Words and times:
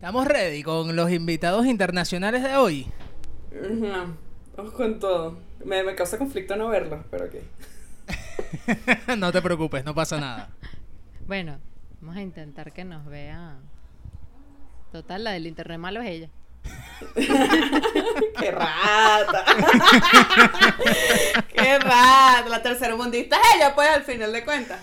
Estamos 0.00 0.28
ready 0.28 0.62
con 0.62 0.94
los 0.94 1.10
invitados 1.10 1.66
internacionales 1.66 2.44
de 2.44 2.54
hoy. 2.54 2.86
Ujú, 3.50 4.14
Vamos 4.56 4.72
con 4.74 5.00
todo. 5.00 5.40
Me, 5.64 5.82
me 5.82 5.96
causa 5.96 6.18
conflicto 6.18 6.54
no 6.54 6.68
verlos, 6.68 7.04
pero 7.10 7.24
ok. 7.24 7.34
no 9.18 9.32
te 9.32 9.42
preocupes, 9.42 9.84
no 9.84 9.96
pasa 9.96 10.20
nada. 10.20 10.50
Bueno, 11.26 11.58
vamos 12.00 12.16
a 12.16 12.22
intentar 12.22 12.72
que 12.72 12.84
nos 12.84 13.06
vea. 13.06 13.56
Total, 14.92 15.24
la 15.24 15.32
del 15.32 15.48
internet 15.48 15.80
malo 15.80 16.00
es 16.00 16.08
ella. 16.08 16.28
¡Qué 18.38 18.50
rata! 18.52 19.44
¡Qué 21.52 21.78
rata! 21.80 22.48
La 22.48 22.62
tercera 22.62 22.94
mundista 22.94 23.34
es 23.36 23.56
ella, 23.56 23.74
pues, 23.74 23.88
al 23.88 24.04
final 24.04 24.32
de 24.32 24.44
cuentas. 24.44 24.80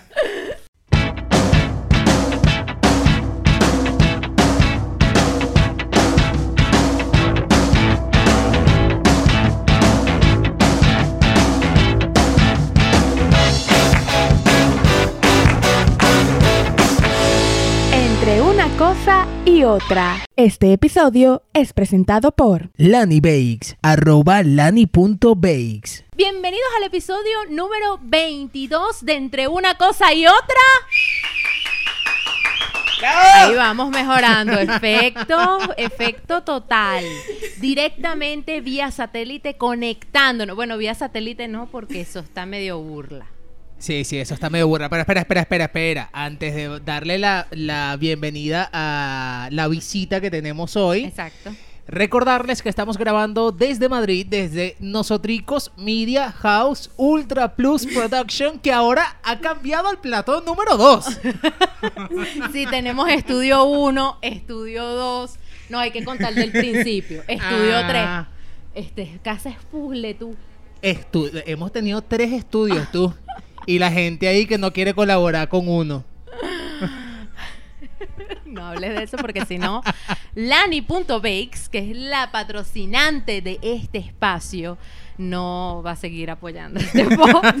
Cosa 18.78 19.26
y 19.46 19.64
otra. 19.64 20.18
Este 20.36 20.72
episodio 20.72 21.42
es 21.54 21.72
presentado 21.72 22.32
por 22.32 22.68
Lani 22.76 23.20
Bakes, 23.20 23.76
arroba 23.80 24.42
lani.bakes. 24.42 26.04
Bienvenidos 26.14 26.68
al 26.76 26.84
episodio 26.84 27.38
número 27.48 27.98
22 28.02 29.04
de 29.04 29.14
Entre 29.14 29.48
una 29.48 29.78
cosa 29.78 30.12
y 30.12 30.26
otra. 30.26 30.60
Ahí 33.34 33.54
vamos 33.54 33.90
mejorando. 33.90 34.52
Efecto, 34.58 35.58
efecto 35.78 36.42
total. 36.42 37.04
Directamente 37.58 38.60
vía 38.60 38.90
satélite 38.90 39.56
conectándonos. 39.56 40.54
Bueno, 40.54 40.76
vía 40.76 40.94
satélite 40.94 41.48
no, 41.48 41.66
porque 41.66 42.02
eso 42.02 42.20
está 42.20 42.44
medio 42.44 42.78
burla. 42.78 43.26
Sí, 43.78 44.04
sí, 44.04 44.18
eso 44.18 44.34
está 44.34 44.48
medio 44.50 44.66
burra. 44.68 44.88
Pero 44.88 45.02
espera, 45.02 45.20
espera, 45.20 45.40
espera, 45.42 45.64
espera. 45.66 46.10
Antes 46.12 46.54
de 46.54 46.80
darle 46.80 47.18
la, 47.18 47.46
la 47.50 47.96
bienvenida 47.96 48.68
a 48.72 49.48
la 49.52 49.68
visita 49.68 50.20
que 50.20 50.30
tenemos 50.30 50.76
hoy, 50.76 51.04
Exacto. 51.04 51.50
recordarles 51.86 52.62
que 52.62 52.70
estamos 52.70 52.96
grabando 52.96 53.52
desde 53.52 53.88
Madrid, 53.90 54.26
desde 54.28 54.76
Nosotricos 54.80 55.72
Media 55.76 56.32
House 56.32 56.90
Ultra 56.96 57.54
Plus 57.54 57.86
Production, 57.86 58.58
que 58.58 58.72
ahora 58.72 59.18
ha 59.22 59.38
cambiado 59.40 59.88
al 59.88 59.98
platón 60.00 60.44
número 60.44 60.76
2. 60.76 61.06
Sí, 62.52 62.66
tenemos 62.70 63.08
estudio 63.10 63.64
1, 63.64 64.18
estudio 64.22 64.84
2. 64.84 65.34
No, 65.68 65.78
hay 65.78 65.90
que 65.90 66.02
contar 66.04 66.34
del 66.34 66.50
principio. 66.50 67.22
Estudio 67.28 67.76
Ah. 67.76 68.26
3. 68.74 68.86
Este, 68.86 69.18
casa 69.22 69.50
es 69.50 69.56
puzzle, 69.70 70.14
tú. 70.14 70.34
Estu- 70.82 71.30
hemos 71.46 71.72
tenido 71.72 72.00
tres 72.02 72.32
estudios, 72.32 72.90
tú. 72.92 73.12
Y 73.66 73.78
la 73.78 73.90
gente 73.90 74.28
ahí 74.28 74.46
que 74.46 74.58
no 74.58 74.72
quiere 74.72 74.94
colaborar 74.94 75.48
con 75.48 75.68
uno. 75.68 76.04
No 78.44 78.64
hables 78.64 78.94
de 78.94 79.02
eso 79.02 79.16
porque 79.18 79.44
si 79.44 79.58
no, 79.58 79.82
Lani.bakes, 80.34 81.68
que 81.70 81.78
es 81.90 81.96
la 81.96 82.30
patrocinante 82.32 83.42
de 83.42 83.58
este 83.60 83.98
espacio, 83.98 84.78
no 85.18 85.82
va 85.84 85.92
a 85.92 85.96
seguir 85.96 86.30
apoyando 86.30 86.80
este 86.80 87.04
podcast. 87.16 87.58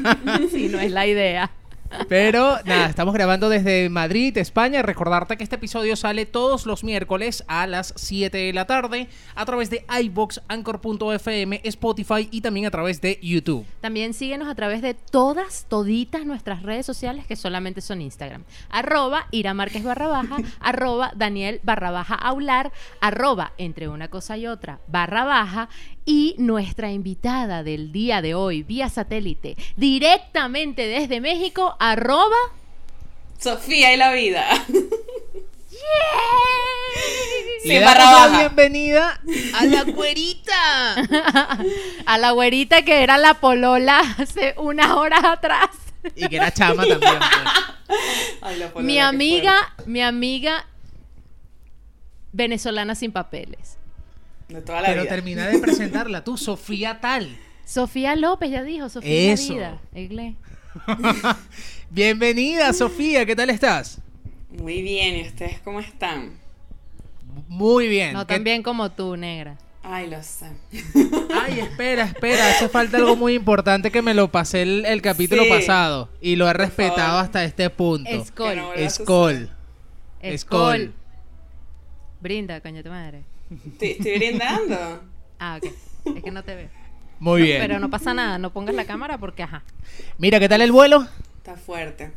si 0.50 0.68
no 0.68 0.78
es 0.78 0.90
la 0.92 1.06
idea. 1.06 1.50
Pero 2.08 2.58
nada, 2.64 2.86
estamos 2.86 3.14
grabando 3.14 3.48
desde 3.48 3.88
Madrid, 3.88 4.36
España. 4.38 4.82
Recordarte 4.82 5.36
que 5.36 5.44
este 5.44 5.56
episodio 5.56 5.96
sale 5.96 6.26
todos 6.26 6.66
los 6.66 6.84
miércoles 6.84 7.44
a 7.48 7.66
las 7.66 7.92
7 7.96 8.36
de 8.36 8.52
la 8.52 8.66
tarde 8.66 9.08
a 9.34 9.44
través 9.44 9.70
de 9.70 9.84
iBox, 10.02 10.40
Anchor.fm, 10.48 11.60
Spotify 11.64 12.28
y 12.30 12.40
también 12.40 12.66
a 12.66 12.70
través 12.70 13.00
de 13.00 13.18
YouTube. 13.22 13.66
También 13.80 14.14
síguenos 14.14 14.48
a 14.48 14.54
través 14.54 14.82
de 14.82 14.94
todas, 14.94 15.66
toditas 15.68 16.24
nuestras 16.24 16.62
redes 16.62 16.86
sociales 16.86 17.26
que 17.26 17.36
solamente 17.36 17.80
son 17.80 18.02
Instagram. 18.02 18.44
Arroba 18.70 19.26
Ira 19.30 19.54
Márquez 19.54 19.82
barra 19.82 20.08
baja, 20.08 20.36
arroba 20.60 21.12
Daniel 21.16 21.60
barra 21.62 21.90
baja 21.90 22.14
aular, 22.14 22.72
arroba 23.00 23.52
entre 23.58 23.88
una 23.88 24.08
cosa 24.08 24.36
y 24.36 24.46
otra 24.46 24.80
barra 24.88 25.24
baja 25.24 25.68
y 26.06 26.34
nuestra 26.38 26.92
invitada 26.92 27.62
del 27.62 27.92
día 27.92 28.22
de 28.22 28.34
hoy 28.34 28.62
vía 28.62 28.88
satélite 28.88 29.56
directamente 29.76 30.86
desde 30.86 31.20
México, 31.20 31.76
arroba 31.78 32.36
Sofía 33.38 33.92
y 33.92 33.96
la 33.98 34.12
vida. 34.12 34.46
Le 37.64 37.74
Sí, 37.74 37.80
damos 37.80 37.98
la 37.98 38.04
baja. 38.10 38.38
bienvenida 38.38 39.20
a 39.54 39.64
la 39.66 39.82
güerita. 39.92 40.94
a 42.06 42.18
la 42.18 42.30
güerita 42.30 42.82
que 42.82 43.02
era 43.02 43.18
la 43.18 43.34
polola 43.34 44.00
hace 44.18 44.54
unas 44.56 44.92
horas 44.92 45.24
atrás. 45.24 45.70
Y 46.14 46.28
que 46.28 46.36
era 46.36 46.52
chama 46.52 46.86
también. 46.86 47.12
pues. 47.18 47.98
Ay, 48.40 48.58
la 48.58 48.70
Mi 48.80 49.00
amiga, 49.00 49.74
mi 49.86 50.00
amiga 50.00 50.64
venezolana 52.32 52.94
sin 52.94 53.10
papeles. 53.12 53.75
Fuerte. 54.46 54.54
De 54.54 54.62
toda 54.62 54.80
la 54.80 54.88
Pero 54.88 55.02
vida. 55.02 55.10
termina 55.10 55.46
de 55.48 55.58
presentarla 55.58 56.24
tú, 56.24 56.36
Sofía 56.36 57.00
Tal. 57.00 57.36
Sofía 57.64 58.14
López 58.16 58.50
ya 58.50 58.62
dijo, 58.62 58.88
Sofía 58.88 59.32
Eso. 59.32 59.54
vida. 59.54 59.78
Bienvenida, 61.90 62.72
Sofía, 62.72 63.24
¿qué 63.26 63.34
tal 63.34 63.50
estás? 63.50 63.98
Muy 64.50 64.82
bien, 64.82 65.16
¿y 65.16 65.22
ustedes 65.28 65.58
cómo 65.60 65.80
están? 65.80 66.38
Muy 67.48 67.88
bien. 67.88 68.12
No 68.12 68.26
¿Qué- 68.26 68.34
tan 68.34 68.44
bien 68.44 68.62
como 68.62 68.90
tú, 68.90 69.16
negra. 69.16 69.58
Ay, 69.82 70.10
lo 70.10 70.20
sé. 70.22 70.46
Ay, 71.32 71.60
espera, 71.60 72.04
espera, 72.06 72.50
hace 72.50 72.68
falta 72.68 72.96
algo 72.96 73.14
muy 73.14 73.34
importante 73.34 73.92
que 73.92 74.02
me 74.02 74.14
lo 74.14 74.32
pasé 74.32 74.62
el, 74.62 74.84
el 74.84 75.00
capítulo 75.00 75.44
Sí. 75.44 75.48
pasado 75.48 76.08
y 76.20 76.34
lo 76.34 76.48
he 76.48 76.52
respetado 76.52 76.96
favor. 77.10 77.24
hasta 77.24 77.44
este 77.44 77.70
punto. 77.70 78.10
Escol. 78.10 78.56
No 78.56 78.72
Escol. 78.74 79.32
Escol. 79.34 79.50
Escol. 80.22 80.94
Brinda, 82.20 82.60
coño 82.60 82.82
tu 82.82 82.88
madre. 82.90 83.22
Estoy, 83.50 83.90
estoy 83.92 84.18
brindando. 84.18 85.02
Ah, 85.38 85.58
ok. 85.62 85.70
Es 86.16 86.22
que 86.24 86.30
no 86.30 86.42
te 86.42 86.54
veo. 86.54 86.68
Muy 87.18 87.42
bien. 87.42 87.60
Pero 87.60 87.78
no 87.78 87.88
pasa 87.90 88.12
nada, 88.14 88.38
no 88.38 88.52
pongas 88.52 88.74
la 88.74 88.84
cámara 88.84 89.18
porque 89.18 89.42
ajá. 89.42 89.62
Mira, 90.18 90.38
¿qué 90.40 90.48
tal 90.48 90.60
el 90.62 90.72
vuelo? 90.72 91.06
Está 91.38 91.56
fuerte. 91.56 92.12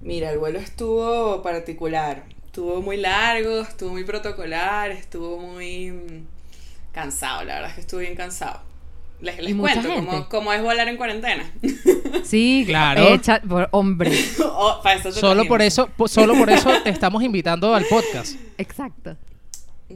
Mira, 0.00 0.30
el 0.32 0.38
vuelo 0.38 0.58
estuvo 0.58 1.42
particular. 1.42 2.24
Estuvo 2.46 2.82
muy 2.82 2.96
largo, 2.96 3.60
estuvo 3.60 3.90
muy 3.90 4.04
protocolar, 4.04 4.90
estuvo 4.92 5.38
muy 5.38 5.90
mm, 5.90 6.26
cansado. 6.92 7.44
La 7.44 7.54
verdad 7.54 7.70
es 7.70 7.74
que 7.76 7.80
estuve 7.82 8.02
bien 8.02 8.14
cansado. 8.16 8.60
Les, 9.20 9.38
les 9.38 9.50
¿Y 9.50 9.54
mucha 9.54 9.80
cuento 9.82 9.94
cómo, 10.06 10.28
cómo 10.28 10.52
es 10.52 10.62
volar 10.62 10.88
en 10.88 10.96
cuarentena. 10.96 11.50
Sí, 12.24 12.64
Claro. 12.66 13.02
Echa- 13.14 13.40
por- 13.42 13.68
hombre. 13.72 14.10
Oh, 14.56 14.80
para 14.82 14.98
eso 14.98 15.10
te 15.12 15.20
Solo 15.20 15.44
por 15.46 15.60
eso, 15.62 15.88
po- 15.88 16.08
solo 16.08 16.34
por 16.34 16.48
eso 16.50 16.70
te 16.82 16.90
estamos 16.90 17.22
invitando 17.22 17.74
al 17.74 17.84
podcast. 17.86 18.36
Exacto. 18.58 19.16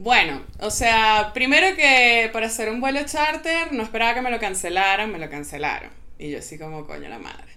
Bueno, 0.01 0.41
o 0.61 0.71
sea, 0.71 1.31
primero 1.33 1.75
que 1.75 2.29
para 2.31 2.45
hacer 2.45 2.69
un 2.69 2.79
vuelo 2.79 3.01
charter 3.03 3.73
no 3.73 3.83
esperaba 3.83 4.13
que 4.13 4.21
me 4.21 4.31
lo 4.31 4.39
cancelaran, 4.39 5.11
me 5.11 5.19
lo 5.19 5.29
cancelaron. 5.29 5.89
Y 6.17 6.29
yo 6.31 6.39
así 6.39 6.57
como 6.57 6.87
coño 6.87 7.09
la 7.09 7.19
madre. 7.19 7.51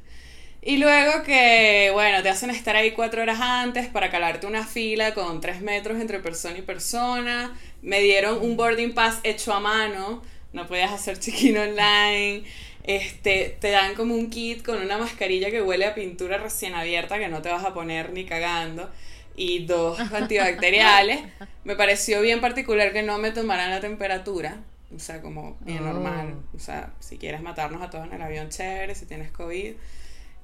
Y 0.61 0.79
luego 0.79 1.23
que, 1.23 1.91
bueno, 1.93 2.21
te 2.21 2.31
hacen 2.31 2.51
estar 2.51 2.75
ahí 2.75 2.91
cuatro 2.91 3.23
horas 3.23 3.39
antes 3.41 3.87
para 3.87 4.11
calarte 4.11 4.49
una 4.49 4.67
fila 4.67 5.15
con 5.15 5.41
tres 5.41 5.61
metros 5.61 6.01
entre 6.01 6.19
persona 6.19 6.59
y 6.59 6.63
persona. 6.63 7.57
Me 7.81 8.01
dieron 8.01 8.43
un 8.43 8.57
boarding 8.57 8.93
pass 8.93 9.21
hecho 9.23 9.53
a 9.53 9.61
mano, 9.61 10.25
no 10.53 10.67
podías 10.67 10.91
hacer 10.91 11.21
check-in 11.21 11.57
online. 11.57 12.43
Este, 12.83 13.57
te 13.61 13.71
dan 13.71 13.95
como 13.95 14.17
un 14.17 14.31
kit 14.31 14.65
con 14.65 14.83
una 14.83 14.99
mascarilla 14.99 15.53
que 15.53 15.63
huele 15.63 15.87
a 15.87 15.95
pintura 15.95 16.39
recién 16.39 16.75
abierta 16.75 17.21
que 17.21 17.29
no 17.29 17.41
te 17.41 17.51
vas 17.51 17.65
a 17.65 17.73
poner 17.73 18.13
ni 18.13 18.25
cagando 18.25 18.91
y 19.37 19.65
dos 19.67 19.99
antibacteriales. 20.13 21.21
Me 21.65 21.77
pareció 21.77 22.21
bien 22.21 22.41
particular 22.41 22.93
que 22.93 23.03
no 23.03 23.19
me 23.19 23.31
tomaran 23.31 23.71
la 23.71 23.81
temperatura, 23.81 24.57
o 24.95 24.99
sea, 24.99 25.21
como 25.23 25.57
bien 25.61 25.79
Oh. 25.83 25.93
normal. 25.93 26.35
O 26.55 26.59
sea, 26.59 26.91
si 27.01 27.19
quieres 27.19 27.41
matarnos 27.43 27.83
a 27.83 27.91
todos 27.91 28.07
en 28.07 28.13
el 28.15 28.23
avión, 28.23 28.49
chévere, 28.49 28.95
si 28.95 29.07
tienes 29.07 29.31
COVID. 29.33 29.73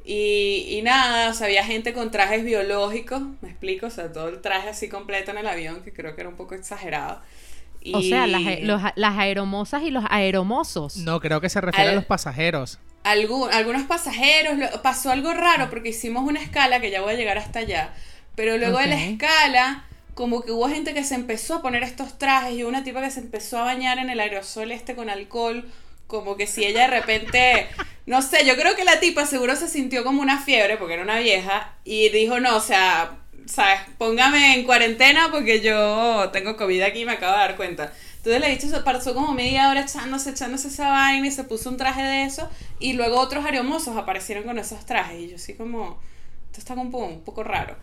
Y, 0.05 0.67
y 0.71 0.83
nada, 0.83 1.31
o 1.31 1.35
sea, 1.35 1.47
había 1.49 1.65
gente 1.65 1.93
con 1.93 2.11
trajes 2.11 2.43
biológicos, 2.45 3.21
me 3.43 3.51
explico, 3.51 3.87
o 3.87 3.91
sea, 3.91 4.11
todo 4.13 4.29
el 4.29 4.41
traje 4.41 4.71
así 4.71 4.89
completo 4.89 5.33
en 5.33 5.39
el 5.39 5.47
avión, 5.47 5.83
que 5.83 5.93
creo 5.93 6.15
que 6.15 6.23
era 6.23 6.31
un 6.31 6.37
poco 6.37 6.55
exagerado. 6.55 7.21
O 7.93 8.01
sea, 8.03 8.27
las, 8.27 8.41
a- 8.47 8.61
los 8.61 8.83
a- 8.83 8.93
las 8.97 9.19
aeromosas 9.19 9.83
y 9.83 9.91
los 9.91 10.05
aeromosos. 10.09 10.97
No, 10.99 11.21
creo 11.21 11.41
que 11.41 11.49
se 11.51 11.61
refiere 11.61 11.91
a 11.91 11.95
los 11.95 12.05
pasajeros. 12.07 12.79
algún- 13.05 13.53
algunos 13.53 13.83
pasajeros, 13.83 14.57
lo- 14.57 14.83
pasó 14.83 15.11
algo 15.11 15.33
raro 15.35 15.69
porque 15.69 15.91
hicimos 15.91 16.25
una 16.27 16.41
escala, 16.41 16.81
que 16.81 16.91
ya 16.91 17.03
voy 17.03 17.13
a 17.15 17.17
llegar 17.17 17.37
hasta 17.39 17.59
allá, 17.61 17.93
pero 18.39 18.57
luego 18.57 18.79
de 18.79 18.87
la 18.87 18.95
Ok. 18.95 19.01
escala, 19.03 19.85
como 20.15 20.43
que 20.45 20.53
hubo 20.53 20.69
gente 20.69 20.95
que 20.95 21.03
se 21.03 21.17
empezó 21.17 21.57
a 21.57 21.61
poner 21.63 21.83
estos 21.83 22.19
trajes 22.19 22.55
y 22.55 22.63
una 22.63 22.85
tipa 22.85 23.01
que 23.03 23.11
se 23.11 23.19
empezó 23.19 23.59
a 23.59 23.65
bañar 23.65 23.99
en 23.99 24.11
el 24.11 24.21
aerosol 24.21 24.71
este 24.71 24.95
con 24.95 25.11
alcohol, 25.11 25.69
como 26.07 26.37
que 26.37 26.47
si 26.47 26.65
ella 26.65 26.83
de 26.83 27.01
repente, 27.01 27.67
no 28.07 28.23
sé, 28.23 28.47
yo 28.47 28.55
creo 28.55 28.77
que 28.77 28.85
la 28.85 29.01
tipa 29.01 29.27
seguro 29.27 29.57
se 29.57 29.67
sintió 29.67 30.05
como 30.05 30.23
una 30.23 30.41
fiebre 30.41 30.77
porque 30.77 30.95
era 30.95 31.03
una 31.03 31.19
vieja 31.19 31.73
y 31.83 32.11
dijo, 32.11 32.39
no, 32.39 32.55
o 32.57 32.61
sea, 32.61 33.17
¿sabes? 33.47 33.81
Póngame 33.99 34.55
en 34.55 34.63
cuarentena 34.65 35.33
porque 35.33 35.61
yo 35.61 36.31
tengo 36.33 36.57
COVID 36.57 36.81
aquí 36.83 37.01
y 37.01 37.05
me 37.07 37.15
acabo 37.15 37.33
de 37.33 37.39
dar 37.39 37.57
cuenta. 37.57 37.93
Entonces 38.19 38.41
la 38.41 38.51
bicha 38.51 38.69
se 38.69 38.81
pasó 38.83 39.15
como 39.15 39.33
media 39.35 39.69
hora 39.69 39.81
echándose, 39.81 40.31
echándose 40.31 40.69
esa 40.69 40.91
vaina 40.91 41.27
y 41.27 41.33
se 41.33 41.43
puso 41.43 41.71
un 41.71 41.77
traje 41.77 42.03
de 42.03 42.23
eso. 42.23 42.49
Y 42.79 42.93
luego 42.93 43.19
otros 43.19 43.45
areomosos 43.45 43.97
aparecieron 43.97 44.45
con 44.45 44.61
esos 44.61 44.87
trajes. 44.87 45.19
Y 45.23 45.29
yo 45.31 45.37
así 45.37 45.55
como, 45.55 45.99
esto 46.59 46.75
está 46.75 46.75
como 46.75 47.07
un 47.07 47.21
poco 47.21 47.45
raro. 47.45 47.77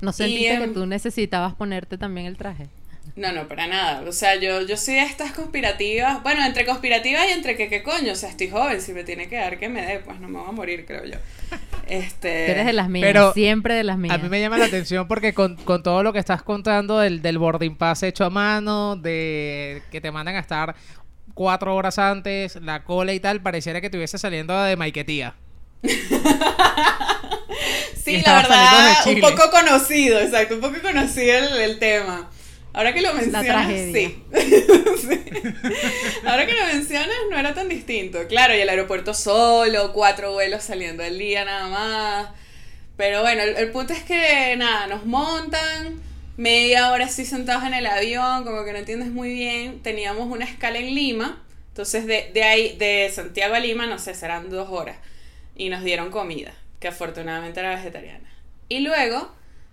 ¿No 0.00 0.12
sentiste 0.12 0.58
que 0.58 0.64
em, 0.64 0.74
tú 0.74 0.86
necesitabas 0.86 1.54
ponerte 1.54 1.98
también 1.98 2.26
el 2.26 2.36
traje? 2.36 2.68
No, 3.16 3.32
no, 3.32 3.46
para 3.46 3.66
nada. 3.66 4.02
O 4.08 4.12
sea, 4.12 4.34
yo, 4.36 4.62
yo 4.62 4.76
soy 4.76 4.94
de 4.94 5.02
estas 5.02 5.32
conspirativas. 5.32 6.22
Bueno, 6.22 6.44
entre 6.44 6.64
conspirativas 6.64 7.26
y 7.28 7.32
entre 7.32 7.56
que 7.56 7.68
qué 7.68 7.82
coño. 7.82 8.12
O 8.12 8.16
sea, 8.16 8.28
estoy 8.28 8.48
joven. 8.48 8.80
Si 8.80 8.92
me 8.92 9.04
tiene 9.04 9.28
que 9.28 9.36
dar 9.36 9.58
que 9.58 9.68
me 9.68 9.82
dé, 9.82 10.00
pues 10.00 10.18
no 10.20 10.28
me 10.28 10.38
voy 10.38 10.48
a 10.48 10.52
morir, 10.52 10.84
creo 10.86 11.04
yo. 11.04 11.16
Este. 11.86 12.46
Tú 12.46 12.52
eres 12.52 12.66
de 12.66 12.72
las 12.72 12.88
mías, 12.88 13.06
pero 13.06 13.32
siempre 13.34 13.74
de 13.74 13.84
las 13.84 13.98
mías. 13.98 14.14
A 14.14 14.18
mí 14.18 14.28
me 14.28 14.40
llama 14.40 14.58
la 14.58 14.64
atención 14.64 15.06
porque 15.06 15.34
con, 15.34 15.56
con 15.56 15.82
todo 15.82 16.02
lo 16.02 16.12
que 16.12 16.18
estás 16.18 16.42
contando 16.42 16.98
del, 16.98 17.20
del 17.20 17.38
boarding 17.38 17.76
pass 17.76 18.02
hecho 18.02 18.24
a 18.24 18.30
mano, 18.30 18.96
de 18.96 19.82
que 19.90 20.00
te 20.00 20.10
mandan 20.10 20.36
a 20.36 20.40
estar 20.40 20.74
cuatro 21.34 21.74
horas 21.74 21.98
antes, 21.98 22.56
la 22.56 22.84
cola 22.84 23.12
y 23.12 23.20
tal, 23.20 23.42
pareciera 23.42 23.80
que 23.80 23.88
estuviese 23.88 24.18
saliendo 24.18 24.60
de 24.62 24.76
Maiquetía. 24.76 25.34
Sí, 28.04 28.20
la 28.20 28.42
verdad, 28.42 29.06
un 29.06 29.20
poco 29.20 29.50
conocido, 29.50 30.20
exacto, 30.20 30.56
un 30.56 30.60
poco 30.60 30.82
conocido 30.82 31.38
el, 31.38 31.56
el 31.62 31.78
tema. 31.78 32.30
Ahora 32.74 32.92
que 32.92 33.00
lo 33.00 33.14
mencionas, 33.14 33.66
sí. 33.68 34.22
Sí. 34.32 35.24
Ahora 36.26 36.44
que 36.44 36.52
lo 36.52 36.66
mencionas, 36.66 37.16
no 37.30 37.38
era 37.38 37.54
tan 37.54 37.68
distinto. 37.68 38.26
Claro, 38.28 38.54
y 38.54 38.60
el 38.60 38.68
aeropuerto 38.68 39.14
solo, 39.14 39.92
cuatro 39.94 40.32
vuelos 40.32 40.64
saliendo 40.64 41.02
al 41.02 41.18
día 41.18 41.44
nada 41.46 41.68
más. 41.68 42.28
Pero 42.96 43.22
bueno, 43.22 43.42
el, 43.42 43.56
el 43.56 43.70
punto 43.70 43.92
es 43.94 44.02
que 44.02 44.54
nada, 44.56 44.86
nos 44.86 45.06
montan, 45.06 46.00
media 46.36 46.90
hora 46.90 47.06
así 47.06 47.24
sentados 47.24 47.64
en 47.64 47.74
el 47.74 47.86
avión, 47.86 48.44
como 48.44 48.64
que 48.64 48.72
no 48.72 48.78
entiendes 48.78 49.08
muy 49.08 49.32
bien. 49.32 49.80
Teníamos 49.82 50.30
una 50.30 50.44
escala 50.44 50.78
en 50.78 50.94
Lima, 50.94 51.42
entonces 51.68 52.06
de, 52.06 52.30
de 52.34 52.42
ahí, 52.42 52.76
de 52.76 53.10
Santiago 53.14 53.54
a 53.54 53.60
Lima, 53.60 53.86
no 53.86 53.98
sé, 53.98 54.14
serán 54.14 54.50
dos 54.50 54.68
horas. 54.70 54.96
Y 55.56 55.68
nos 55.68 55.84
dieron 55.84 56.10
comida, 56.10 56.52
que 56.80 56.88
afortunadamente 56.88 57.60
era 57.60 57.74
vegetariana. 57.74 58.28
Y 58.68 58.80
luego, 58.80 59.32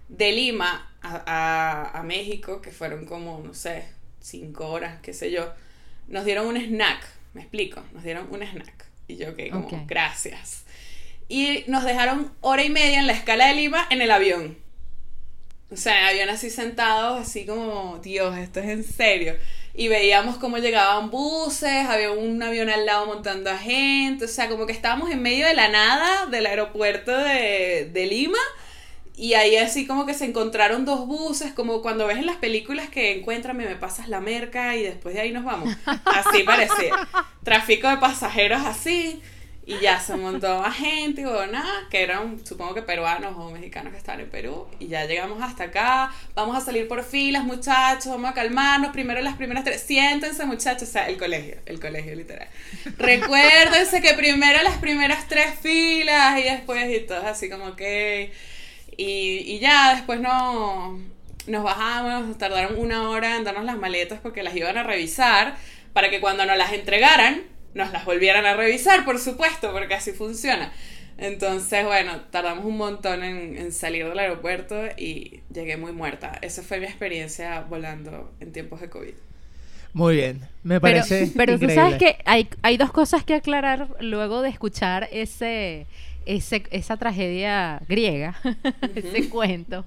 de 0.09 0.31
Lima 0.31 0.91
a, 1.01 1.23
a- 1.25 1.99
a 1.99 2.03
México, 2.03 2.61
que 2.61 2.71
fueron 2.71 3.05
como, 3.05 3.39
no 3.43 3.53
sé, 3.53 3.85
cinco 4.21 4.67
horas, 4.69 4.99
qué 5.01 5.13
sé 5.13 5.31
yo, 5.31 5.51
nos 6.07 6.25
dieron 6.25 6.47
un 6.47 6.57
snack, 6.57 7.03
me 7.33 7.41
explico, 7.41 7.83
nos 7.93 8.03
dieron 8.03 8.27
un 8.31 8.43
snack. 8.43 8.85
Y 9.07 9.17
yo, 9.17 9.29
ok, 9.31 9.39
como, 9.51 9.67
gracias. 9.87 10.63
Y 11.27 11.63
nos 11.67 11.83
dejaron 11.83 12.31
hora 12.41 12.63
y 12.63 12.69
media 12.69 12.99
en 12.99 13.07
la 13.07 13.13
escala 13.13 13.47
de 13.47 13.55
Lima 13.55 13.87
en 13.89 14.01
el 14.01 14.11
avión. 14.11 14.57
O 15.71 15.77
sea, 15.77 15.93
en 15.95 16.03
el 16.03 16.09
avión 16.09 16.29
así 16.35 16.49
sentados, 16.49 17.21
así 17.21 17.45
como, 17.45 17.99
Dios, 18.03 18.37
esto 18.37 18.59
es 18.59 18.67
en 18.69 18.83
serio. 18.83 19.35
Y 19.73 19.87
veíamos 19.87 20.37
cómo 20.37 20.57
llegaban 20.57 21.09
buses, 21.09 21.85
había 21.87 22.11
un 22.11 22.41
avión 22.43 22.69
al 22.69 22.85
lado 22.85 23.05
montando 23.05 23.49
a 23.49 23.57
gente, 23.57 24.25
o 24.25 24.27
sea, 24.27 24.49
como 24.49 24.65
que 24.65 24.73
estábamos 24.73 25.09
en 25.11 25.21
medio 25.21 25.47
de 25.47 25.53
la 25.53 25.69
nada 25.69 26.25
del 26.25 26.45
aeropuerto 26.45 27.15
de, 27.17 27.89
de 27.91 28.05
Lima. 28.05 28.37
Y 29.15 29.35
ahí 29.35 29.55
así 29.57 29.85
como 29.85 30.05
que 30.05 30.13
se 30.13 30.25
encontraron 30.25 30.83
dos 30.83 31.05
buses, 31.05 31.53
como 31.53 31.81
cuando 31.81 32.07
ves 32.07 32.17
en 32.17 32.25
las 32.25 32.37
películas 32.37 32.89
que 32.89 33.19
encuéntrame, 33.19 33.65
me 33.65 33.75
pasas 33.75 34.07
la 34.09 34.19
merca 34.19 34.75
y 34.75 34.83
después 34.83 35.13
de 35.13 35.21
ahí 35.21 35.31
nos 35.31 35.43
vamos. 35.43 35.73
Así 35.85 36.43
parecía. 36.43 37.07
Tráfico 37.43 37.87
de 37.87 37.97
pasajeros 37.97 38.65
así. 38.65 39.21
Y 39.63 39.79
ya 39.79 39.99
se 39.99 40.15
montó 40.15 40.59
más 40.59 40.75
gente, 40.75 41.25
o 41.27 41.45
nada, 41.45 41.87
que 41.91 42.01
eran 42.01 42.43
supongo 42.45 42.73
que 42.73 42.81
peruanos 42.81 43.35
o 43.37 43.51
mexicanos 43.51 43.91
que 43.91 43.99
estaban 43.99 44.21
en 44.21 44.29
Perú. 44.29 44.67
Y 44.79 44.87
ya 44.87 45.05
llegamos 45.05 45.41
hasta 45.41 45.65
acá. 45.65 46.11
Vamos 46.33 46.57
a 46.57 46.61
salir 46.61 46.87
por 46.87 47.03
filas, 47.03 47.43
muchachos, 47.43 48.07
vamos 48.07 48.31
a 48.31 48.33
calmarnos. 48.33 48.91
Primero 48.91 49.21
las 49.21 49.35
primeras 49.35 49.63
tres. 49.63 49.81
Siéntense, 49.81 50.45
muchachos. 50.45 50.89
O 50.89 50.91
sea, 50.91 51.07
el 51.07 51.17
colegio, 51.17 51.57
el 51.67 51.79
colegio 51.79 52.15
literal. 52.15 52.47
Recuérdense 52.97 54.01
que 54.01 54.15
primero 54.15 54.63
las 54.63 54.77
primeras 54.77 55.27
tres 55.27 55.53
filas 55.61 56.39
y 56.39 56.43
después 56.43 56.89
y 56.89 57.05
todos 57.05 57.25
así 57.25 57.49
como 57.49 57.75
que... 57.75 58.33
Y, 58.97 59.43
y 59.45 59.59
ya, 59.59 59.95
después 59.95 60.19
no, 60.19 60.99
nos 61.47 61.63
bajamos, 61.63 62.37
tardaron 62.37 62.77
una 62.77 63.09
hora 63.09 63.35
en 63.35 63.43
darnos 63.43 63.65
las 63.65 63.77
maletas 63.77 64.19
porque 64.21 64.43
las 64.43 64.55
iban 64.55 64.77
a 64.77 64.83
revisar 64.83 65.55
para 65.93 66.09
que 66.09 66.19
cuando 66.19 66.45
nos 66.45 66.57
las 66.57 66.73
entregaran, 66.73 67.43
nos 67.73 67.91
las 67.91 68.05
volvieran 68.05 68.45
a 68.45 68.55
revisar, 68.55 69.05
por 69.05 69.19
supuesto, 69.19 69.71
porque 69.71 69.93
así 69.95 70.11
funciona. 70.13 70.71
Entonces, 71.17 71.85
bueno, 71.85 72.21
tardamos 72.31 72.65
un 72.65 72.77
montón 72.77 73.23
en, 73.23 73.57
en 73.57 73.71
salir 73.71 74.07
del 74.07 74.17
aeropuerto 74.19 74.75
y 74.97 75.41
llegué 75.53 75.77
muy 75.77 75.91
muerta. 75.91 76.37
Esa 76.41 76.63
fue 76.63 76.79
mi 76.79 76.85
experiencia 76.85 77.61
volando 77.61 78.33
en 78.39 78.51
tiempos 78.51 78.81
de 78.81 78.89
COVID. 78.89 79.13
Muy 79.93 80.15
bien, 80.15 80.47
me 80.63 80.79
Pero, 80.81 80.81
parece 80.81 81.27
pero 81.35 81.59
tú 81.59 81.67
increíble. 81.67 81.75
sabes 81.75 81.97
que 81.97 82.17
hay, 82.25 82.47
hay 82.61 82.77
dos 82.77 82.91
cosas 82.91 83.23
que 83.23 83.35
aclarar 83.35 83.89
luego 83.99 84.41
de 84.41 84.49
escuchar 84.49 85.09
ese, 85.11 85.87
ese 86.25 86.63
esa 86.71 86.97
tragedia 86.97 87.81
griega, 87.87 88.35
ese 88.95 89.29
cuento, 89.29 89.85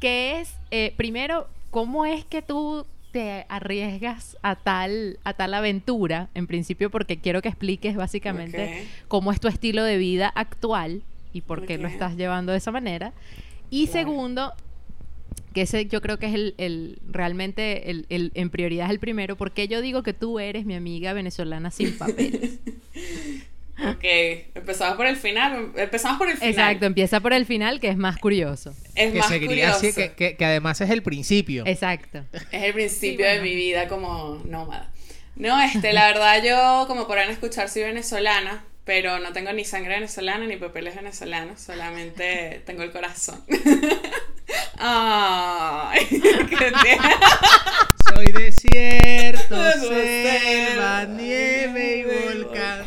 que 0.00 0.40
es, 0.40 0.54
eh, 0.70 0.92
primero, 0.96 1.48
¿cómo 1.70 2.04
es 2.06 2.24
que 2.24 2.42
tú 2.42 2.86
te 3.12 3.44
arriesgas 3.48 4.36
a 4.42 4.56
tal, 4.56 5.18
a 5.22 5.34
tal 5.34 5.54
aventura? 5.54 6.28
En 6.34 6.46
principio, 6.46 6.90
porque 6.90 7.18
quiero 7.18 7.42
que 7.42 7.48
expliques 7.50 7.94
básicamente 7.94 8.86
cómo 9.08 9.30
es 9.32 9.38
tu 9.40 9.48
estilo 9.48 9.84
de 9.84 9.98
vida 9.98 10.28
actual 10.34 11.02
y 11.32 11.42
por 11.42 11.64
qué 11.66 11.78
lo 11.78 11.88
estás 11.88 12.16
llevando 12.16 12.52
de 12.52 12.58
esa 12.58 12.72
manera. 12.72 13.12
Y 13.70 13.86
Claro. 13.86 14.08
segundo, 14.08 14.52
que 15.54 15.62
ese 15.62 15.86
yo 15.86 16.00
creo 16.00 16.18
que 16.18 16.26
es 16.26 16.34
el, 16.34 16.54
el- 16.58 16.98
realmente 17.10 17.90
el, 17.90 18.06
el- 18.08 18.32
en 18.34 18.48
prioridad 18.50 18.86
es 18.86 18.92
el 18.92 18.98
primero, 18.98 19.36
porque 19.36 19.68
yo 19.68 19.80
digo 19.82 20.02
que 20.02 20.14
tú 20.14 20.38
eres 20.40 20.64
mi 20.66 20.74
amiga 20.74 21.12
venezolana 21.12 21.70
sin 21.70 21.96
papeles. 21.98 22.58
Ok, 23.90 24.04
empezamos 24.54 24.96
por 24.96 25.06
el 25.06 25.16
final. 25.16 25.72
Empezamos 25.76 26.18
por 26.18 26.28
el 26.28 26.36
final. 26.36 26.50
Exacto, 26.50 26.86
empieza 26.86 27.20
por 27.20 27.32
el 27.32 27.46
final, 27.46 27.80
que 27.80 27.88
es 27.88 27.96
más 27.96 28.16
curioso. 28.18 28.74
Es 28.94 29.12
que 29.12 29.18
más 29.18 29.28
curioso. 29.32 29.76
así, 29.76 29.92
que, 29.92 30.12
que- 30.12 30.36
que 30.36 30.44
además 30.44 30.80
es 30.80 30.90
el 30.90 31.02
principio. 31.02 31.64
Exacto. 31.66 32.24
Es 32.52 32.62
el 32.62 32.72
principio 32.74 33.26
Sí, 33.26 33.32
de 33.34 33.40
mi 33.40 33.54
vida 33.54 33.88
como 33.88 34.40
nómada. 34.44 34.90
No, 35.34 35.60
este, 35.62 35.92
la 35.92 36.06
verdad 36.08 36.42
yo, 36.44 36.86
como 36.86 37.06
podrán 37.06 37.30
escuchar, 37.30 37.68
soy 37.68 37.82
venezolana, 37.82 38.64
pero 38.84 39.18
no 39.18 39.32
tengo 39.32 39.52
ni 39.52 39.64
sangre 39.64 39.94
venezolana 39.94 40.46
ni 40.46 40.56
papeles 40.56 40.94
venezolanos, 40.94 41.60
solamente 41.60 42.62
tengo 42.66 42.82
el 42.82 42.90
corazón. 42.92 43.42
Ay. 44.78 46.06
Soy 48.14 48.26
desierto, 48.32 49.56
selva, 49.80 51.04
nieve 51.06 51.96
y 51.98 52.02
volcán. 52.34 52.84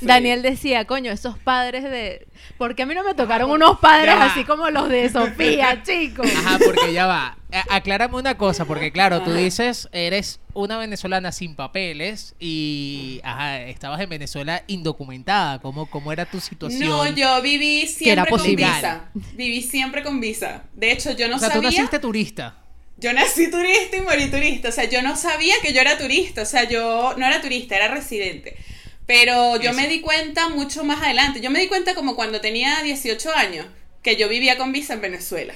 Daniel 0.00 0.42
decía, 0.42 0.84
coño, 0.86 1.12
esos 1.12 1.38
padres 1.38 1.84
de... 1.84 2.26
¿Por 2.58 2.74
qué 2.74 2.82
a 2.82 2.86
mí 2.86 2.94
no 2.94 3.02
me 3.04 3.14
tocaron 3.14 3.50
unos 3.50 3.78
padres 3.80 4.14
ya 4.14 4.26
así 4.26 4.44
como 4.44 4.70
los 4.70 4.88
de 4.88 5.08
Sofía, 5.10 5.82
chicos? 5.86 6.26
Ajá, 6.36 6.58
porque 6.64 6.92
ya 6.92 7.06
va. 7.06 7.36
A- 7.52 7.76
aclárame 7.76 8.16
una 8.16 8.36
cosa, 8.36 8.64
porque 8.64 8.92
claro, 8.92 9.22
tú 9.22 9.32
dices, 9.32 9.88
eres 9.92 10.40
una 10.52 10.76
venezolana 10.78 11.32
sin 11.32 11.54
papeles 11.54 12.34
y 12.38 13.20
ajá, 13.24 13.60
estabas 13.62 14.00
en 14.00 14.08
Venezuela 14.08 14.62
indocumentada. 14.66 15.58
¿Cómo, 15.60 15.86
cómo 15.86 16.12
era 16.12 16.26
tu 16.26 16.40
situación? 16.40 16.88
No, 16.88 17.08
yo 17.14 17.40
viví 17.42 17.80
era 17.82 17.88
siempre 17.90 18.30
con 18.30 18.38
posible. 18.38 18.66
visa. 18.66 19.04
Viví 19.34 19.62
siempre 19.62 20.02
con 20.02 20.20
visa. 20.20 20.62
De 20.74 20.92
hecho, 20.92 21.12
yo 21.12 21.28
no 21.28 21.36
o 21.36 21.38
sea, 21.38 21.48
tú 21.48 21.54
sabía. 21.54 21.70
naciste 21.70 21.98
turista. 21.98 22.56
Yo 22.96 23.12
nací 23.12 23.50
turista 23.50 23.96
y 23.96 24.00
morí 24.02 24.30
turista. 24.30 24.68
O 24.68 24.72
sea, 24.72 24.84
yo 24.84 25.02
no 25.02 25.16
sabía 25.16 25.54
que 25.62 25.72
yo 25.72 25.80
era 25.80 25.98
turista. 25.98 26.42
O 26.42 26.46
sea, 26.46 26.68
yo 26.68 27.14
no 27.16 27.26
era 27.26 27.40
turista, 27.40 27.74
era 27.76 27.88
residente. 27.88 28.56
Pero 29.06 29.56
yo 29.56 29.70
Eso. 29.70 29.80
me 29.80 29.88
di 29.88 30.00
cuenta 30.00 30.48
mucho 30.48 30.84
más 30.84 31.02
adelante. 31.02 31.40
Yo 31.40 31.50
me 31.50 31.60
di 31.60 31.68
cuenta 31.68 31.94
como 31.94 32.16
cuando 32.16 32.40
tenía 32.40 32.82
18 32.82 33.34
años, 33.34 33.66
que 34.02 34.16
yo 34.16 34.28
vivía 34.28 34.56
con 34.56 34.72
visa 34.72 34.94
en 34.94 35.00
Venezuela. 35.00 35.54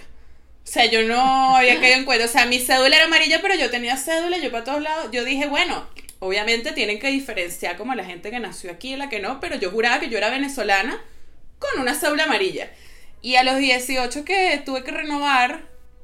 O 0.65 0.71
sea, 0.71 0.85
yo 0.87 1.03
no 1.03 1.57
había 1.57 1.81
caído 1.81 1.97
en 1.97 2.05
cuenta. 2.05 2.27
O 2.27 2.29
sea, 2.29 2.47
mi 2.47 2.59
cédula 2.59 2.97
era 2.97 3.07
amarilla, 3.07 3.41
pero 3.41 3.55
yo 3.55 3.71
tenía 3.71 3.97
cédula, 3.97 4.39
yo 4.39 4.51
para 4.51 4.65
todos 4.65 4.83
lados. 4.83 5.09
Yo 5.13 5.25
dije, 5.25 5.47
bueno, 5.47 5.89
obviamente 6.19 6.73
tienen 6.73 6.99
que 6.99 7.09
diferenciar 7.09 7.77
como 7.77 7.95
la 7.95 8.05
gente 8.05 8.31
que 8.31 8.39
nació 8.39 8.71
aquí 8.71 8.93
y 8.93 8.97
la 8.97 9.09
que 9.09 9.21
no, 9.21 9.41
pero 9.41 9.57
yo 9.57 9.71
juraba 9.71 10.01
que 10.01 10.11
yo 10.11 10.19
era 10.19 10.31
venezolana 10.31 11.03
con 11.59 11.81
una 11.81 11.95
cédula 11.95 12.25
amarilla. 12.25 12.71
Y 13.23 13.37
a 13.37 13.45
los 13.45 13.59
18 13.59 14.25
que 14.25 14.63
tuve 14.65 14.85
que 14.85 14.91
renovar 14.91 15.63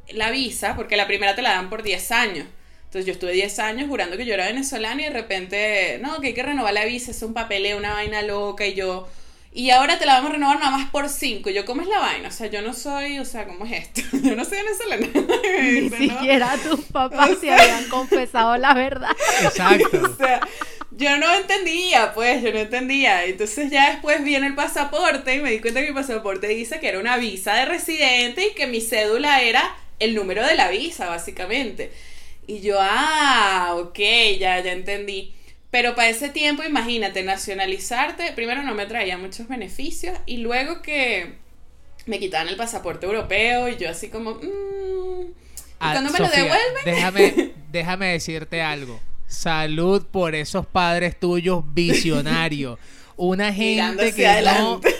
la 0.09 0.31
visa, 0.31 0.75
porque 0.77 0.97
la 0.97 1.07
primera 1.07 1.35
te 1.35 1.43
la 1.43 1.51
dan 1.51 1.71
por 1.71 1.83
10 1.83 2.11
años. 2.13 2.47
Entonces 2.95 3.07
yo 3.09 3.13
estuve 3.15 3.33
10 3.33 3.59
años 3.59 3.89
jurando 3.89 4.17
que 4.17 4.25
yo 4.25 4.35
era 4.35 4.47
venezolana 4.47 5.03
y 5.03 5.07
de 5.07 5.11
repente, 5.11 5.99
no, 6.01 6.21
que 6.21 6.29
hay 6.29 6.33
que 6.33 6.45
renovar 6.45 6.73
la 6.73 6.85
visa, 6.85 7.11
es 7.11 7.21
un 7.23 7.35
papeleo, 7.35 7.77
una 7.77 7.93
vaina 7.93 8.23
loca 8.23 8.69
y 8.69 8.75
yo... 8.75 9.09
Y 9.53 9.71
ahora 9.71 9.99
te 9.99 10.07
la 10.07 10.15
vamos 10.15 10.31
a 10.31 10.35
renovar 10.35 10.61
nada 10.61 10.71
más 10.71 10.91
por 10.91 11.09
5. 11.09 11.51
Yo, 11.51 11.65
¿cómo 11.65 11.83
es 11.83 11.89
la 11.89 11.99
vaina? 11.99 12.29
O 12.29 12.31
sea, 12.31 12.47
yo 12.47 12.63
no 12.63 12.73
soy, 12.73 13.19
o 13.19 13.25
sea, 13.25 13.47
¿cómo 13.47 13.67
es 13.67 13.73
esto? 13.73 14.17
Yo 14.23 14.37
no 14.37 14.45
soy 14.45 14.59
venezolana. 14.59 15.09
Ni 15.61 15.91
¿no? 15.91 15.97
siquiera 15.97 16.57
tus 16.59 16.85
papás 16.85 17.31
se 17.41 17.53
habían 17.53 17.89
confesado 17.89 18.57
la 18.59 18.75
verdad. 18.75 19.11
Exacto. 19.43 20.01
O 20.13 20.17
sea, 20.17 20.41
yo 20.93 21.19
no 21.19 21.35
entendía, 21.35 22.13
pues, 22.15 22.45
yo 22.45 22.53
no 22.53 22.61
entendía. 22.61 23.25
Entonces 23.25 23.73
ya 23.73 23.91
después 23.91 24.23
viene 24.23 24.47
el 24.47 24.55
pasaporte 24.55 25.35
y 25.35 25.41
me 25.41 25.51
di 25.51 25.59
cuenta 25.59 25.81
que 25.81 25.89
mi 25.89 25.95
pasaporte 25.95 26.47
dice 26.47 26.79
que 26.79 26.89
era 26.89 27.01
una 27.01 27.17
visa 27.17 27.55
de 27.55 27.65
residente 27.65 28.47
y 28.47 28.55
que 28.55 28.69
mi 28.69 28.81
cédula 28.81 29.43
era 29.43 29.75
el 29.99 30.15
número 30.15 30.47
de 30.47 30.55
la 30.55 30.69
visa, 30.69 31.09
básicamente. 31.09 31.91
Y 32.47 32.61
yo, 32.61 32.77
ah, 32.81 33.75
ok, 33.79 33.99
ya, 34.39 34.61
ya 34.61 34.73
entendí. 34.73 35.33
Pero 35.71 35.95
para 35.95 36.09
ese 36.09 36.29
tiempo, 36.29 36.63
imagínate, 36.63 37.23
nacionalizarte, 37.23 38.33
primero 38.35 38.63
no 38.63 38.75
me 38.75 38.87
traía 38.87 39.19
muchos 39.19 39.49
beneficios 39.49 40.17
y 40.25 40.37
luego 40.37 40.83
que 40.83 41.35
me 42.07 42.19
quitaban 42.21 42.49
el 42.49 42.57
pasaporte 42.57 43.07
europeo 43.07 43.69
y 43.69 43.77
yo 43.77 43.91
así 43.91 44.09
como, 44.09 44.35
mmm, 44.35 44.43
¿y 44.43 45.35
Ah, 45.81 45.93
cuando 45.93 46.13
me 46.13 46.19
lo 46.21 46.29
devuelven? 46.29 46.85
Déjame, 46.85 47.53
déjame 47.73 48.07
decirte 48.13 48.63
algo. 48.63 49.01
Salud 49.27 50.07
por 50.07 50.35
esos 50.35 50.65
padres 50.67 51.19
tuyos 51.19 51.65
visionarios. 51.75 52.79
Una 53.17 53.53
gente 53.53 54.13
que 54.15 54.43
no. 54.43 54.81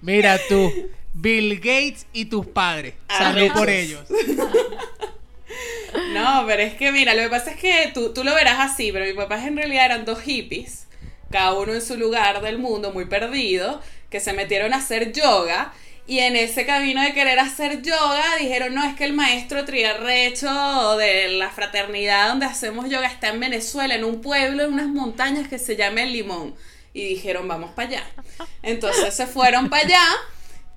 Mira 0.00 0.38
tú, 0.48 0.72
Bill 1.14 1.56
Gates 1.56 2.06
y 2.12 2.26
tus 2.26 2.46
padres. 2.46 2.94
Salud 3.08 3.38
Arrechos. 3.38 3.58
por 3.58 3.70
ellos. 3.70 4.04
No, 6.12 6.44
pero 6.46 6.62
es 6.62 6.74
que 6.74 6.92
mira, 6.92 7.14
lo 7.14 7.22
que 7.22 7.28
pasa 7.28 7.50
es 7.52 7.56
que 7.56 7.90
tú, 7.94 8.12
tú 8.12 8.24
lo 8.24 8.34
verás 8.34 8.58
así, 8.60 8.90
pero 8.92 9.04
mis 9.04 9.14
papás 9.14 9.46
en 9.46 9.56
realidad 9.56 9.86
eran 9.86 10.04
dos 10.04 10.20
hippies, 10.20 10.86
cada 11.30 11.54
uno 11.54 11.72
en 11.72 11.82
su 11.82 11.96
lugar 11.96 12.40
del 12.42 12.58
mundo, 12.58 12.92
muy 12.92 13.04
perdido, 13.04 13.80
que 14.10 14.20
se 14.20 14.32
metieron 14.32 14.72
a 14.72 14.78
hacer 14.78 15.12
yoga. 15.12 15.72
Y 16.06 16.18
en 16.18 16.36
ese 16.36 16.66
camino 16.66 17.00
de 17.00 17.14
querer 17.14 17.38
hacer 17.38 17.80
yoga, 17.80 18.24
dijeron, 18.38 18.74
no, 18.74 18.84
es 18.84 18.94
que 18.94 19.04
el 19.04 19.14
maestro 19.14 19.64
triarrecho 19.64 20.96
de 20.98 21.28
la 21.28 21.50
fraternidad 21.50 22.28
donde 22.28 22.46
hacemos 22.46 22.90
yoga 22.90 23.06
está 23.06 23.28
en 23.28 23.40
Venezuela, 23.40 23.94
en 23.94 24.04
un 24.04 24.20
pueblo, 24.20 24.64
en 24.64 24.74
unas 24.74 24.88
montañas 24.88 25.48
que 25.48 25.58
se 25.58 25.76
llama 25.76 26.02
El 26.02 26.12
Limón. 26.12 26.54
Y 26.92 27.08
dijeron, 27.08 27.48
vamos 27.48 27.70
para 27.70 27.88
allá. 27.88 28.04
Entonces 28.62 29.14
se 29.14 29.26
fueron 29.26 29.70
para 29.70 29.86
allá 29.86 30.04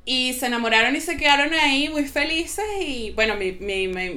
y 0.10 0.34
se 0.36 0.46
enamoraron 0.46 0.96
y 0.96 1.02
se 1.02 1.18
quedaron 1.18 1.54
ahí 1.54 1.90
muy 1.90 2.06
felices. 2.06 2.64
Y 2.80 3.12
bueno, 3.12 3.36
mi, 3.36 3.52
mi, 3.52 3.90
mi, 3.90 4.10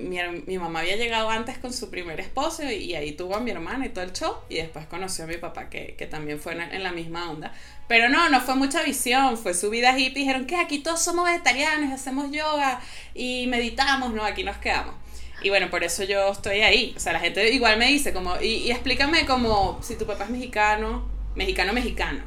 mi- 0.47 0.59
mamá 0.59 0.81
había 0.81 0.95
llegado 0.95 1.29
antes 1.31 1.59
con 1.59 1.73
su 1.73 1.91
primer 1.91 2.21
esposo 2.21 2.63
y 2.71 2.95
ahí 2.95 3.11
tuvo 3.13 3.35
a 3.35 3.41
mi 3.41 3.51
hermana 3.51 3.87
y 3.87 3.89
todo 3.89 4.05
el 4.05 4.13
show. 4.13 4.37
Y 4.49 4.55
después 4.57 4.87
conoció 4.87 5.25
a 5.25 5.27
mi 5.27 5.37
papá, 5.39 5.69
que, 5.69 5.97
que 5.99 6.07
también 6.07 6.39
fue 6.39 6.53
en 6.53 6.83
la 6.85 6.93
misma 6.93 7.29
onda. 7.31 7.53
Pero 7.89 8.09
no, 8.09 8.29
no 8.29 8.41
fue 8.41 8.55
mucha 8.55 8.85
visión, 8.85 9.37
fue 9.37 9.53
su 9.53 9.69
vida 9.69 9.99
hippie. 9.99 10.21
Dijeron 10.21 10.47
que 10.47 10.57
aquí 10.57 10.79
todos 10.79 11.03
somos 11.03 11.25
vegetarianos, 11.25 11.93
hacemos 11.93 12.31
yoga 12.31 12.81
y 13.15 13.49
meditamos. 13.49 14.13
No, 14.15 14.25
aquí 14.25 14.45
nos 14.45 14.59
quedamos. 14.59 14.95
Y 15.43 15.49
bueno, 15.49 15.71
por 15.71 15.83
eso 15.83 16.05
yo 16.05 16.31
estoy 16.31 16.61
ahí. 16.61 16.95
O 16.97 17.01
sea, 17.01 17.13
la 17.15 17.21
gente 17.21 17.51
igual 17.53 17.79
me 17.79 17.87
dice 17.87 18.13
como, 18.13 18.41
y, 18.41 18.47
y 18.59 18.71
explícame 18.71 19.27
como 19.27 19.81
si 19.83 19.97
tu 19.97 20.07
papá 20.07 20.25
es 20.25 20.31
mexicano, 20.31 21.11
mexicano, 21.35 21.73
mexicano. 21.73 22.23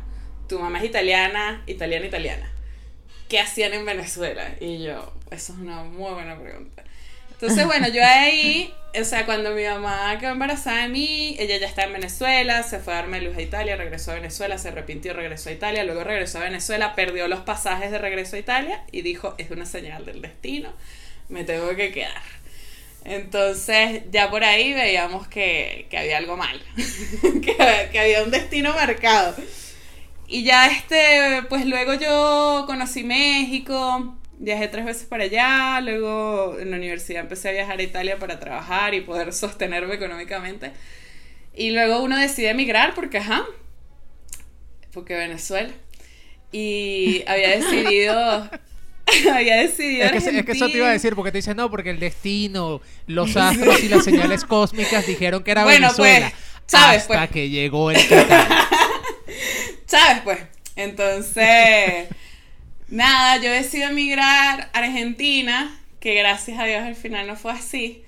Tu 0.50 0.60
mamá 0.60 0.80
es 0.80 0.86
italiana, 0.86 1.64
italiana, 1.68 2.06
italiana. 2.08 2.53
¿Qué 3.34 3.40
hacían 3.40 3.74
en 3.74 3.84
Venezuela? 3.84 4.48
Y 4.60 4.84
yo, 4.84 5.12
eso 5.32 5.54
es 5.54 5.60
una 5.60 5.82
muy 5.82 6.14
buena 6.14 6.40
pregunta. 6.40 6.84
Entonces, 7.32 7.66
bueno, 7.66 7.88
yo 7.88 8.06
ahí, 8.06 8.72
o 8.94 9.04
sea, 9.04 9.26
cuando 9.26 9.56
mi 9.56 9.64
mamá 9.64 10.16
quedó 10.20 10.34
embarazada 10.34 10.84
de 10.84 10.90
mí, 10.90 11.36
ella 11.40 11.58
ya 11.58 11.66
está 11.66 11.86
en 11.86 11.94
Venezuela, 11.94 12.62
se 12.62 12.78
fue 12.78 12.94
a 12.94 12.98
darme 12.98 13.22
luz 13.22 13.36
a 13.36 13.42
Italia, 13.42 13.76
regresó 13.76 14.12
a 14.12 14.14
Venezuela, 14.14 14.60
se 14.60 14.68
arrepintió, 14.68 15.14
regresó 15.14 15.50
a 15.50 15.54
Italia, 15.54 15.84
luego 15.84 16.04
regresó 16.04 16.38
a 16.38 16.42
Venezuela, 16.44 16.94
perdió 16.94 17.28
los 17.28 17.40
pasajes 17.40 17.90
de 17.90 17.98
regreso 17.98 18.36
a 18.36 18.40
Italia 18.40 18.84
y 18.92 19.02
dijo, 19.02 19.34
es 19.40 19.50
una 19.50 19.66
señal 19.66 20.06
del 20.06 20.22
destino, 20.22 20.72
me 21.28 21.44
tengo 21.44 21.76
que 21.76 21.92
quedar. 21.92 22.22
Entonces, 23.04 24.04
ya 24.12 24.30
por 24.30 24.44
ahí 24.44 24.74
veíamos 24.74 25.28
que, 25.28 25.88
que 25.90 25.98
había 25.98 26.20
algo 26.20 26.38
mal, 26.38 26.62
que, 27.42 27.90
que 27.92 28.00
había 28.00 28.22
un 28.22 28.30
destino 28.30 28.76
marcado. 28.76 29.34
Y 30.34 30.42
ya 30.44 30.66
este, 30.66 31.44
pues 31.48 31.68
luego 31.68 31.94
yo 31.94 32.64
conocí 32.66 33.04
México, 33.04 34.18
viajé 34.40 34.68
tres 34.68 34.84
veces 34.84 35.04
para 35.04 35.26
allá, 35.26 35.80
luego 35.80 36.58
en 36.60 36.72
la 36.72 36.78
universidad 36.78 37.22
empecé 37.22 37.50
a 37.50 37.52
viajar 37.52 37.78
a 37.78 37.84
Italia 37.84 38.18
para 38.18 38.40
trabajar 38.40 38.96
y 38.96 39.02
poder 39.02 39.32
sostenerme 39.34 39.94
económicamente. 39.94 40.72
Y 41.54 41.70
luego 41.70 42.02
uno 42.02 42.18
decide 42.18 42.50
emigrar 42.50 42.96
porque, 42.96 43.20
ajá, 43.20 43.46
porque 44.92 45.14
Venezuela. 45.14 45.70
Y 46.52 47.24
había 47.28 47.50
decidido, 47.50 48.50
había 49.32 49.58
decidido... 49.58 50.06
Es 50.06 50.12
que, 50.14 50.40
es 50.40 50.46
que 50.46 50.52
eso 50.54 50.66
te 50.66 50.78
iba 50.78 50.88
a 50.90 50.94
decir, 50.94 51.14
porque 51.14 51.32
te 51.32 51.38
dicen, 51.38 51.58
no, 51.58 51.70
porque 51.70 51.92
el 51.92 52.00
destino, 52.00 52.82
los 53.06 53.38
astros 53.38 53.84
y 53.84 53.88
las 53.88 54.04
señales 54.04 54.46
cósmicas 54.46 55.06
dijeron 55.06 55.44
que 55.44 55.52
era 55.52 55.64
Bueno, 55.64 55.90
Venezuela. 55.90 56.32
pues, 56.32 56.44
sabes, 56.66 57.02
hasta 57.04 57.18
pues. 57.20 57.30
que 57.30 57.50
llegó 57.52 57.92
el 57.92 58.08
que 58.08 58.16
tal. 58.24 58.48
¿Sabes? 59.94 60.24
Pues. 60.24 60.40
Entonces, 60.76 62.08
nada, 62.88 63.38
yo 63.38 63.52
decido 63.52 63.90
emigrar 63.90 64.72
a 64.74 64.80
Argentina, 64.80 65.80
que 66.00 66.16
gracias 66.16 66.60
a 66.60 66.64
Dios 66.64 66.82
al 66.82 66.96
final 66.96 67.28
no 67.28 67.36
fue 67.36 67.52
así. 67.52 68.04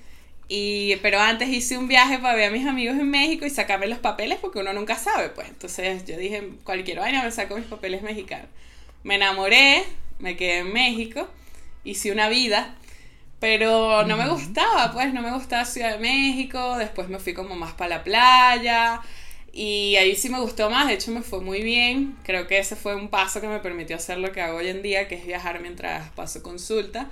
Y, 0.48 0.96
pero 1.04 1.20
antes 1.20 1.48
hice 1.48 1.78
un 1.78 1.88
viaje 1.88 2.18
para 2.18 2.34
ver 2.34 2.50
a 2.50 2.52
mis 2.52 2.66
amigos 2.66 2.98
en 2.98 3.12
México 3.12 3.46
y 3.46 3.52
sacarme 3.52 3.86
los 3.86 4.00
papeles 4.00 4.40
porque 4.40 4.58
uno 4.58 4.74
nunca 4.74 4.96
sabe, 4.96 5.30
pues. 5.30 5.48
Entonces 5.48 6.04
yo 6.06 6.18
dije, 6.18 6.54
cualquier 6.64 6.98
vaina 6.98 7.22
me 7.22 7.30
saco 7.30 7.56
mis 7.56 7.68
papeles 7.68 8.02
mexicanos. 8.02 8.48
Me 9.04 9.16
enamoré, 9.16 9.84
me 10.18 10.36
quedé 10.36 10.60
en 10.60 10.74
México, 10.74 11.30
hice 11.84 12.12
una 12.12 12.30
vida, 12.30 12.74
pero 13.40 14.04
no 14.08 14.18
me 14.18 14.28
gustaba, 14.28 14.92
pues 14.92 15.14
no 15.14 15.22
me 15.22 15.32
gustaba 15.32 15.66
Ciudad 15.66 15.92
de 15.92 16.00
México, 16.00 16.80
después 16.80 17.10
me 17.10 17.20
fui 17.20 17.36
como 17.36 17.56
más 17.56 17.74
para 17.74 17.98
la 17.98 18.04
playa 18.04 19.04
y 19.58 19.96
ahí 19.96 20.18
sí 20.18 20.28
me 20.28 20.42
gustó 20.42 20.70
más, 20.70 20.86
de 20.86 20.96
hecho 20.96 21.12
me 21.12 21.22
fue 21.22 21.40
muy 21.40 21.62
bien, 21.62 22.18
creo 22.24 22.46
que 22.46 22.58
ese 22.58 22.76
fue 22.76 22.94
un 22.94 23.08
paso 23.08 23.40
que 23.40 23.48
me 23.48 23.60
permitió 23.60 23.96
hacer 23.96 24.18
lo 24.18 24.34
que 24.34 24.42
hago 24.42 24.58
hoy 24.58 24.68
en 24.68 24.82
día, 24.82 25.08
que 25.08 25.16
es 25.16 25.26
viajar 25.26 25.62
mientras 25.62 26.10
paso 26.10 26.44
consulta, 26.44 27.10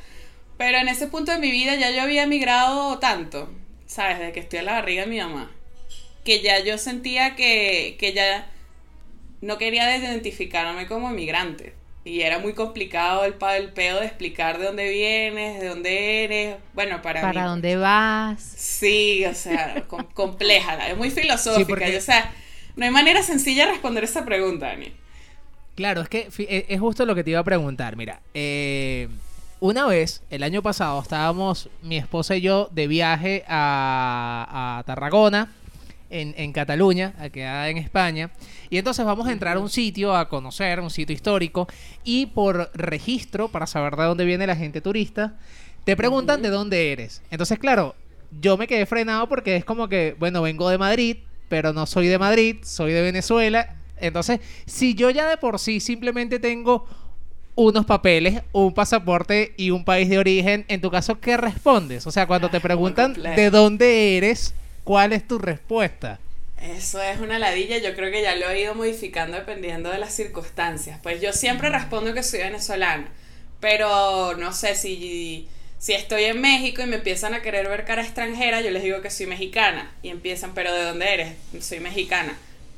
pero 0.57 0.77
en 0.77 0.89
ese 0.89 1.07
punto 1.07 1.31
de 1.31 1.37
mi 1.37 1.51
vida 1.51 1.75
ya 1.75 1.89
yo 1.91 2.01
había 2.01 2.27
migrado 2.27 2.99
tanto, 2.99 3.49
¿sabes? 3.85 4.19
Desde 4.19 4.33
que 4.33 4.41
estoy 4.41 4.59
en 4.59 4.65
la 4.65 4.73
barriga 4.73 5.03
de 5.03 5.09
mi 5.09 5.19
mamá, 5.19 5.51
que 6.25 6.41
ya 6.41 6.59
yo 6.59 6.77
sentía 6.77 7.37
que, 7.37 7.95
que 7.97 8.11
ya 8.11 8.51
no 9.39 9.57
quería 9.57 9.95
identificarme 9.95 10.85
como 10.85 11.11
inmigrante. 11.11 11.73
Y 12.05 12.21
era 12.21 12.39
muy 12.39 12.53
complicado 12.53 13.23
el, 13.23 13.33
pa- 13.35 13.55
el 13.57 13.69
pedo 13.71 14.01
de 14.01 14.07
explicar 14.07 14.57
de 14.59 14.65
dónde 14.65 14.89
vienes, 14.89 15.61
de 15.61 15.69
dónde 15.69 16.23
eres. 16.25 16.57
Bueno, 16.73 17.01
para, 17.01 17.21
mí. 17.21 17.33
¿Para 17.33 17.45
dónde 17.47 17.77
vas? 17.77 18.41
Sí, 18.43 19.23
o 19.25 19.33
sea, 19.33 19.83
com- 19.87 20.05
compleja, 20.13 20.87
es 20.89 20.97
muy 20.97 21.09
filosófica. 21.11 21.67
porque- 21.67 21.93
y, 21.93 21.95
o 21.95 22.01
sea, 22.01 22.33
no 22.75 22.83
hay 22.85 22.91
manera 22.91 23.23
sencilla 23.23 23.65
de 23.65 23.71
responder 23.73 24.03
esa 24.03 24.25
pregunta, 24.25 24.67
Dani. 24.67 24.91
Claro, 25.75 26.01
es 26.01 26.09
que 26.09 26.29
e- 26.39 26.65
es 26.69 26.79
justo 26.79 27.05
lo 27.05 27.15
que 27.15 27.23
te 27.23 27.29
iba 27.31 27.39
a 27.39 27.43
preguntar. 27.45 27.95
Mira, 27.95 28.19
eh, 28.33 29.07
una 29.61 29.87
vez, 29.87 30.21
el 30.29 30.43
año 30.43 30.61
pasado, 30.61 31.01
estábamos 31.01 31.69
mi 31.81 31.97
esposa 31.97 32.35
y 32.35 32.41
yo 32.41 32.67
de 32.73 32.87
viaje 32.87 33.45
a, 33.47 34.79
a 34.79 34.83
Tarragona, 34.83 35.53
en, 36.13 36.33
en 36.37 36.53
Cataluña, 36.53 37.13
a 37.19 37.29
quedada 37.29 37.69
en 37.69 37.77
España. 37.77 38.31
Y 38.69 38.77
entonces 38.77 39.03
vamos 39.05 39.27
a 39.27 39.31
entrar 39.31 39.57
a 39.57 39.59
un 39.59 39.69
sitio 39.69 40.15
a 40.15 40.29
conocer, 40.29 40.79
un 40.79 40.89
sitio 40.89 41.13
histórico. 41.13 41.67
Y 42.03 42.27
por 42.27 42.71
registro, 42.73 43.49
para 43.49 43.67
saber 43.67 43.95
de 43.95 44.03
dónde 44.03 44.23
viene 44.23 44.47
la 44.47 44.55
gente 44.55 44.79
turista, 44.79 45.35
te 45.83 45.97
preguntan 45.97 46.41
de 46.41 46.49
dónde 46.49 46.91
eres. 46.91 47.21
Entonces, 47.31 47.59
claro, 47.59 47.95
yo 48.41 48.57
me 48.57 48.67
quedé 48.67 48.85
frenado 48.85 49.27
porque 49.27 49.55
es 49.55 49.65
como 49.65 49.89
que, 49.89 50.15
bueno, 50.19 50.41
vengo 50.41 50.69
de 50.69 50.77
Madrid, 50.77 51.17
pero 51.49 51.73
no 51.73 51.85
soy 51.85 52.07
de 52.07 52.19
Madrid, 52.19 52.57
soy 52.63 52.93
de 52.93 53.01
Venezuela. 53.01 53.75
Entonces, 53.97 54.39
si 54.65 54.93
yo 54.93 55.09
ya 55.09 55.27
de 55.27 55.37
por 55.37 55.59
sí 55.59 55.79
simplemente 55.79 56.39
tengo 56.39 56.85
unos 57.55 57.85
papeles, 57.85 58.41
un 58.51 58.73
pasaporte 58.73 59.53
y 59.57 59.71
un 59.71 59.83
país 59.83 60.09
de 60.09 60.17
origen, 60.17 60.65
en 60.67 60.81
tu 60.81 60.89
caso, 60.89 61.19
¿qué 61.19 61.37
respondes? 61.37 62.07
O 62.07 62.11
sea, 62.11 62.27
cuando 62.27 62.49
te 62.49 62.59
preguntan 62.61 63.13
de 63.13 63.49
dónde 63.49 64.17
eres, 64.17 64.53
¿cuál 64.83 65.13
es 65.13 65.27
tu 65.27 65.39
respuesta? 65.39 66.19
Eso 66.61 67.01
es 67.01 67.19
una 67.19 67.39
ladilla, 67.39 67.77
yo 67.79 67.93
creo 67.93 68.09
que 68.09 68.21
ya 68.21 68.35
lo 68.35 68.49
he 68.49 68.61
ido 68.61 68.73
modificando 68.73 69.35
dependiendo 69.35 69.89
de 69.89 69.97
las 69.97 70.15
circunstancias. 70.15 70.97
Pues 71.03 71.19
yo 71.19 71.33
siempre 71.33 71.69
respondo 71.69 72.13
que 72.13 72.23
soy 72.23 72.39
venezolana, 72.39 73.07
pero 73.59 74.35
no 74.37 74.53
sé 74.53 74.75
si, 74.75 75.49
si 75.77 75.93
estoy 75.93 76.23
en 76.23 76.39
México 76.39 76.81
y 76.81 76.85
me 76.85 76.95
empiezan 76.97 77.33
a 77.33 77.41
querer 77.41 77.67
ver 77.67 77.83
cara 77.83 78.01
extranjera, 78.01 78.61
yo 78.61 78.71
les 78.71 78.83
digo 78.83 79.01
que 79.01 79.09
soy 79.09 79.25
mexicana 79.25 79.91
y 80.01 80.09
empiezan, 80.09 80.53
pero 80.53 80.73
¿de 80.73 80.83
dónde 80.83 81.13
eres? 81.13 81.33
Soy 81.59 81.81
mexicana. 81.81 82.37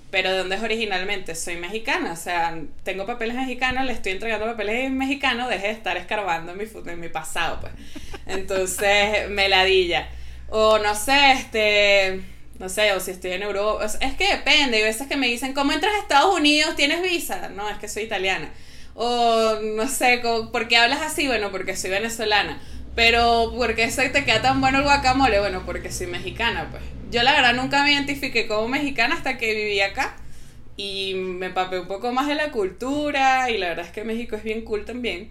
Pero 0.09 0.31
¿de 0.31 0.37
dónde 0.39 0.55
es 0.55 0.63
originalmente? 0.63 1.35
Soy 1.35 1.57
mexicana, 1.57 2.13
o 2.13 2.15
sea, 2.15 2.57
tengo 2.83 3.05
papeles 3.05 3.35
mexicanos, 3.35 3.85
le 3.85 3.93
estoy 3.93 4.13
entregando 4.13 4.47
papeles 4.47 4.89
mexicanos, 4.89 5.49
deje 5.49 5.67
de 5.67 5.73
estar 5.73 5.97
escarbando 5.97 6.53
en 6.53 6.57
mi, 6.57 6.63
en 6.91 6.99
mi 6.99 7.09
pasado, 7.09 7.59
pues. 7.61 7.73
Entonces, 8.25 9.29
me 9.29 9.47
ladilla. 9.47 10.09
O 10.49 10.77
no 10.79 10.95
sé, 10.95 11.31
este, 11.33 12.21
no 12.59 12.69
sé, 12.69 12.93
o 12.93 12.99
si 12.99 13.11
estoy 13.11 13.31
en 13.31 13.43
Europa. 13.43 13.85
es 13.85 14.13
que 14.15 14.29
depende. 14.29 14.77
Hay 14.77 14.83
veces 14.83 15.07
que 15.07 15.17
me 15.17 15.27
dicen, 15.27 15.53
¿cómo 15.53 15.71
entras 15.71 15.93
a 15.95 15.99
Estados 15.99 16.35
Unidos? 16.35 16.75
¿Tienes 16.75 17.01
visa? 17.01 17.49
No, 17.49 17.69
es 17.69 17.77
que 17.77 17.87
soy 17.87 18.03
italiana. 18.03 18.51
O 18.93 19.55
no 19.61 19.87
sé, 19.87 20.21
¿por 20.51 20.67
qué 20.67 20.77
hablas 20.77 21.01
así? 21.01 21.27
Bueno, 21.27 21.51
porque 21.51 21.75
soy 21.75 21.89
venezolana. 21.89 22.61
Pero, 22.95 23.51
¿por 23.55 23.75
qué 23.75 23.91
se 23.91 24.09
te 24.09 24.23
queda 24.23 24.41
tan 24.41 24.61
bueno 24.61 24.77
el 24.79 24.85
guacamole? 24.85 25.39
Bueno, 25.39 25.63
porque 25.65 25.91
soy 25.91 26.07
mexicana, 26.07 26.69
pues. 26.71 26.81
yo 27.11 27.23
la 27.23 27.33
verdad 27.33 27.53
nunca 27.53 27.83
me 27.83 27.91
identifiqué 27.91 28.47
como 28.47 28.67
mexicana 28.69 29.15
hasta 29.15 29.37
que 29.37 29.53
viví 29.53 29.81
acá 29.81 30.15
y 30.77 31.13
me 31.15 31.49
papé 31.49 31.79
un 31.79 31.87
poco 31.87 32.11
más 32.11 32.27
de 32.27 32.35
la 32.35 32.51
cultura 32.51 33.49
y 33.49 33.57
la 33.57 33.69
verdad 33.69 33.85
es 33.85 33.91
que 33.91 34.03
México 34.03 34.35
es 34.35 34.43
bien 34.43 34.61
cool 34.63 34.85
también. 34.85 35.29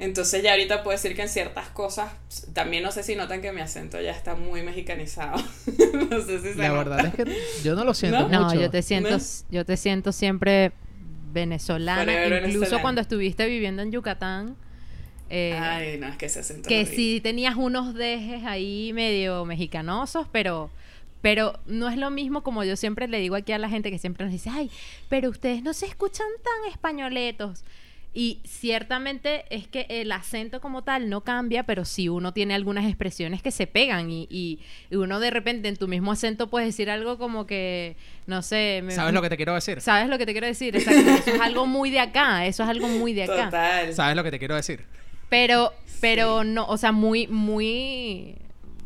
Entonces 0.00 0.42
ya 0.42 0.52
ahorita 0.52 0.82
puedo 0.82 0.96
decir 0.96 1.14
que 1.14 1.22
en 1.22 1.28
ciertas 1.28 1.68
cosas, 1.68 2.10
también 2.54 2.82
no 2.82 2.90
sé 2.90 3.02
si 3.02 3.16
notan 3.16 3.42
que 3.42 3.52
mi 3.52 3.60
acento 3.60 4.00
ya 4.00 4.12
está 4.12 4.34
muy 4.34 4.62
mexicanizado. 4.62 5.36
no 6.10 6.22
sé 6.22 6.40
si 6.40 6.52
se 6.52 6.54
La 6.54 6.68
nota. 6.68 6.78
verdad 6.78 7.06
es 7.06 7.14
que 7.14 7.36
yo 7.62 7.74
no 7.74 7.84
lo 7.84 7.92
siento 7.94 8.18
¿No? 8.20 8.28
mucho. 8.28 8.54
No, 8.54 8.60
yo 8.60 8.70
te 8.70 8.82
siento, 8.82 9.10
¿No? 9.18 9.24
yo 9.50 9.64
te 9.64 9.76
siento 9.76 10.12
siempre 10.12 10.72
venezolana, 11.32 12.02
Forever 12.02 12.32
incluso 12.38 12.48
venezolana. 12.60 12.82
cuando 12.82 13.00
estuviste 13.02 13.46
viviendo 13.46 13.82
en 13.82 13.92
Yucatán. 13.92 14.56
eh, 15.28 15.52
Ay, 15.60 15.98
no, 15.98 16.08
es 16.08 16.16
que 16.16 16.26
ese 16.26 16.40
acento 16.40 16.68
que 16.68 16.86
sí 16.86 17.20
tenías 17.22 17.56
unos 17.56 17.94
dejes 17.94 18.44
ahí 18.44 18.92
medio 18.94 19.44
mexicanosos, 19.44 20.26
pero 20.32 20.70
pero 21.22 21.60
no 21.66 21.90
es 21.90 21.98
lo 21.98 22.10
mismo 22.10 22.42
como 22.42 22.64
yo 22.64 22.76
siempre 22.76 23.06
le 23.06 23.18
digo 23.18 23.34
aquí 23.36 23.52
a 23.52 23.58
la 23.58 23.68
gente 23.68 23.90
que 23.90 23.98
siempre 23.98 24.24
nos 24.24 24.32
dice, 24.32 24.48
ay, 24.50 24.70
pero 25.10 25.28
ustedes 25.28 25.62
no 25.62 25.74
se 25.74 25.84
escuchan 25.84 26.26
tan 26.42 26.72
españoletos. 26.72 27.62
Y 28.12 28.40
ciertamente 28.44 29.44
es 29.50 29.68
que 29.68 29.86
el 29.88 30.10
acento 30.10 30.60
como 30.60 30.82
tal 30.82 31.08
no 31.08 31.20
cambia, 31.22 31.62
pero 31.62 31.84
sí 31.84 32.08
uno 32.08 32.32
tiene 32.32 32.54
algunas 32.54 32.84
expresiones 32.86 33.40
que 33.40 33.52
se 33.52 33.68
pegan 33.68 34.10
y, 34.10 34.26
y- 34.28 34.58
y 34.90 34.96
uno 34.96 35.20
de 35.20 35.30
repente 35.30 35.68
en 35.68 35.76
tu 35.76 35.86
mismo 35.86 36.10
acento 36.10 36.48
puedes 36.50 36.66
decir 36.68 36.90
algo 36.90 37.18
como 37.18 37.46
que, 37.46 37.96
no 38.26 38.42
sé, 38.42 38.80
me- 38.84 38.92
¿Sabes 38.92 39.14
lo 39.14 39.22
que 39.22 39.28
te 39.28 39.36
quiero 39.36 39.54
decir? 39.54 39.80
¿Sabes 39.80 40.08
lo 40.08 40.18
que 40.18 40.26
te 40.26 40.32
quiero 40.32 40.48
decir? 40.48 40.74
Exacto. 40.74 41.00
Eso 41.08 41.34
es 41.36 41.40
algo 41.40 41.66
muy 41.66 41.90
de 41.90 42.00
acá, 42.00 42.46
eso 42.46 42.64
es 42.64 42.68
algo 42.68 42.88
muy 42.88 43.12
de 43.12 43.24
acá. 43.24 43.44
Total. 43.44 43.94
¿Sabes 43.94 44.16
lo 44.16 44.24
que 44.24 44.30
te 44.32 44.38
quiero 44.40 44.56
decir? 44.56 44.84
Pero, 45.28 45.72
pero 46.00 46.42
no, 46.42 46.66
o 46.66 46.76
sea, 46.76 46.90
muy, 46.90 47.28
muy, 47.28 48.34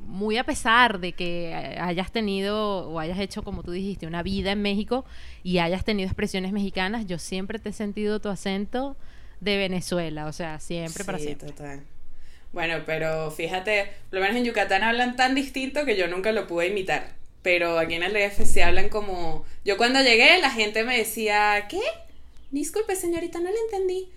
muy 0.07 0.37
a 0.37 0.45
pesar 0.45 1.01
de 1.01 1.13
que 1.13 1.55
hayas 1.81 2.13
tenido 2.13 2.91
o 2.91 3.01
hayas 3.01 3.19
hecho, 3.19 3.43
como 3.43 3.63
tú 3.63 3.71
dijiste, 3.71 4.07
una 4.07 4.23
vida 4.23 4.53
en 4.53 4.61
México 4.61 5.07
y 5.43 5.59
hayas 5.59 5.83
tenido 5.87 6.07
expresiones 6.09 6.53
mexicanas, 6.53 7.07
yo 7.07 7.19
siempre 7.19 7.59
te 7.59 7.71
he 7.71 7.73
sentido 7.73 8.21
tu 8.21 8.29
acento 8.29 8.99
de 9.45 9.57
Venezuela, 9.59 10.27
o 10.27 10.33
sea, 10.33 10.59
siempre 10.59 11.05
para 11.05 11.19
siempre. 11.19 11.49
total. 11.49 11.83
Bueno, 12.53 12.83
pero 12.87 13.31
fíjate, 13.31 13.91
por 14.09 14.21
lo 14.21 14.25
menos 14.25 14.37
en 14.39 14.45
Yucatán 14.45 14.85
hablan 14.85 15.17
tan 15.17 15.35
distinto 15.35 15.85
que 15.85 15.97
yo 15.97 16.07
nunca 16.07 16.33
lo 16.33 16.47
pude 16.47 16.69
imitar. 16.69 17.13
Pero 17.43 17.79
aquí 17.79 17.95
en 17.95 18.05
el 18.05 18.15
DF 18.15 18.47
se 18.47 18.63
hablan 18.63 18.89
como... 18.89 19.45
Yo 19.65 19.77
cuando 19.77 20.01
llegué 20.01 20.39
la 20.41 20.51
gente 20.51 20.85
me 20.85 20.97
decía, 20.97 21.67
¿qué? 21.69 21.81
Disculpe 22.53 22.97
señorita, 22.97 23.41
no 23.41 23.51
le 23.51 23.59
entendí. 23.59 24.09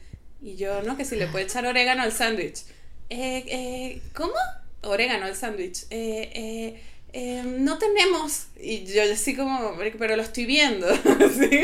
Y 0.42 0.56
yo, 0.56 0.84
no, 0.84 0.96
que 0.96 1.04
si 1.04 1.16
le 1.16 1.28
puede 1.28 1.46
echar 1.46 1.66
orégano 1.66 2.04
al 2.04 2.12
sándwich. 2.14 2.60
Eh, 3.10 3.44
eh, 3.48 4.02
¿Cómo? 4.14 4.36
Orégano 4.84 5.26
al 5.26 5.36
sándwich. 5.36 5.84
Eh, 5.90 6.32
eh, 6.34 6.82
eh, 7.14 7.42
no 7.46 7.78
tenemos. 7.78 8.48
Y 8.60 8.86
yo 8.86 9.04
así 9.12 9.36
como, 9.36 9.76
pero 9.98 10.16
lo 10.16 10.22
estoy 10.22 10.46
viendo. 10.46 10.88
¿sí? 10.96 11.62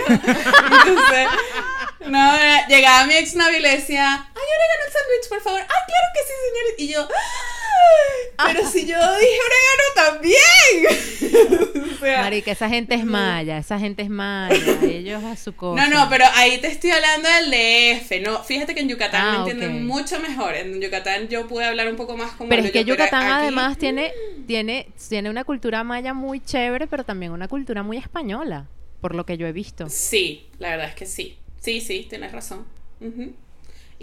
Llegaba 2.70 3.06
mi 3.06 3.16
ex 3.16 3.36
novio 3.36 3.58
y 3.58 3.62
le 3.62 3.78
decía, 3.78 4.14
ay, 4.14 4.32
orégano 4.34 4.84
al 4.86 4.94
sándwich, 4.94 5.30
por 5.30 5.42
favor. 5.42 5.62
Ay, 5.62 5.68
claro 5.68 6.08
que 6.14 6.22
sí, 6.22 6.34
señor. 6.44 6.76
Y 6.78 6.88
yo, 6.94 7.02
"Ay, 7.02 7.63
pero 8.46 8.68
si 8.68 8.86
yo 8.86 8.98
dije 8.98 9.40
orégano 9.48 10.12
también. 10.12 11.84
o 11.94 12.00
sea, 12.00 12.22
Marica, 12.22 12.52
esa 12.52 12.70
gente 12.70 12.96
es 12.96 13.06
maya, 13.06 13.58
esa 13.58 13.80
gente 13.80 14.04
es 14.04 14.10
maya, 14.10 14.56
ellos 14.84 15.24
a 15.24 15.36
su 15.36 15.56
cosa. 15.56 15.88
no, 15.88 15.94
no, 16.04 16.10
pero 16.10 16.26
ahí 16.36 16.60
te 16.60 16.68
estoy 16.68 16.92
hablando 16.92 17.30
del 17.30 17.52
DF, 17.52 18.12
no, 18.22 18.44
fíjate 18.44 18.74
que 18.76 18.82
en 18.82 18.90
Yucatán 18.90 19.22
Ah, 19.26 19.32
me 19.32 19.38
entienden 19.52 19.86
mucho 19.86 20.20
mejor, 20.20 20.56
en 20.56 20.82
Yucatán 20.82 21.28
yo 21.30 21.48
pude 21.48 21.66
hablar 21.66 21.88
un 21.90 21.96
poco 21.96 22.18
más 22.18 22.32
como 22.34 22.50
Pero 22.50 22.64
es 22.64 22.72
que 22.72 22.84
yo, 22.84 22.94
pero 22.96 23.06
Yucatán 23.06 23.24
aquí- 23.24 23.32
además 23.44 23.78
tiene, 23.78 24.12
tiene, 24.48 24.88
tiene 25.10 25.30
una 25.30 25.44
cultura 25.44 25.84
maya 25.84 26.14
muy 26.14 26.40
chévere, 26.40 26.88
pero 26.88 27.04
también 27.04 27.32
una 27.32 27.48
cultura 27.48 27.84
muy 27.84 27.98
española, 27.98 28.68
por 29.02 29.16
lo 29.16 29.26
que 29.26 29.38
yo 29.38 29.48
he 29.48 29.52
visto. 29.54 29.88
Sí, 29.90 30.48
la 30.60 30.70
verdad 30.72 30.90
es 30.90 30.96
que 30.96 31.06
sí, 31.06 31.38
sí, 31.62 31.80
sí, 31.82 32.06
tienes 32.10 32.32
razón. 32.32 32.66
Ujú. 33.00 33.34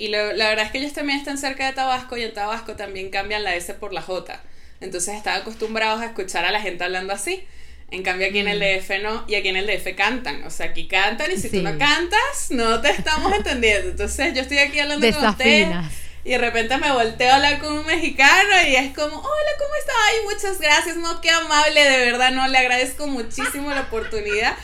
Y 0.01 0.09
lo- 0.09 0.33
la 0.33 0.49
verdad 0.49 0.65
es 0.65 0.73
que 0.73 0.79
ellos 0.79 0.95
también 0.95 1.19
están 1.19 1.37
cerca 1.37 1.67
de 1.67 1.73
Tabasco 1.75 2.17
y 2.17 2.23
en 2.23 2.33
Tabasco 2.33 2.75
también 2.75 3.11
cambian 3.11 3.45
la 3.45 3.55
S 3.55 3.75
por 3.75 3.93
la 3.93 4.01
J, 4.01 4.41
entonces 4.81 5.15
están 5.15 5.43
acostumbrados 5.43 6.01
a 6.01 6.07
escuchar 6.07 6.45
a 6.47 6.51
la 6.51 6.61
gente 6.63 6.85
hablando 6.85 7.13
así. 7.13 7.45
En 7.91 8.03
cambio 8.03 8.29
aquí 8.29 8.39
en 8.39 8.49
el 8.49 8.61
DF 8.61 9.03
no, 9.03 9.25
y 9.29 9.35
aquí 9.35 9.49
en 9.49 9.57
el 9.57 9.67
DF 9.67 9.95
cantan, 9.97 10.43
o 10.45 10.51
sea, 10.51 10.67
aquí 10.67 10.87
cantan 10.89 11.31
y 11.33 11.37
si 11.37 11.49
Sí. 11.51 11.59
tú 11.59 11.63
no 11.63 11.77
cantas, 11.77 12.51
no 12.51 12.81
te 12.81 12.89
estamos 12.91 13.31
entendiendo. 13.35 13.91
Entonces 13.91 14.33
yo 14.33 14.41
estoy 14.41 14.59
aquí 14.59 14.79
hablando 14.79 15.07
con 15.13 15.27
ustedes 15.27 15.69
Desafinas. 15.69 15.93
Y 16.25 16.31
de 16.31 16.39
repente 16.39 16.77
me 16.79 16.93
volteo 16.93 17.31
a 17.33 17.37
hablar 17.37 17.59
con 17.61 17.73
un 17.81 17.85
mexicano 17.87 18.51
y 18.69 18.77
es 18.77 18.95
como, 18.95 19.17
hola, 19.17 19.51
¿cómo 19.59 19.75
está? 19.81 19.93
Ay, 20.09 20.17
muchas 20.33 20.61
gracias, 20.61 20.97
no, 20.97 21.21
qué 21.21 21.31
amable, 21.31 21.83
de 21.83 21.99
verdad, 22.07 22.31
no, 22.31 22.47
le 22.49 22.57
agradezco 22.59 23.07
muchísimo 23.07 23.71
la 23.71 23.83
oportunidad. 23.83 24.55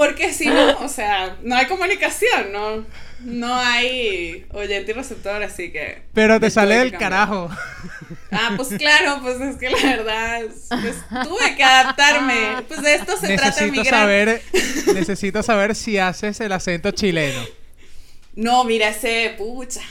Porque 0.00 0.32
si 0.32 0.46
no, 0.46 0.78
o 0.78 0.88
sea, 0.88 1.36
no 1.42 1.54
hay 1.54 1.66
comunicación, 1.66 2.52
no, 2.52 2.86
no 3.20 3.54
hay 3.54 4.46
oyente 4.50 4.92
y 4.92 4.94
receptor, 4.94 5.42
así 5.42 5.70
que... 5.70 6.04
Pero 6.14 6.40
te 6.40 6.48
sale 6.48 6.78
del 6.78 6.92
carajo. 6.92 7.50
Ah, 8.32 8.52
pues 8.56 8.70
claro, 8.78 9.18
pues 9.20 9.38
es 9.42 9.56
que 9.56 9.68
la 9.68 9.76
verdad, 9.76 10.40
pues 10.70 10.96
tuve 11.28 11.54
que 11.54 11.62
adaptarme. 11.62 12.62
Pues 12.66 12.80
de 12.80 12.94
esto 12.94 13.14
se 13.18 13.36
trata 13.36 13.62
mi 13.64 13.72
Necesito 13.72 13.84
gran... 13.84 14.00
saber, 14.00 14.42
necesito 14.94 15.42
saber 15.42 15.74
si 15.74 15.98
haces 15.98 16.40
el 16.40 16.52
acento 16.52 16.92
chileno. 16.92 17.42
No, 18.34 18.64
mira 18.64 18.88
ese 18.88 19.34
pucha. 19.36 19.82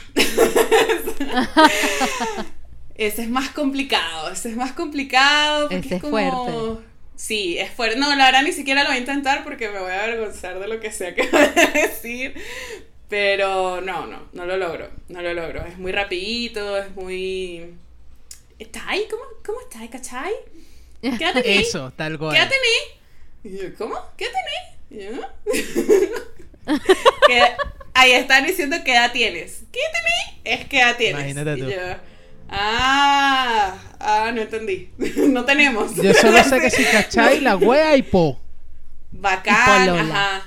ese 2.96 3.22
es 3.22 3.28
más 3.28 3.50
complicado, 3.50 4.32
ese 4.32 4.50
es 4.50 4.56
más 4.56 4.72
complicado. 4.72 5.68
Porque 5.68 5.86
Ese 5.86 5.88
es 5.88 5.92
es 5.94 6.00
como... 6.02 6.10
fuerte. 6.10 6.89
Sí, 7.20 7.58
es 7.58 7.70
fuerte. 7.70 7.96
No, 7.98 8.16
la 8.16 8.24
verdad 8.24 8.42
ni 8.42 8.52
siquiera 8.52 8.82
lo 8.82 8.88
voy 8.88 8.96
a 8.96 9.00
intentar 9.00 9.44
porque 9.44 9.68
me 9.68 9.78
voy 9.78 9.92
a 9.92 10.04
avergonzar 10.04 10.58
de 10.58 10.66
lo 10.66 10.80
que 10.80 10.90
sea 10.90 11.14
que 11.14 11.28
vaya 11.32 11.52
a 11.68 11.70
decir. 11.78 12.34
Pero 13.10 13.82
no, 13.82 14.06
no, 14.06 14.28
no 14.32 14.46
lo 14.46 14.56
logro, 14.56 14.88
no 15.08 15.20
lo 15.20 15.34
logro. 15.34 15.66
Es 15.66 15.76
muy 15.76 15.92
rapidito, 15.92 16.78
es 16.78 16.94
muy... 16.96 17.74
¿Está 18.58 18.88
ahí? 18.88 19.04
¿Cómo, 19.10 19.22
cómo 19.44 19.60
está 19.60 19.80
ahí, 19.80 19.88
cachai? 19.88 20.32
Quédate 21.02 21.40
ahí. 21.46 21.58
Eso, 21.58 21.92
tal 21.94 22.18
cual. 22.18 22.34
Quédate 22.34 22.54
ahí. 22.54 23.52
Y 23.52 23.58
yo, 23.58 23.74
¿cómo? 23.76 23.98
Quédate 24.16 24.36
ahí. 24.38 24.98
Y 24.98 25.04
yo, 25.04 25.20
Que- 27.26 27.52
ahí 27.94 28.12
están 28.12 28.46
diciendo 28.46 28.76
qué 28.84 28.92
edad 28.92 29.12
tienes. 29.12 29.62
Quédate 29.72 29.98
ahí. 29.98 30.40
Es 30.44 30.68
qué 30.68 30.78
edad 30.78 30.96
tienes. 30.96 31.20
Imagínate 31.20 31.58
Y 31.58 31.62
tú. 31.62 31.70
yo, 31.70 31.76
ah, 32.50 33.74
ah, 34.00 34.30
no 34.34 34.42
entendí. 34.42 34.90
no 35.28 35.44
tenemos. 35.44 35.94
Yo 35.96 36.12
solo 36.14 36.42
sé 36.44 36.60
que 36.60 36.70
si 36.70 36.84
cachai, 36.84 37.40
la 37.40 37.56
wea 37.56 37.96
y 37.96 38.02
po. 38.02 38.38
Bacán, 39.12 39.54
Y 39.84 39.88
polola. 39.90 40.02
ajá. 40.02 40.42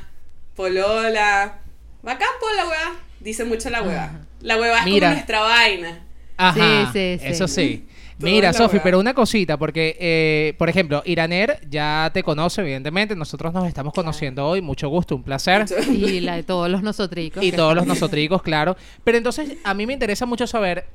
Polola. 0.55 1.59
Bacán, 2.01 2.29
pola, 2.39 2.67
wea. 2.69 2.93
Dice 3.19 3.45
mucho 3.45 3.69
la 3.69 3.81
wea. 3.81 4.21
La 4.41 4.57
wea 4.57 4.79
es 4.79 4.85
Mira. 4.85 5.07
como 5.07 5.13
nuestra 5.15 5.39
vaina. 5.41 5.99
Ajá, 6.37 6.91
Sí, 6.93 7.17
sí, 7.17 7.19
sí. 7.21 7.27
eso 7.31 7.47
sí. 7.47 7.87
Mira, 8.19 8.49
la 8.49 8.53
Sofi, 8.53 8.79
pero 8.81 8.99
una 8.99 9.13
cosita, 9.13 9.57
porque, 9.57 9.97
eh, 9.99 10.53
por 10.57 10.69
ejemplo, 10.69 11.01
Iraner 11.05 11.59
ya 11.69 12.09
te 12.13 12.23
conoce, 12.23 12.61
evidentemente. 12.61 13.15
Nosotros 13.15 13.53
nos 13.53 13.67
estamos 13.67 13.93
conociendo 13.93 14.47
hoy. 14.47 14.61
Mucho 14.61 14.87
gusto, 14.87 15.15
un 15.15 15.23
placer. 15.23 15.65
Y 15.89 16.21
la 16.21 16.35
de 16.35 16.43
todos 16.43 16.69
los 16.69 16.83
nosotricos. 16.83 17.43
Y 17.43 17.51
todos 17.51 17.75
los 17.75 17.85
nosotricos, 17.85 18.41
claro. 18.41 18.77
Pero 19.03 19.17
entonces, 19.17 19.53
a 19.63 19.73
mí 19.73 19.85
me 19.85 19.93
interesa 19.93 20.25
mucho 20.25 20.47
saber 20.47 20.85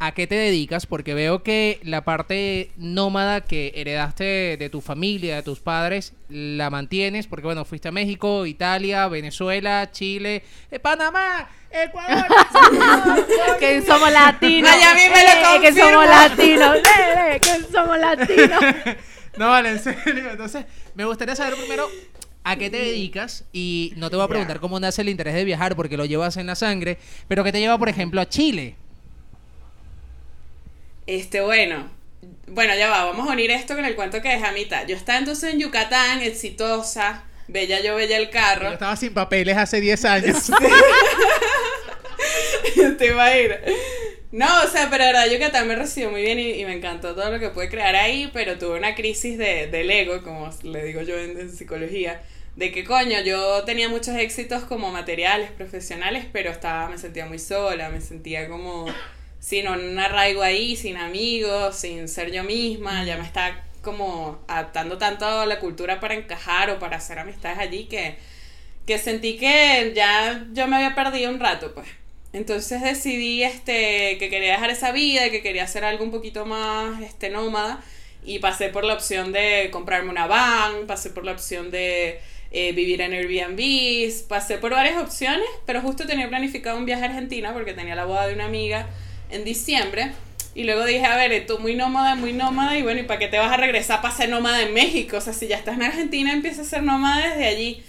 a 0.00 0.12
qué 0.12 0.26
te 0.26 0.36
dedicas, 0.36 0.86
porque 0.86 1.14
veo 1.14 1.42
que 1.42 1.80
la 1.82 2.04
parte 2.04 2.70
nómada 2.76 3.40
que 3.40 3.72
heredaste 3.74 4.56
de 4.56 4.70
tu 4.70 4.80
familia, 4.80 5.36
de 5.36 5.42
tus 5.42 5.58
padres, 5.58 6.12
la 6.28 6.70
mantienes, 6.70 7.26
porque 7.26 7.46
bueno, 7.46 7.64
fuiste 7.64 7.88
a 7.88 7.92
México, 7.92 8.46
Italia, 8.46 9.08
Venezuela, 9.08 9.90
Chile, 9.90 10.44
eh, 10.70 10.78
Panamá, 10.78 11.48
Ecuador. 11.70 12.26
que 13.58 13.82
somos 13.82 14.12
latinos. 14.12 14.70
Ay, 14.72 14.82
a 14.82 14.94
mí 14.94 15.00
me 15.12 15.22
lo 15.22 15.56
Eh, 15.56 15.60
que 15.60 15.80
somos 15.80 16.06
latinos. 16.06 16.76
eh, 16.76 17.34
eh, 17.34 17.40
que 17.40 17.72
somos 17.72 17.98
latinos. 17.98 18.60
no, 19.36 19.48
vale, 19.48 19.70
en 19.70 19.78
serio. 19.80 20.30
Entonces, 20.30 20.64
me 20.94 21.04
gustaría 21.04 21.34
saber 21.34 21.56
primero 21.56 21.88
a 22.44 22.56
qué 22.56 22.70
te 22.70 22.78
dedicas 22.78 23.44
y 23.52 23.92
no 23.96 24.10
te 24.10 24.16
voy 24.16 24.24
a 24.24 24.28
preguntar 24.28 24.60
cómo 24.60 24.80
nace 24.80 25.02
el 25.02 25.08
interés 25.08 25.34
de 25.34 25.44
viajar 25.44 25.76
porque 25.76 25.96
lo 25.96 26.06
llevas 26.06 26.36
en 26.36 26.46
la 26.46 26.54
sangre, 26.54 26.98
pero 27.26 27.44
qué 27.44 27.52
te 27.52 27.60
lleva, 27.60 27.76
por 27.78 27.88
ejemplo, 27.88 28.20
a 28.20 28.28
Chile. 28.28 28.76
Este, 31.08 31.40
bueno. 31.40 31.90
Bueno, 32.48 32.74
ya 32.76 32.90
va, 32.90 33.06
vamos 33.06 33.26
a 33.28 33.32
unir 33.32 33.50
esto 33.50 33.74
con 33.74 33.86
el 33.86 33.96
cuento 33.96 34.20
que 34.20 34.28
dejé 34.28 34.44
a 34.44 34.52
mitad. 34.52 34.86
Yo 34.86 34.94
estaba 34.94 35.18
entonces 35.18 35.54
en 35.54 35.58
Yucatán, 35.58 36.20
exitosa, 36.20 37.24
bella 37.46 37.80
yo, 37.80 37.96
bella 37.96 38.18
el 38.18 38.26
Yo 38.26 38.30
carro. 38.30 38.70
estaba 38.70 38.94
sin 38.94 39.14
papeles 39.14 39.56
hace 39.56 39.80
10 39.80 40.04
años. 40.04 40.36
Te 42.98 43.06
iba 43.06 43.24
a 43.24 43.38
ir. 43.38 43.58
No, 44.32 44.46
o 44.62 44.68
sea, 44.68 44.90
pero 44.90 45.04
la 45.04 45.12
verdad 45.12 45.32
Yucatán 45.32 45.66
me 45.66 45.76
recibió 45.76 46.10
muy 46.10 46.20
bien 46.20 46.38
y, 46.38 46.50
y 46.50 46.64
me 46.66 46.74
encantó 46.74 47.14
todo 47.14 47.30
lo 47.30 47.40
que 47.40 47.48
pude 47.48 47.70
crear 47.70 47.96
ahí, 47.96 48.28
pero 48.34 48.58
tuve 48.58 48.76
una 48.76 48.94
crisis 48.94 49.38
de, 49.38 49.68
del 49.68 49.90
ego, 49.90 50.22
como 50.22 50.50
le 50.62 50.84
digo 50.84 51.00
yo 51.00 51.18
en, 51.18 51.40
en 51.40 51.50
psicología, 51.50 52.20
de 52.56 52.70
que 52.70 52.84
coño, 52.84 53.20
yo 53.22 53.64
tenía 53.64 53.88
muchos 53.88 54.14
éxitos 54.16 54.64
como 54.64 54.90
materiales, 54.92 55.50
profesionales, 55.52 56.26
pero 56.30 56.50
estaba, 56.50 56.90
me 56.90 56.98
sentía 56.98 57.24
muy 57.24 57.38
sola, 57.38 57.88
me 57.88 58.02
sentía 58.02 58.46
como 58.46 58.86
sin 59.40 59.68
un 59.68 59.98
arraigo 59.98 60.42
ahí, 60.42 60.76
sin 60.76 60.96
amigos, 60.96 61.76
sin 61.76 62.08
ser 62.08 62.32
yo 62.32 62.44
misma, 62.44 63.04
ya 63.04 63.16
me 63.16 63.24
estaba 63.24 63.62
como 63.82 64.38
adaptando 64.48 64.98
tanto 64.98 65.26
a 65.26 65.46
la 65.46 65.60
cultura 65.60 66.00
para 66.00 66.14
encajar 66.14 66.70
o 66.70 66.78
para 66.78 66.96
hacer 66.96 67.18
amistades 67.18 67.58
allí 67.58 67.84
que, 67.84 68.16
que 68.86 68.98
sentí 68.98 69.36
que 69.36 69.92
ya 69.94 70.46
yo 70.52 70.66
me 70.66 70.76
había 70.76 70.94
perdido 70.94 71.30
un 71.30 71.40
rato, 71.40 71.72
pues. 71.74 71.86
Entonces 72.32 72.82
decidí 72.82 73.42
este, 73.42 74.18
que 74.18 74.28
quería 74.28 74.52
dejar 74.52 74.70
esa 74.70 74.92
vida 74.92 75.26
y 75.26 75.30
que 75.30 75.40
quería 75.40 75.64
hacer 75.64 75.84
algo 75.84 76.04
un 76.04 76.10
poquito 76.10 76.44
más 76.44 77.00
este, 77.00 77.30
nómada 77.30 77.82
y 78.24 78.40
pasé 78.40 78.68
por 78.68 78.84
la 78.84 78.94
opción 78.94 79.32
de 79.32 79.70
comprarme 79.72 80.10
una 80.10 80.26
van, 80.26 80.86
pasé 80.86 81.10
por 81.10 81.24
la 81.24 81.32
opción 81.32 81.70
de 81.70 82.20
eh, 82.50 82.72
vivir 82.72 83.00
en 83.00 83.14
Airbnb, 83.14 84.28
pasé 84.28 84.58
por 84.58 84.72
varias 84.72 85.00
opciones, 85.00 85.48
pero 85.64 85.80
justo 85.80 86.06
tenía 86.06 86.28
planificado 86.28 86.76
un 86.76 86.84
viaje 86.84 87.04
a 87.04 87.06
Argentina 87.06 87.54
porque 87.54 87.72
tenía 87.72 87.94
la 87.94 88.04
boda 88.04 88.26
de 88.26 88.34
una 88.34 88.44
amiga 88.44 88.88
en 89.30 89.44
diciembre. 89.44 90.12
Y 90.54 90.64
luego 90.64 90.84
dije, 90.84 91.04
a 91.04 91.16
ver, 91.16 91.46
tú 91.46 91.58
muy 91.58 91.76
nómada, 91.76 92.14
muy 92.16 92.32
nómada, 92.32 92.76
y 92.76 92.82
bueno, 92.82 93.00
¿y 93.00 93.04
para 93.04 93.20
qué 93.20 93.28
te 93.28 93.38
vas 93.38 93.52
a 93.52 93.56
regresar 93.56 94.02
para 94.02 94.14
ser 94.14 94.28
nómada 94.28 94.62
en 94.62 94.74
México? 94.74 95.18
O 95.18 95.20
sea, 95.20 95.32
si 95.32 95.46
ya 95.46 95.56
estás 95.56 95.76
en 95.76 95.84
Argentina, 95.84 96.32
empieza 96.32 96.62
a 96.62 96.64
ser 96.64 96.82
nómada 96.82 97.28
desde 97.28 97.46
allí. 97.46 97.82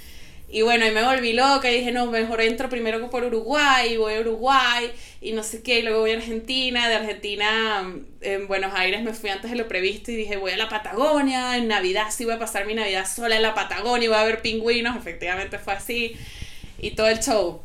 Y 0.52 0.63
bueno, 0.63 0.88
y 0.88 0.91
me 0.91 1.04
volví 1.04 1.34
loca 1.34 1.69
y 1.69 1.78
dije, 1.78 1.91
no, 1.91 2.08
mejor 2.08 2.41
entro 2.41 2.69
primero 2.69 3.08
por 3.12 3.23
Uruguay, 3.23 3.97
voy 3.97 4.15
a 4.15 4.19
Uruguay 4.19 4.91
y 5.21 5.32
no 5.32 5.43
sé 5.43 5.62
qué, 5.62 5.80
y 5.80 5.82
luego 5.84 5.99
voy 5.99 6.12
a 6.12 6.17
Argentina. 6.17 6.89
De 6.89 6.95
Argentina, 6.95 7.88
en 8.21 8.47
Buenos 8.47 8.73
Aires 8.73 9.04
me 9.04 9.13
fui 9.13 9.30
antes 9.30 9.52
de 9.52 9.58
lo 9.58 9.67
previsto 9.67 10.12
y 10.12 10.15
dije, 10.15 10.38
voy 10.38 10.52
a 10.52 10.58
la 10.58 10.67
Patagonia, 10.67 11.56
en 11.56 11.67
Navidad 11.67 12.08
sí 12.10 12.25
voy 12.25 12.34
a 12.34 12.39
pasar 12.39 12.65
mi 12.65 12.73
Navidad 12.73 13.08
sola 13.08 13.36
en 13.36 13.43
la 13.43 13.54
Patagonia, 13.54 14.10
voy 14.10 14.17
a 14.17 14.23
ver 14.23 14.41
pingüinos, 14.41 14.97
efectivamente 14.97 15.60
fue 15.60 15.73
así, 15.73 16.15
y 16.80 16.91
todo 16.91 17.10
el 17.10 17.19
show. 17.19 17.62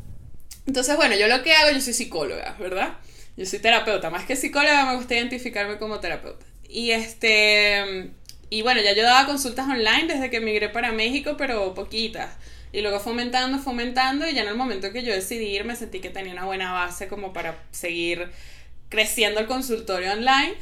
Entonces, 0.66 0.94
bueno, 0.96 1.16
yo 1.16 1.26
lo 1.26 1.42
que 1.42 1.54
hago, 1.54 1.70
yo 1.70 1.80
soy 1.80 1.94
psicóloga, 1.94 2.54
¿verdad? 2.58 2.94
Yo 3.36 3.46
soy 3.46 3.58
terapeuta, 3.58 4.10
más 4.10 4.24
que 4.24 4.36
psicóloga 4.36 4.86
me 4.86 4.96
gusta 4.96 5.14
identificarme 5.14 5.78
como 5.78 6.00
terapeuta. 6.00 6.46
Y 6.68 6.92
este, 6.92 8.10
y 8.50 8.62
bueno, 8.62 8.80
ya 8.80 8.94
yo 8.94 9.02
daba 9.02 9.26
consultas 9.26 9.68
online 9.68 10.06
desde 10.06 10.30
que 10.30 10.36
emigré 10.36 10.68
para 10.68 10.92
México, 10.92 11.34
pero 11.36 11.74
poquitas. 11.74 12.36
Y 12.72 12.82
luego 12.82 13.00
fomentando, 13.00 13.58
fomentando, 13.58 14.28
y 14.28 14.34
ya 14.34 14.42
en 14.42 14.48
el 14.48 14.56
momento 14.56 14.92
que 14.92 15.02
yo 15.02 15.12
decidí 15.12 15.46
ir, 15.46 15.64
me 15.64 15.76
sentí 15.76 16.00
que 16.00 16.10
tenía 16.10 16.32
una 16.32 16.44
buena 16.44 16.72
base 16.72 17.08
como 17.08 17.32
para 17.32 17.56
seguir 17.70 18.30
creciendo 18.88 19.40
el 19.40 19.46
consultorio 19.46 20.12
online. 20.12 20.54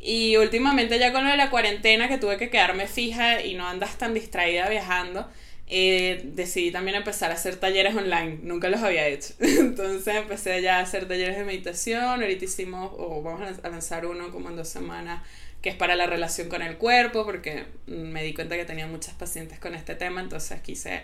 Y 0.00 0.36
últimamente 0.36 0.98
ya 0.98 1.12
con 1.12 1.24
lo 1.24 1.30
de 1.30 1.36
la 1.36 1.50
cuarentena, 1.50 2.08
que 2.08 2.18
tuve 2.18 2.36
que 2.36 2.50
quedarme 2.50 2.86
fija 2.86 3.42
y 3.42 3.54
no 3.54 3.66
andas 3.66 3.96
tan 3.96 4.12
distraída 4.12 4.68
viajando, 4.68 5.30
eh, 5.76 6.20
decidí 6.22 6.70
también 6.70 6.96
empezar 6.96 7.32
a 7.32 7.34
hacer 7.34 7.56
talleres 7.56 7.96
online. 7.96 8.38
Nunca 8.44 8.68
los 8.68 8.80
había 8.80 9.08
hecho. 9.08 9.34
Entonces 9.40 10.14
empecé 10.14 10.62
ya 10.62 10.78
a 10.78 10.82
hacer 10.82 11.08
talleres 11.08 11.36
de 11.36 11.42
meditación. 11.42 12.22
Ahorita 12.22 12.44
hicimos, 12.44 12.92
o 12.96 13.22
vamos 13.22 13.58
a 13.60 13.68
lanzar 13.68 14.06
uno 14.06 14.30
como 14.30 14.50
en 14.50 14.56
dos 14.56 14.68
semanas, 14.68 15.24
que 15.62 15.70
es 15.70 15.74
para 15.74 15.96
la 15.96 16.06
relación 16.06 16.48
con 16.48 16.62
el 16.62 16.76
cuerpo, 16.76 17.24
porque 17.24 17.64
me 17.88 18.22
di 18.22 18.34
cuenta 18.34 18.54
que 18.54 18.64
tenía 18.64 18.86
muchas 18.86 19.14
pacientes 19.14 19.58
con 19.58 19.74
este 19.74 19.96
tema, 19.96 20.20
entonces 20.20 20.60
quise 20.60 21.02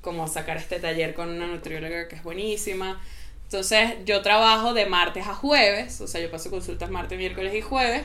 como 0.00 0.26
sacar 0.26 0.56
este 0.56 0.80
taller 0.80 1.14
con 1.14 1.28
una 1.28 1.46
nutrióloga 1.46 2.08
que 2.08 2.16
es 2.16 2.24
buenísima. 2.24 3.00
Entonces 3.44 3.98
yo 4.04 4.20
trabajo 4.20 4.74
de 4.74 4.86
martes 4.86 5.28
a 5.28 5.34
jueves, 5.34 6.00
o 6.00 6.08
sea, 6.08 6.20
yo 6.20 6.28
paso 6.28 6.50
consultas 6.50 6.90
martes, 6.90 7.16
miércoles 7.18 7.54
y 7.54 7.60
jueves. 7.60 8.02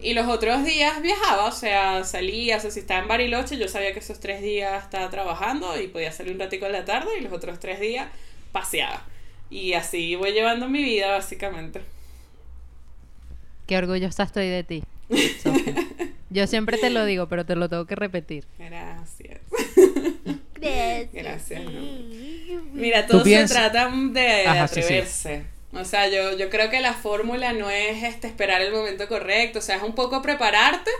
Y 0.00 0.14
los 0.14 0.26
otros 0.28 0.64
días 0.64 1.00
viajaba, 1.00 1.46
o 1.46 1.52
sea, 1.52 2.04
salía, 2.04 2.58
o 2.58 2.60
sea, 2.60 2.70
si 2.70 2.80
estaba 2.80 3.00
en 3.00 3.08
Bariloche, 3.08 3.56
yo 3.56 3.66
sabía 3.68 3.92
que 3.92 4.00
esos 4.00 4.20
tres 4.20 4.42
días 4.42 4.84
estaba 4.84 5.08
trabajando 5.10 5.80
y 5.80 5.88
podía 5.88 6.12
salir 6.12 6.32
un 6.32 6.38
ratico 6.38 6.66
en 6.66 6.72
la 6.72 6.84
tarde 6.84 7.08
y 7.18 7.22
los 7.22 7.32
otros 7.32 7.58
tres 7.58 7.80
días 7.80 8.08
paseaba. 8.52 9.04
Y 9.48 9.72
así 9.72 10.14
voy 10.16 10.32
llevando 10.32 10.68
mi 10.68 10.82
vida, 10.82 11.12
básicamente. 11.12 11.80
Qué 13.66 13.78
orgullosa 13.78 14.24
estoy 14.24 14.48
de 14.48 14.64
ti. 14.64 14.82
Sofía. 15.42 15.74
Yo 16.30 16.46
siempre 16.46 16.76
te 16.76 16.90
lo 16.90 17.04
digo, 17.04 17.28
pero 17.28 17.46
te 17.46 17.56
lo 17.56 17.68
tengo 17.68 17.86
que 17.86 17.94
repetir. 17.94 18.44
Gracias. 18.58 19.40
Gracias. 20.54 21.12
Gracias. 21.12 21.64
¿no? 21.64 21.70
Mira, 22.72 23.06
todo 23.06 23.24
se 23.24 23.46
trata 23.46 23.90
de 23.90 24.46
Ajá, 24.46 24.68
sí, 24.68 24.82
sí. 24.82 25.42
O 25.78 25.84
sea, 25.84 26.08
yo, 26.08 26.36
yo 26.36 26.50
creo 26.50 26.70
que 26.70 26.80
la 26.80 26.94
fórmula 26.94 27.52
no 27.52 27.70
es 27.70 28.02
este, 28.02 28.26
esperar 28.26 28.62
el 28.62 28.72
momento 28.72 29.08
correcto, 29.08 29.58
o 29.58 29.62
sea, 29.62 29.76
es 29.76 29.82
un 29.82 29.94
poco 29.94 30.22
prepararte 30.22 30.90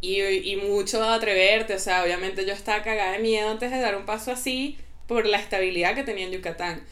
y, 0.00 0.20
y 0.22 0.56
mucho 0.56 1.02
atreverte. 1.04 1.74
O 1.74 1.78
sea, 1.78 2.04
obviamente 2.04 2.46
yo 2.46 2.52
estaba 2.52 2.82
cagada 2.82 3.12
de 3.12 3.18
miedo 3.18 3.48
antes 3.50 3.70
de 3.70 3.80
dar 3.80 3.96
un 3.96 4.06
paso 4.06 4.32
así 4.32 4.78
por 5.06 5.26
la 5.26 5.38
estabilidad 5.38 5.94
que 5.94 6.02
tenía 6.04 6.26
en 6.26 6.32
Yucatán. 6.32 6.84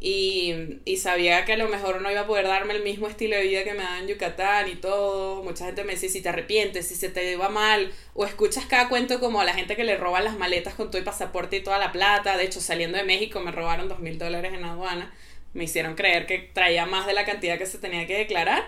Y, 0.00 0.78
y 0.84 0.98
sabía 0.98 1.44
que 1.44 1.54
a 1.54 1.56
lo 1.56 1.68
mejor 1.68 2.00
no 2.00 2.10
iba 2.10 2.20
a 2.20 2.26
poder 2.26 2.46
darme 2.46 2.72
el 2.74 2.84
mismo 2.84 3.08
estilo 3.08 3.34
de 3.34 3.42
vida 3.42 3.64
que 3.64 3.72
me 3.72 3.82
da 3.82 3.98
en 3.98 4.06
Yucatán 4.06 4.68
y 4.68 4.76
todo. 4.76 5.42
Mucha 5.42 5.66
gente 5.66 5.82
me 5.82 5.94
dice 5.94 6.08
si 6.08 6.20
te 6.22 6.28
arrepientes, 6.28 6.86
si 6.86 6.94
se 6.94 7.08
te 7.08 7.34
va 7.36 7.48
mal, 7.48 7.90
o 8.14 8.24
escuchas 8.24 8.66
cada 8.66 8.88
cuento 8.88 9.18
como 9.18 9.40
a 9.40 9.44
la 9.44 9.54
gente 9.54 9.74
que 9.74 9.82
le 9.82 9.96
roban 9.96 10.22
las 10.24 10.38
maletas 10.38 10.74
con 10.74 10.88
todo 10.88 10.98
el 10.98 11.04
pasaporte 11.04 11.56
y 11.56 11.62
toda 11.62 11.78
la 11.78 11.90
plata. 11.90 12.36
De 12.36 12.44
hecho, 12.44 12.60
saliendo 12.60 12.96
de 12.96 13.04
México 13.04 13.40
me 13.40 13.50
robaron 13.50 13.88
dos 13.88 13.98
mil 13.98 14.18
dólares 14.18 14.52
en 14.54 14.64
aduana. 14.64 15.12
Me 15.54 15.64
hicieron 15.64 15.94
creer 15.94 16.26
que 16.26 16.38
traía 16.38 16.86
más 16.86 17.06
de 17.06 17.12
la 17.14 17.24
cantidad 17.24 17.58
que 17.58 17.66
se 17.66 17.78
tenía 17.78 18.06
que 18.06 18.16
declarar 18.16 18.64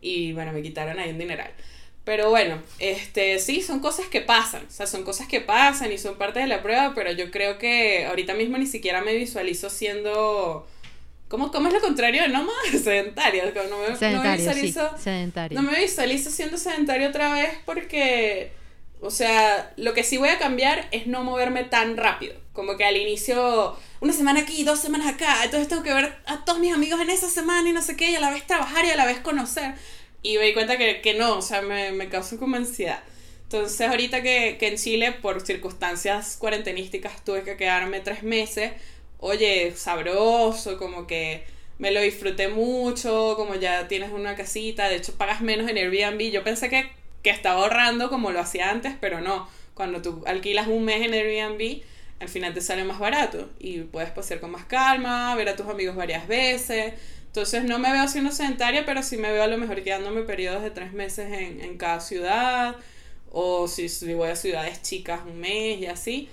y 0.00 0.32
bueno, 0.32 0.52
me 0.52 0.62
quitaron 0.62 0.98
ahí 0.98 1.10
un 1.10 1.18
dineral. 1.18 1.52
Pero 2.04 2.30
bueno, 2.30 2.62
este 2.78 3.38
sí, 3.38 3.60
son 3.60 3.80
cosas 3.80 4.06
que 4.06 4.20
pasan, 4.22 4.64
o 4.66 4.70
sea, 4.70 4.86
son 4.86 5.04
cosas 5.04 5.28
que 5.28 5.40
pasan 5.40 5.92
y 5.92 5.98
son 5.98 6.16
parte 6.16 6.40
de 6.40 6.46
la 6.46 6.62
prueba, 6.62 6.92
pero 6.94 7.12
yo 7.12 7.30
creo 7.30 7.58
que 7.58 8.06
ahorita 8.06 8.34
mismo 8.34 8.56
ni 8.58 8.66
siquiera 8.66 9.02
me 9.02 9.14
visualizo 9.14 9.68
siendo... 9.70 10.66
¿Cómo, 11.28 11.52
cómo 11.52 11.68
es 11.68 11.74
lo 11.74 11.80
contrario 11.80 12.22
de 12.22 12.28
nómada? 12.28 12.58
Sedentaria. 12.82 13.52
como 13.52 13.68
No 13.68 13.78
me, 13.78 13.84
no 13.84 13.90
me 13.90 13.96
Sedentario, 13.96 14.36
sí. 14.38 14.48
visualizo, 14.48 14.98
Sedentario. 14.98 15.60
no 15.60 15.70
me 15.70 15.78
visualizo 15.78 16.30
siendo 16.30 16.56
sedentario 16.58 17.08
otra 17.08 17.32
vez 17.34 17.50
porque, 17.64 18.50
o 19.00 19.10
sea, 19.10 19.72
lo 19.76 19.94
que 19.94 20.04
sí 20.04 20.18
voy 20.18 20.28
a 20.28 20.38
cambiar 20.38 20.88
es 20.90 21.06
no 21.06 21.24
moverme 21.24 21.64
tan 21.64 21.96
rápido. 21.96 22.34
Como 22.52 22.76
que 22.76 22.84
al 22.84 22.96
inicio, 22.96 23.76
una 24.00 24.12
semana 24.12 24.40
aquí, 24.40 24.62
dos 24.64 24.78
semanas 24.80 25.14
acá, 25.14 25.44
entonces 25.44 25.68
tengo 25.68 25.82
que 25.82 25.94
ver 25.94 26.18
a 26.26 26.44
todos 26.44 26.58
mis 26.58 26.74
amigos 26.74 27.00
en 27.00 27.10
esa 27.10 27.30
semana 27.30 27.68
y 27.68 27.72
no 27.72 27.82
sé 27.82 27.96
qué, 27.96 28.10
y 28.10 28.16
a 28.16 28.20
la 28.20 28.30
vez 28.30 28.46
trabajar 28.46 28.84
y 28.84 28.90
a 28.90 28.96
la 28.96 29.06
vez 29.06 29.20
conocer. 29.20 29.74
Y 30.22 30.36
me 30.36 30.44
di 30.44 30.52
cuenta 30.52 30.76
que, 30.76 31.00
que 31.00 31.14
no, 31.14 31.38
o 31.38 31.42
sea, 31.42 31.62
me, 31.62 31.92
me 31.92 32.08
causó 32.08 32.38
como 32.38 32.56
ansiedad. 32.56 33.02
Entonces, 33.44 33.88
ahorita 33.88 34.22
que, 34.22 34.56
que 34.60 34.68
en 34.68 34.76
Chile, 34.76 35.12
por 35.12 35.40
circunstancias 35.40 36.36
cuarentenísticas, 36.38 37.24
tuve 37.24 37.42
que 37.42 37.56
quedarme 37.56 38.00
tres 38.00 38.22
meses, 38.22 38.72
oye, 39.18 39.74
sabroso, 39.76 40.78
como 40.78 41.06
que 41.06 41.44
me 41.78 41.90
lo 41.90 42.00
disfruté 42.00 42.48
mucho, 42.48 43.34
como 43.36 43.54
ya 43.54 43.88
tienes 43.88 44.12
una 44.12 44.36
casita, 44.36 44.88
de 44.88 44.96
hecho 44.96 45.14
pagas 45.14 45.40
menos 45.40 45.68
en 45.68 45.78
Airbnb. 45.78 46.30
Yo 46.30 46.44
pensé 46.44 46.68
que, 46.68 46.90
que 47.22 47.30
estaba 47.30 47.60
ahorrando 47.60 48.08
como 48.08 48.30
lo 48.30 48.40
hacía 48.40 48.70
antes, 48.70 48.94
pero 49.00 49.20
no. 49.20 49.48
Cuando 49.74 50.02
tú 50.02 50.22
alquilas 50.26 50.66
un 50.66 50.84
mes 50.84 51.02
en 51.02 51.14
Airbnb, 51.14 51.82
al 52.20 52.28
final 52.28 52.52
te 52.52 52.60
sale 52.60 52.84
más 52.84 52.98
barato 52.98 53.48
y 53.58 53.80
puedes 53.80 54.10
pasear 54.10 54.40
con 54.40 54.50
más 54.50 54.66
calma, 54.66 55.34
ver 55.36 55.48
a 55.48 55.56
tus 55.56 55.66
amigos 55.66 55.96
varias 55.96 56.28
veces. 56.28 56.94
Entonces 57.26 57.64
no 57.64 57.78
me 57.78 57.92
veo 57.92 58.06
siendo 58.08 58.32
sedentaria, 58.32 58.84
pero 58.84 59.02
sí 59.02 59.16
me 59.16 59.32
veo 59.32 59.42
a 59.42 59.46
lo 59.46 59.56
mejor 59.56 59.82
quedándome 59.82 60.22
periodos 60.22 60.62
de 60.62 60.70
tres 60.70 60.92
meses 60.92 61.32
en, 61.32 61.78
cada 61.78 62.00
ciudad, 62.00 62.76
o 63.30 63.68
si, 63.68 63.88
si 63.88 64.12
voy 64.14 64.30
a 64.30 64.36
ciudades 64.36 64.82
chicas 64.82 65.20
un 65.24 65.38
mes 65.40 65.80
y 65.80 65.86
así. 65.86 66.28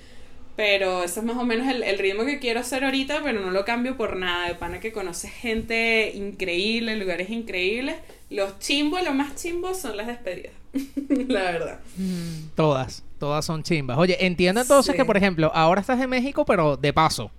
Pero 0.55 1.03
ese 1.03 1.19
es 1.19 1.25
más 1.25 1.37
o 1.37 1.45
menos 1.45 1.67
el, 1.67 1.83
el 1.83 1.99
ritmo 1.99 2.25
que 2.25 2.39
quiero 2.39 2.61
hacer 2.61 2.83
ahorita, 2.83 3.21
pero 3.23 3.39
no 3.41 3.51
lo 3.51 3.63
cambio 3.63 3.95
por 3.95 4.15
nada. 4.17 4.47
De 4.47 4.55
pana 4.55 4.79
que 4.79 4.91
conoces 4.91 5.31
gente 5.31 6.11
increíble, 6.15 6.95
lugares 6.95 7.29
increíbles. 7.29 7.95
Los 8.29 8.59
chimbos, 8.59 9.03
lo 9.03 9.13
más 9.13 9.35
chimbos 9.35 9.79
son 9.79 9.95
las 9.97 10.07
despedidas. 10.07 10.53
La 11.27 11.43
verdad. 11.43 11.79
Mm. 11.95 12.49
Todas, 12.55 13.03
todas 13.19 13.45
son 13.45 13.63
chimbas. 13.63 13.97
Oye, 13.97 14.17
entiendo 14.25 14.61
entonces 14.61 14.91
Sí. 14.93 14.97
que, 14.97 15.05
por 15.05 15.17
ejemplo, 15.17 15.51
ahora 15.55 15.81
estás 15.81 15.99
en 16.01 16.09
México, 16.09 16.45
pero 16.45 16.75
de 16.77 16.91
paso. 16.93 17.31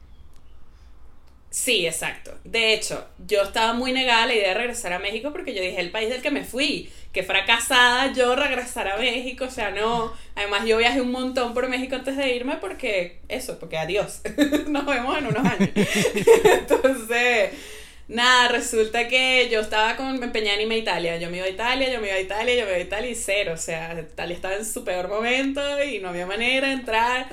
Sí, 1.51 1.87
exacto. 1.87 2.33
De 2.45 2.75
hecho, 2.75 3.07
yo 3.27 3.43
estaba 3.43 3.73
muy 3.73 3.93
negada 3.93 4.25
a 4.25 4.27
la 4.27 4.35
idea 4.35 4.49
de 4.49 4.55
regresar 4.55 4.93
a 4.93 4.99
México 4.99 5.33
porque 5.33 5.55
yo 5.55 5.63
dije, 5.63 5.81
el 5.81 5.91
país 5.91 6.11
del 6.11 6.21
que 6.21 6.31
me 6.31 6.45
fui, 6.45 6.91
que 7.13 7.23
fracasada 7.23 8.13
yo 8.13 8.37
regresar 8.37 8.87
a 8.87 8.99
México, 8.99 9.47
o 9.47 9.51
sea, 9.51 9.71
no. 9.71 10.13
Además, 10.37 10.67
yo 10.67 10.77
viajé 10.77 11.01
un 11.01 11.11
montón 11.11 11.55
por 11.55 11.67
México 11.71 11.95
antes 11.97 12.19
de 12.19 12.35
irme 12.37 12.57
porque, 12.57 13.21
eso, 13.29 13.59
porque 13.59 13.79
adiós, 13.79 14.21
nos 14.69 14.85
vemos 14.85 15.17
en 15.17 15.27
unos 15.27 15.45
años. 15.47 15.71
Entonces, 16.45 17.51
nada, 18.09 18.49
resulta 18.49 19.07
que 19.07 19.49
yo 19.51 19.61
estaba 19.61 19.97
con, 19.97 20.19
me 20.19 20.27
empeñada 20.27 20.61
en 20.61 20.71
a 20.71 20.77
Italia. 20.77 21.19
Yo 21.19 21.31
me 21.31 21.37
iba 21.37 21.47
a 21.47 21.51
Italia, 21.51 21.93
yo 21.93 22.01
me 22.01 22.09
iba 22.09 22.17
a 22.17 22.21
Italia, 22.21 22.55
yo 22.57 22.65
me 22.65 22.71
iba 22.71 22.79
a 22.79 22.83
Italia 22.83 23.11
y 23.11 23.15
cero. 23.15 23.53
O 23.55 23.59
sea, 23.59 24.01
Italia 24.01 24.35
estaba 24.35 24.55
en 24.55 24.65
su 24.65 24.85
peor 24.85 25.09
momento 25.09 25.61
y 25.83 26.01
no 26.01 26.09
había 26.09 26.27
manera 26.27 26.69
de 26.69 26.75
entrar. 26.75 27.29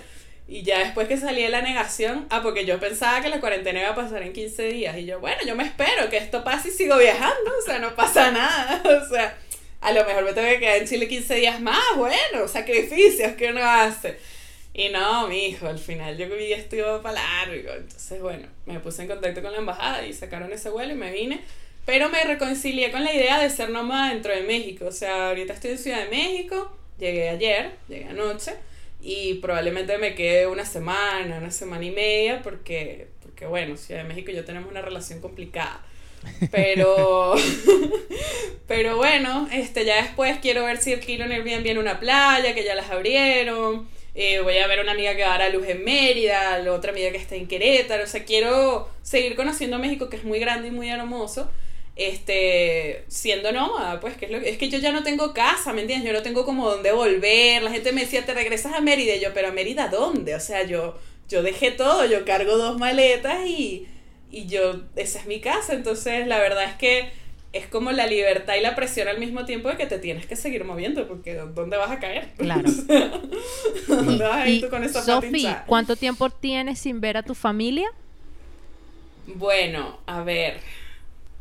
Y 0.48 0.62
ya 0.62 0.80
después 0.80 1.08
que 1.08 1.18
salí 1.18 1.42
de 1.42 1.50
la 1.50 1.62
negación, 1.62 2.28
ah, 2.30 2.44
porque 2.44 2.66
yo 2.66 2.80
pensaba 2.80 3.20
que 3.22 3.30
la 3.30 3.40
cuarentena 3.40 3.80
iba 3.80 3.90
a 3.90 3.96
pasar 3.96 4.22
en 4.22 4.32
15 4.32 4.68
días. 4.68 4.98
Y 4.98 5.06
yo, 5.06 5.20
bueno, 5.20 5.40
yo 5.46 5.56
me 5.56 5.64
espero 5.64 6.10
que 6.10 6.18
esto 6.18 6.44
pase 6.44 6.70
y 6.70 6.72
sigo 6.72 6.98
viajando. 6.98 7.52
O 7.60 7.66
sea, 7.66 7.80
no 7.80 7.96
pasa 7.96 8.32
nada. 8.32 8.84
O 9.06 9.10
sea, 9.10 9.36
a 9.82 9.92
lo 9.92 10.06
mejor 10.06 10.24
me 10.24 10.34
tengo 10.34 10.48
que 10.48 10.60
quedar 10.60 10.78
en 10.78 10.88
Chile 10.88 11.08
15 11.08 11.36
días 11.36 11.60
más. 11.62 11.84
Bueno, 11.96 12.48
sacrificios 12.48 13.34
que 13.34 13.50
uno 13.50 13.64
hace. 13.64 14.18
Y 14.78 14.90
no, 14.90 15.30
mi 15.30 15.46
hijo, 15.46 15.68
al 15.68 15.80
final 15.80 16.18
yo 16.18 16.28
vi 16.28 16.52
esto 16.52 16.76
iba 16.76 17.02
para 17.02 17.22
largo. 17.22 17.72
Entonces, 17.78 18.22
bueno, 18.22 18.50
me 18.66 18.82
puse 18.82 19.04
en 19.04 19.08
contacto 19.08 19.42
con 19.42 19.54
la 19.54 19.60
embajada 19.60 20.06
y 20.06 20.12
sacaron 20.12 20.52
ese 20.52 20.70
vuelo 20.70 20.92
y 20.92 20.98
me 20.98 21.14
vine. 21.14 21.40
Pero 21.86 22.10
me 22.10 22.22
reconcilié 22.26 22.92
con 22.92 23.06
la 23.06 23.14
idea 23.14 23.40
de 23.40 23.50
ser 23.50 23.70
nómada 23.70 24.10
dentro 24.10 24.36
de 24.36 24.42
México. 24.42 24.86
O 24.88 24.92
sea, 24.92 25.30
ahorita 25.30 25.54
estoy 25.54 25.72
en 25.72 25.78
Ciudad 25.78 26.04
de 26.04 26.10
México. 26.10 26.76
Llegué 27.00 27.30
ayer, 27.30 27.72
llegué 27.88 28.06
anoche 28.06 28.52
y 29.02 29.36
probablemente 29.36 29.98
me 29.98 30.14
quede 30.14 30.46
una 30.48 30.66
semana, 30.66 31.38
una 31.38 31.52
semana 31.52 31.86
y 31.86 31.92
media 31.92 32.42
porque, 32.42 33.08
porque 33.22 33.46
bueno, 33.46 33.78
Ciudad 33.78 34.02
de 34.02 34.10
México 34.10 34.32
y 34.32 34.36
yo 34.36 34.44
tenemos 34.44 34.70
una 34.70 34.82
relación 34.82 35.22
complicada. 35.22 35.86
Pero, 36.52 37.36
pero 38.68 38.98
bueno, 38.98 39.48
este, 39.54 39.86
ya 39.86 40.02
después 40.02 40.40
quiero 40.40 40.66
ver 40.66 40.80
si 40.80 40.92
alquilo 40.92 41.24
en 41.24 41.32
Airbnb 41.32 41.66
en 41.66 41.78
una 41.78 41.98
playa, 42.02 42.54
que 42.54 42.66
ya 42.66 42.76
las 42.76 42.90
abrieron. 42.90 43.95
Eh, 44.18 44.40
voy 44.40 44.58
a 44.58 44.68
ver 44.68 44.80
una 44.80 44.94
amiga 44.94 45.14
que 45.14 45.24
va 45.24 45.36
a 45.36 45.38
dar 45.38 45.42
a 45.42 45.50
luz 45.50 45.68
en 45.68 45.84
Mérida, 45.84 46.58
la 46.60 46.72
otra 46.72 46.92
amiga 46.92 47.12
que 47.12 47.18
está 47.18 47.36
en 47.36 47.48
Querétaro. 47.48 48.06
O 48.06 48.08
sea, 48.08 48.24
quiero 48.24 48.90
seguir 49.02 49.36
conociendo 49.36 49.78
México, 49.78 50.10
que 50.10 50.16
es 50.16 50.24
muy 50.24 50.40
grande 50.40 50.70
y 50.70 50.72
muy 50.72 50.90
hermoso. 50.90 51.52
Este, 51.98 53.06
siendo 53.08 53.52
nómada, 53.52 54.00
pues, 54.00 54.16
que 54.18 54.26
es, 54.26 54.32
lo 54.32 54.40
que, 54.40 54.50
es 54.50 54.58
que 54.58 54.70
yo 54.70 54.80
ya 54.80 54.92
no 54.92 55.04
tengo 55.04 55.34
casa, 55.34 55.74
¿me 55.74 55.82
entiendes? 55.82 56.08
Yo 56.08 56.18
no 56.18 56.24
tengo 56.24 56.46
como 56.46 56.70
dónde 56.70 56.94
volver. 56.94 57.62
La 57.62 57.72
gente 57.72 57.92
me 57.92 58.02
decía, 58.02 58.26
¿te 58.26 58.34
regresas 58.34 58.74
a 58.74 58.82
Mérida? 58.82 59.16
Y 59.16 59.20
yo, 59.20 59.34
¿pero 59.34 59.50
a 59.50 59.52
Mérida 59.52 59.90
dónde? 59.90 60.34
O 60.36 60.40
sea, 60.40 60.64
yo, 60.64 60.98
yo 61.28 61.44
dejé 61.44 61.72
todo, 61.72 62.06
yo 62.06 62.24
cargo 62.24 62.58
dos 62.58 62.78
maletas 62.78 63.46
y, 63.46 63.86
y 64.32 64.48
yo, 64.48 64.82
esa 64.96 65.20
es 65.20 65.26
mi 65.26 65.42
casa. 65.42 65.74
Entonces, 65.74 66.26
la 66.28 66.40
verdad 66.40 66.64
es 66.64 66.76
que 66.76 67.10
es 67.56 67.68
como 67.68 67.94
la 67.94 68.06
libertad 68.06 68.56
y 68.56 68.62
la 68.62 68.76
presión 68.76 69.08
al 69.08 69.18
mismo 69.18 69.46
tiempo 69.46 69.70
de 69.70 69.78
que 69.78 69.86
te 69.86 69.98
tienes 69.98 70.26
que 70.26 70.36
seguir 70.36 70.66
moviendo, 70.66 71.08
porque 71.08 71.36
¿dónde 71.36 71.78
vas 71.78 71.90
a 71.90 72.00
caer? 72.00 72.34
Claro. 72.38 72.70
¿Dónde 73.88 74.24
vas 74.26 74.36
a 74.36 74.48
ir 74.50 74.62
tú 74.62 74.70
con 74.70 74.84
esa 74.84 75.02
Sofi? 75.02 75.48
¿cuánto 75.66 75.96
tiempo 75.96 76.30
tienes 76.30 76.80
sin 76.80 77.00
ver 77.00 77.16
a 77.16 77.24
tu 77.24 77.34
familia? 77.34 77.88
Bueno, 79.28 80.00
a 80.06 80.22
ver, 80.22 80.60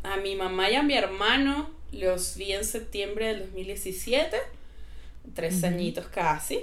a 0.04 0.16
mi 0.18 0.36
mamá 0.36 0.70
y 0.70 0.76
a 0.76 0.84
mi 0.84 0.94
hermano 0.94 1.68
los 1.90 2.36
vi 2.36 2.52
en 2.52 2.64
septiembre 2.64 3.26
del 3.26 3.40
2017, 3.40 4.36
tres 5.34 5.64
añitos 5.64 6.06
casi. 6.06 6.60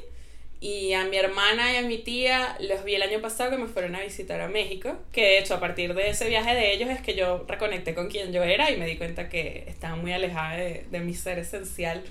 Y 0.62 0.94
a 0.94 1.06
mi 1.06 1.18
hermana 1.18 1.74
y 1.74 1.78
a 1.78 1.82
mi 1.82 1.98
tía 1.98 2.56
los 2.60 2.84
vi 2.84 2.94
el 2.94 3.02
año 3.02 3.20
pasado 3.20 3.50
que 3.50 3.58
me 3.58 3.68
fueron 3.68 3.96
a 3.96 4.02
visitar 4.02 4.40
a 4.42 4.48
México. 4.48 4.96
Que 5.12 5.22
de 5.22 5.40
hecho, 5.40 5.56
a 5.56 5.60
partir 5.60 5.96
de 5.96 6.10
ese 6.10 6.30
viaje 6.30 6.54
de 6.54 6.74
ellos 6.74 6.90
es 6.90 7.02
que 7.02 7.16
yo 7.16 7.44
reconecté 7.48 7.96
con 7.96 8.10
quien 8.10 8.32
yo 8.32 8.44
era 8.44 8.70
y 8.70 8.78
me 8.78 8.86
di 8.86 8.96
cuenta 8.96 9.28
que 9.28 9.66
estaba 9.68 9.96
muy 9.96 10.14
alejada 10.14 10.58
de, 10.58 10.86
de 10.92 11.00
mi 11.00 11.16
ser 11.16 11.40
esencial 11.40 12.04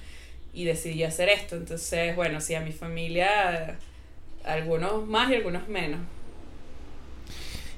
y 0.53 0.65
decidí 0.65 1.05
hacer 1.05 1.29
esto. 1.29 1.55
Entonces, 1.55 2.17
bueno, 2.17 2.41
sí, 2.41 2.57
a 2.57 2.61
mi 2.61 2.73
familia, 2.73 3.79
algunos 4.45 5.07
más 5.07 5.31
y 5.31 5.37
algunos 5.37 5.69
menos. 5.69 6.01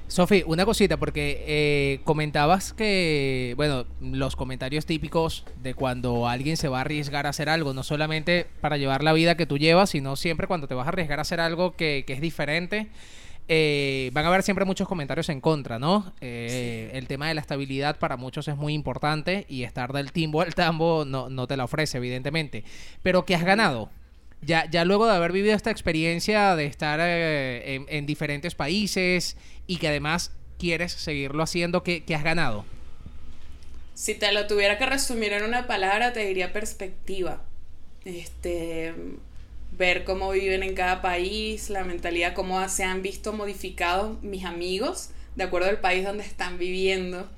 Sofi, 0.07 0.43
una 0.45 0.65
cosita, 0.65 0.97
porque 0.97 1.43
eh, 1.47 2.01
comentabas 2.03 2.73
que, 2.73 3.53
bueno, 3.57 3.85
los 3.99 4.35
comentarios 4.35 4.85
típicos 4.85 5.43
de 5.61 5.73
cuando 5.73 6.27
alguien 6.27 6.55
se 6.55 6.67
va 6.67 6.79
a 6.79 6.81
arriesgar 6.81 7.25
a 7.25 7.29
hacer 7.29 7.49
algo, 7.49 7.73
no 7.73 7.83
solamente 7.83 8.47
para 8.61 8.77
llevar 8.77 9.03
la 9.03 9.13
vida 9.13 9.35
que 9.35 9.47
tú 9.47 9.57
llevas, 9.57 9.89
sino 9.89 10.15
siempre 10.15 10.45
cuando 10.45 10.67
te 10.67 10.75
vas 10.75 10.85
a 10.85 10.89
arriesgar 10.89 11.19
a 11.19 11.23
hacer 11.23 11.39
algo 11.39 11.75
que, 11.75 12.03
que 12.05 12.13
es 12.13 12.21
diferente, 12.21 12.89
eh, 13.49 14.09
van 14.13 14.25
a 14.25 14.29
haber 14.29 14.43
siempre 14.43 14.65
muchos 14.65 14.87
comentarios 14.87 15.27
en 15.29 15.41
contra, 15.41 15.77
¿no? 15.77 16.13
Eh, 16.21 16.91
El 16.93 17.07
tema 17.07 17.27
de 17.27 17.33
la 17.33 17.41
estabilidad 17.41 17.97
para 17.97 18.15
muchos 18.15 18.47
es 18.47 18.55
muy 18.55 18.73
importante 18.73 19.45
y 19.49 19.63
estar 19.63 19.91
del 19.91 20.11
timbo 20.11 20.41
al 20.41 20.55
tambo 20.55 21.03
no, 21.05 21.29
no 21.29 21.47
te 21.47 21.57
la 21.57 21.65
ofrece, 21.65 21.97
evidentemente. 21.97 22.63
Pero 23.01 23.25
que 23.25 23.35
has 23.35 23.43
ganado. 23.43 23.89
Ya, 24.45 24.69
ya 24.69 24.85
luego 24.85 25.05
de 25.05 25.13
haber 25.13 25.31
vivido 25.31 25.55
esta 25.55 25.71
experiencia 25.71 26.55
de 26.55 26.65
estar 26.65 26.99
eh, 27.01 27.75
en, 27.75 27.85
en 27.89 28.05
diferentes 28.05 28.55
países 28.55 29.37
y 29.67 29.77
que 29.77 29.87
además 29.87 30.31
quieres 30.57 30.93
seguirlo 30.93 31.43
haciendo, 31.43 31.83
¿qué, 31.83 32.03
has 32.15 32.23
ganado? 32.23 32.65
Si 33.93 34.15
te 34.15 34.31
lo 34.31 34.47
tuviera 34.47 34.77
que 34.77 34.85
resumir 34.85 35.33
en 35.33 35.43
una 35.43 35.67
palabra, 35.67 36.13
te 36.13 36.25
diría 36.25 36.53
perspectiva. 36.53 37.43
Este, 38.05 38.93
ver 39.77 40.03
cómo 40.03 40.31
viven 40.31 40.63
en 40.63 40.73
cada 40.73 41.01
país, 41.01 41.69
la 41.69 41.83
mentalidad, 41.83 42.33
cómo 42.33 42.67
se 42.69 42.83
han 42.83 43.01
visto 43.01 43.33
modificados 43.33 44.21
mis 44.23 44.45
amigos 44.45 45.09
de 45.35 45.43
acuerdo 45.43 45.69
al 45.69 45.79
país 45.79 46.05
donde 46.05 46.23
están 46.23 46.57
viviendo, 46.57 47.29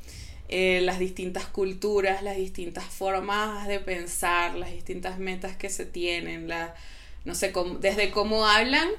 eh, 0.49 0.81
las 0.83 0.99
distintas 0.99 1.45
culturas, 1.45 2.21
las 2.21 2.37
distintas 2.37 2.83
formas 2.83 3.67
de 3.67 3.79
pensar, 3.79 4.55
las 4.55 4.71
distintas 4.71 5.17
metas 5.17 5.55
que 5.55 5.69
se 5.69 5.85
tienen, 5.85 6.47
la, 6.47 6.75
no 7.25 7.35
sé, 7.35 7.51
cómo- 7.51 7.75
desde 7.79 8.11
cómo 8.11 8.47
hablan 8.47 8.89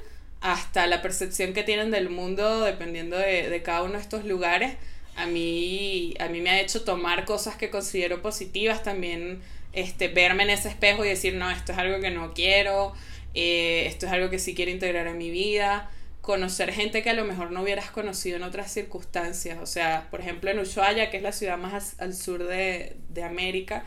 hasta 0.40 0.86
la 0.86 1.02
percepción 1.02 1.52
que 1.54 1.62
tienen 1.62 1.90
del 1.90 2.10
mundo 2.10 2.60
dependiendo 2.62 3.16
de, 3.16 3.48
de 3.48 3.62
cada 3.62 3.82
uno 3.82 3.94
de 3.94 4.00
estos 4.00 4.24
lugares. 4.24 4.74
A 5.16 5.26
mí, 5.26 6.14
a 6.20 6.28
mí 6.28 6.40
me 6.42 6.50
ha 6.50 6.60
hecho 6.60 6.82
tomar 6.84 7.24
cosas 7.24 7.56
que 7.56 7.70
considero 7.70 8.20
positivas, 8.22 8.82
también 8.82 9.40
este, 9.72 10.08
verme 10.08 10.42
en 10.42 10.50
ese 10.50 10.68
espejo 10.68 11.04
y 11.04 11.08
decir, 11.08 11.34
no, 11.34 11.50
esto 11.50 11.72
es 11.72 11.78
algo 11.78 12.00
que 12.00 12.10
no 12.10 12.34
quiero, 12.34 12.92
eh, 13.34 13.84
esto 13.86 14.06
es 14.06 14.12
algo 14.12 14.28
que 14.30 14.38
sí 14.38 14.54
quiero 14.54 14.70
integrar 14.70 15.06
en 15.06 15.16
mi 15.18 15.30
vida, 15.30 15.90
conocer 16.20 16.72
gente 16.72 17.02
que 17.02 17.10
a 17.10 17.14
lo 17.14 17.24
mejor 17.24 17.50
no 17.50 17.62
hubieras 17.62 17.90
conocido 17.90 18.36
en 18.36 18.42
otras 18.42 18.70
circunstancias, 18.72 19.58
o 19.62 19.66
sea, 19.66 20.08
por 20.10 20.20
ejemplo 20.20 20.50
en 20.50 20.58
Ushuaia, 20.58 21.10
que 21.10 21.16
es 21.18 21.22
la 21.22 21.32
ciudad 21.32 21.56
más 21.56 21.94
al 21.98 22.14
sur 22.14 22.44
de, 22.44 22.96
de 23.08 23.22
América, 23.22 23.84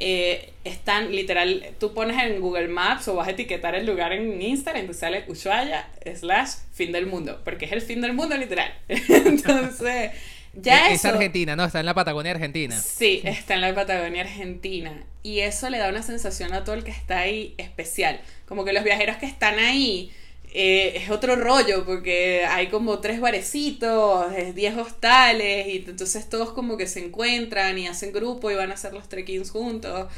eh, 0.00 0.52
están 0.62 1.10
literal, 1.10 1.74
tú 1.80 1.92
pones 1.92 2.22
en 2.22 2.40
Google 2.40 2.68
Maps 2.68 3.08
o 3.08 3.16
vas 3.16 3.26
a 3.26 3.32
etiquetar 3.32 3.74
el 3.74 3.84
lugar 3.84 4.12
en 4.12 4.40
Instagram 4.40 4.84
y 4.84 4.86
te 4.88 4.94
sale 4.94 5.24
Ushuaia 5.26 5.88
slash 6.14 6.50
fin 6.72 6.92
del 6.92 7.06
mundo, 7.06 7.40
porque 7.44 7.64
es 7.64 7.72
el 7.72 7.82
fin 7.82 8.00
del 8.00 8.12
mundo 8.12 8.36
literal. 8.36 8.72
Entonces, 8.88 10.12
ya 10.54 10.88
es 10.88 11.00
eso... 11.00 11.08
Argentina, 11.08 11.56
¿no? 11.56 11.64
Está 11.64 11.80
en 11.80 11.86
la 11.86 11.94
Patagonia 11.94 12.32
Argentina. 12.32 12.78
Sí, 12.78 13.22
está 13.24 13.54
en 13.54 13.60
la 13.60 13.74
Patagonia 13.74 14.22
Argentina. 14.22 15.04
Y 15.24 15.40
eso 15.40 15.68
le 15.68 15.78
da 15.78 15.88
una 15.88 16.02
sensación 16.02 16.52
a 16.52 16.62
todo 16.62 16.76
el 16.76 16.84
que 16.84 16.92
está 16.92 17.18
ahí 17.18 17.54
especial. 17.58 18.20
Como 18.46 18.64
que 18.64 18.72
los 18.72 18.84
viajeros 18.84 19.16
que 19.16 19.26
están 19.26 19.58
ahí 19.58 20.12
eh, 20.52 20.94
es 20.96 21.10
otro 21.10 21.36
rollo, 21.36 21.84
porque 21.84 22.44
hay 22.46 22.68
como 22.68 23.00
tres 23.00 23.20
barecitos, 23.20 24.32
eh, 24.32 24.52
diez 24.54 24.76
hostales, 24.76 25.66
y 25.68 25.84
entonces 25.86 26.28
todos 26.28 26.52
como 26.52 26.76
que 26.76 26.86
se 26.86 27.04
encuentran 27.04 27.78
y 27.78 27.86
hacen 27.86 28.12
grupo 28.12 28.50
y 28.50 28.54
van 28.54 28.70
a 28.70 28.74
hacer 28.74 28.92
los 28.94 29.08
trekkings 29.08 29.50
juntos. 29.50 30.08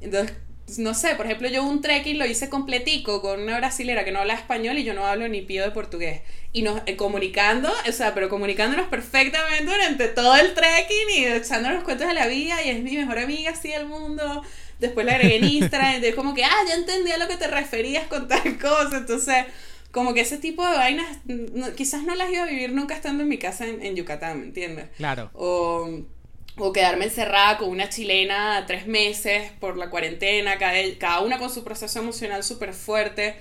Entonces, 0.00 0.36
no 0.78 0.94
sé, 0.94 1.14
por 1.16 1.26
ejemplo, 1.26 1.48
yo 1.48 1.64
un 1.64 1.80
trekking 1.80 2.18
lo 2.18 2.26
hice 2.26 2.48
completico 2.48 3.20
con 3.20 3.42
una 3.42 3.58
brasilera 3.58 4.04
que 4.04 4.12
no 4.12 4.20
habla 4.20 4.34
español 4.34 4.78
y 4.78 4.84
yo 4.84 4.94
no 4.94 5.06
hablo 5.06 5.28
ni 5.28 5.42
pío 5.42 5.64
de 5.64 5.70
portugués. 5.70 6.22
Y 6.52 6.62
nos 6.62 6.82
eh, 6.86 6.96
comunicando, 6.96 7.72
o 7.88 7.92
sea, 7.92 8.14
pero 8.14 8.28
comunicándonos 8.28 8.88
perfectamente 8.88 9.64
durante 9.64 10.08
todo 10.08 10.36
el 10.36 10.54
trekking 10.54 11.10
y 11.16 11.24
echándonos 11.26 11.84
cuentos 11.84 12.06
de 12.08 12.14
la 12.14 12.26
vida 12.26 12.62
y 12.64 12.70
es 12.70 12.82
mi 12.82 12.96
mejor 12.96 13.18
amiga 13.18 13.50
así 13.50 13.68
del 13.68 13.86
mundo. 13.86 14.42
Después 14.78 15.06
la 15.06 15.14
agregué 15.14 15.36
en 15.36 15.44
Instagram, 15.44 15.94
entonces 15.94 16.14
como 16.14 16.34
que, 16.34 16.44
ah, 16.44 16.64
ya 16.66 16.74
entendí 16.74 17.10
a 17.10 17.18
lo 17.18 17.28
que 17.28 17.36
te 17.36 17.46
referías 17.48 18.06
con 18.06 18.28
tal 18.28 18.58
cosa. 18.58 18.98
Entonces, 18.98 19.44
como 19.92 20.14
que 20.14 20.22
ese 20.22 20.38
tipo 20.38 20.66
de 20.66 20.76
vainas, 20.76 21.18
no- 21.26 21.72
quizás 21.74 22.02
no 22.02 22.14
las 22.16 22.30
iba 22.30 22.44
a 22.44 22.46
vivir 22.46 22.72
nunca 22.72 22.94
estando 22.94 23.22
en 23.22 23.28
mi 23.28 23.38
casa 23.38 23.66
en, 23.68 23.82
en 23.84 23.94
Yucatán, 23.96 24.40
¿me 24.40 24.46
entiendes? 24.46 24.86
Claro. 24.96 25.30
o, 25.34 25.88
o 26.58 26.72
quedarme 26.72 27.04
encerrada 27.06 27.58
con 27.58 27.68
una 27.70 27.88
chilena 27.88 28.64
tres 28.66 28.86
meses 28.86 29.50
por 29.60 29.76
la 29.78 29.90
cuarentena, 29.90 30.58
cada, 30.58 30.76
cada 30.98 31.20
una 31.20 31.38
con 31.38 31.50
su 31.50 31.64
proceso 31.64 31.98
emocional 32.00 32.42
súper 32.44 32.74
fuerte. 32.74 33.36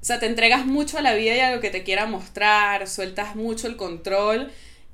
O 0.00 0.04
sea, 0.04 0.20
te 0.20 0.26
entregas 0.26 0.66
mucho 0.66 0.98
a 0.98 1.02
la 1.02 1.14
vida 1.14 1.34
y 1.36 1.40
a 1.40 1.54
lo 1.54 1.60
que 1.60 1.70
te 1.70 1.82
quiera 1.82 2.06
mostrar, 2.06 2.86
sueltas 2.88 3.36
mucho 3.36 3.66
el 3.66 3.76
control 3.76 4.50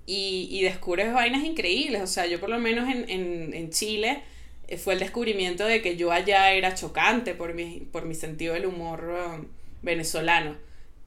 y, 0.06 0.48
y 0.50 0.62
descubres 0.62 1.12
vainas 1.12 1.44
increíbles. 1.44 2.00
O 2.02 2.06
sea, 2.06 2.26
yo 2.26 2.40
por 2.40 2.48
lo 2.48 2.58
menos 2.58 2.88
en, 2.88 3.10
en, 3.10 3.52
en 3.54 3.70
Chile 3.70 4.22
eh, 4.68 4.78
fue 4.78 4.94
el 4.94 5.00
descubrimiento 5.00 5.64
de 5.66 5.82
que 5.82 5.96
yo 5.96 6.12
allá 6.12 6.52
era 6.52 6.74
chocante 6.74 7.34
por 7.34 7.54
mi, 7.54 7.80
por 7.92 8.06
mi 8.06 8.14
sentido 8.14 8.54
del 8.54 8.66
humor 8.66 9.04
um, 9.36 9.46
venezolano 9.82 10.56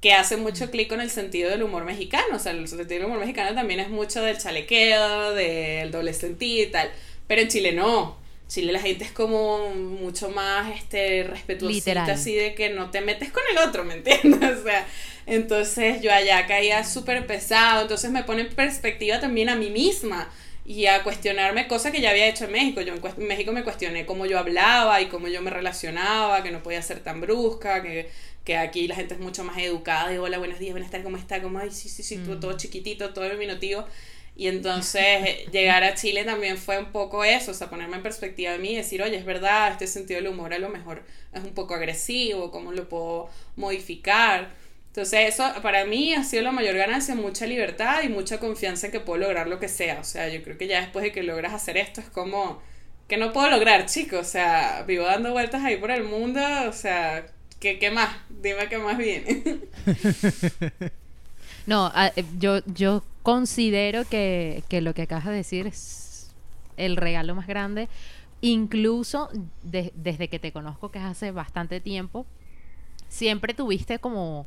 que 0.03 0.11
hace 0.11 0.35
mucho 0.35 0.69
clic 0.69 0.89
con 0.89 0.99
el 0.99 1.09
sentido 1.09 1.49
del 1.49 1.63
humor 1.63 1.85
mexicano. 1.85 2.35
O 2.35 2.39
sea, 2.39 2.51
el 2.51 2.67
sentido 2.67 2.99
del 2.99 3.05
humor 3.05 3.19
mexicano 3.19 3.55
también 3.55 3.79
es 3.79 3.87
mucho 3.87 4.21
del 4.21 4.37
chalequeo, 4.37 5.31
del 5.31 5.91
doble 5.91 6.13
sentido 6.13 6.67
y 6.67 6.71
tal. 6.71 6.91
Pero 7.25 7.41
en 7.41 7.47
Chile 7.47 7.71
no. 7.71 8.17
Chile 8.49 8.73
la 8.73 8.81
gente 8.81 9.05
es 9.05 9.13
como 9.13 9.69
mucho 9.69 10.29
más 10.29 10.75
este 10.75 11.23
respetuosita 11.23 11.91
Literal. 11.91 12.09
así 12.09 12.35
de 12.35 12.53
que 12.53 12.69
no 12.69 12.91
te 12.91 12.99
metes 12.99 13.31
con 13.31 13.43
el 13.49 13.65
otro, 13.65 13.85
¿me 13.85 13.93
entiendes? 13.93 14.57
O 14.59 14.63
sea, 14.63 14.85
entonces 15.25 16.01
yo 16.01 16.11
allá 16.11 16.45
caía 16.47 16.83
súper 16.83 17.25
pesado, 17.25 17.83
entonces 17.83 18.11
me 18.11 18.25
pone 18.25 18.41
en 18.41 18.49
perspectiva 18.49 19.21
también 19.21 19.47
a 19.47 19.55
mí 19.55 19.69
misma 19.69 20.29
y 20.65 20.85
a 20.87 21.03
cuestionarme 21.03 21.67
cosas 21.69 21.93
que 21.93 22.01
ya 22.01 22.09
había 22.09 22.27
hecho 22.27 22.43
en 22.43 22.51
México. 22.51 22.81
Yo 22.81 22.93
en, 22.93 23.01
en 23.03 23.27
México 23.27 23.53
me 23.53 23.63
cuestioné 23.63 24.05
cómo 24.05 24.25
yo 24.25 24.37
hablaba 24.37 24.99
y 24.99 25.05
cómo 25.05 25.29
yo 25.29 25.41
me 25.41 25.49
relacionaba, 25.49 26.43
que 26.43 26.51
no 26.51 26.61
podía 26.61 26.81
ser 26.81 26.99
tan 26.99 27.21
brusca, 27.21 27.81
que, 27.81 28.09
que 28.43 28.57
aquí 28.57 28.87
la 28.87 28.95
gente 28.95 29.13
es 29.13 29.19
mucho 29.19 29.43
más 29.43 29.57
educada, 29.57 30.09
de 30.09 30.19
hola, 30.19 30.37
buenos 30.37 30.59
días, 30.59 30.73
buenas 30.73 30.91
tardes, 30.91 31.05
¿cómo 31.05 31.17
está? 31.17 31.41
Como, 31.41 31.59
ay, 31.59 31.71
sí, 31.71 31.89
sí, 31.89 32.03
sí, 32.03 32.17
todo, 32.17 32.39
todo 32.39 32.57
chiquitito, 32.57 33.13
todo 33.13 33.29
diminutivo. 33.29 33.85
Y 34.35 34.47
entonces 34.47 35.01
eh, 35.03 35.45
llegar 35.51 35.83
a 35.83 35.93
Chile 35.93 36.25
también 36.25 36.57
fue 36.57 36.77
un 36.77 36.91
poco 36.91 37.23
eso, 37.23 37.51
o 37.51 37.53
sea, 37.53 37.69
ponerme 37.69 37.97
en 37.97 38.03
perspectiva 38.03 38.51
de 38.51 38.59
mí 38.59 38.71
y 38.71 38.75
decir, 38.75 39.01
oye, 39.01 39.15
es 39.15 39.25
verdad, 39.25 39.71
este 39.71 39.87
sentido 39.87 40.19
del 40.19 40.31
humor 40.31 40.53
a 40.53 40.59
lo 40.59 40.69
mejor 40.69 41.03
es 41.33 41.43
un 41.43 41.53
poco 41.53 41.75
agresivo, 41.75 42.51
¿cómo 42.51 42.71
lo 42.71 42.89
puedo 42.89 43.29
modificar? 43.55 44.51
Entonces 44.87 45.33
eso 45.33 45.51
para 45.63 45.85
mí 45.85 46.13
ha 46.13 46.23
sido 46.23 46.43
la 46.43 46.51
mayor 46.51 46.75
ganancia, 46.75 47.15
mucha 47.15 47.47
libertad 47.47 48.03
y 48.03 48.09
mucha 48.09 48.39
confianza 48.39 48.87
en 48.87 48.91
que 48.91 48.99
puedo 48.99 49.21
lograr 49.21 49.47
lo 49.47 49.59
que 49.59 49.67
sea. 49.67 49.99
O 49.99 50.03
sea, 50.03 50.29
yo 50.29 50.43
creo 50.43 50.57
que 50.57 50.67
ya 50.67 50.81
después 50.81 51.03
de 51.03 51.11
que 51.11 51.23
logras 51.23 51.53
hacer 51.53 51.77
esto 51.77 51.99
es 51.99 52.09
como, 52.09 52.61
que 53.07 53.17
no 53.17 53.33
puedo 53.33 53.49
lograr, 53.49 53.87
chicos. 53.87 54.19
O 54.19 54.29
sea, 54.29 54.83
vivo 54.87 55.05
dando 55.05 55.31
vueltas 55.31 55.63
ahí 55.63 55.77
por 55.77 55.89
el 55.89 56.03
mundo. 56.03 56.41
O 56.69 56.73
sea, 56.73 57.25
¿qué, 57.63 57.79
qué 57.79 57.89
más? 57.89 58.15
Dime 58.29 58.67
qué 58.69 58.77
más 58.77 58.97
viene. 58.97 59.43
No, 61.65 61.89
ah, 61.95 62.11
eh, 62.17 62.25
yo, 62.39 62.59
yo 62.65 63.03
considero 63.21 64.03
que, 64.05 64.63
que 64.67 64.81
lo 64.81 64.93
que 64.93 65.03
acabas 65.03 65.25
de 65.25 65.31
decir 65.31 65.65
es 65.65 66.29
el 66.75 66.97
regalo 66.97 67.35
más 67.35 67.47
grande. 67.47 67.87
Incluso 68.41 69.29
de- 69.63 69.93
desde 69.95 70.27
que 70.27 70.39
te 70.39 70.51
conozco, 70.51 70.91
que 70.91 70.99
es 70.99 71.05
hace 71.05 71.31
bastante 71.31 71.79
tiempo, 71.79 72.25
siempre 73.07 73.53
tuviste 73.53 73.99
como, 73.99 74.45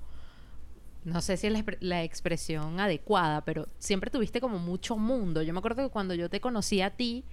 no 1.07 1.23
sé 1.23 1.39
si 1.39 1.47
es 1.47 1.55
la 1.81 2.05
expresión 2.05 2.81
adecuada, 2.81 3.41
pero 3.41 3.67
siempre 3.79 4.11
tuviste 4.11 4.41
como 4.43 4.59
mucho 4.59 4.99
mundo. 4.99 5.41
Yo 5.43 5.55
me 5.55 5.61
acuerdo 5.61 5.85
que 5.85 5.91
cuando 5.93 6.13
yo 6.13 6.29
te 6.29 6.41
conocí 6.41 6.83
a 6.83 6.91
ti, 6.91 7.25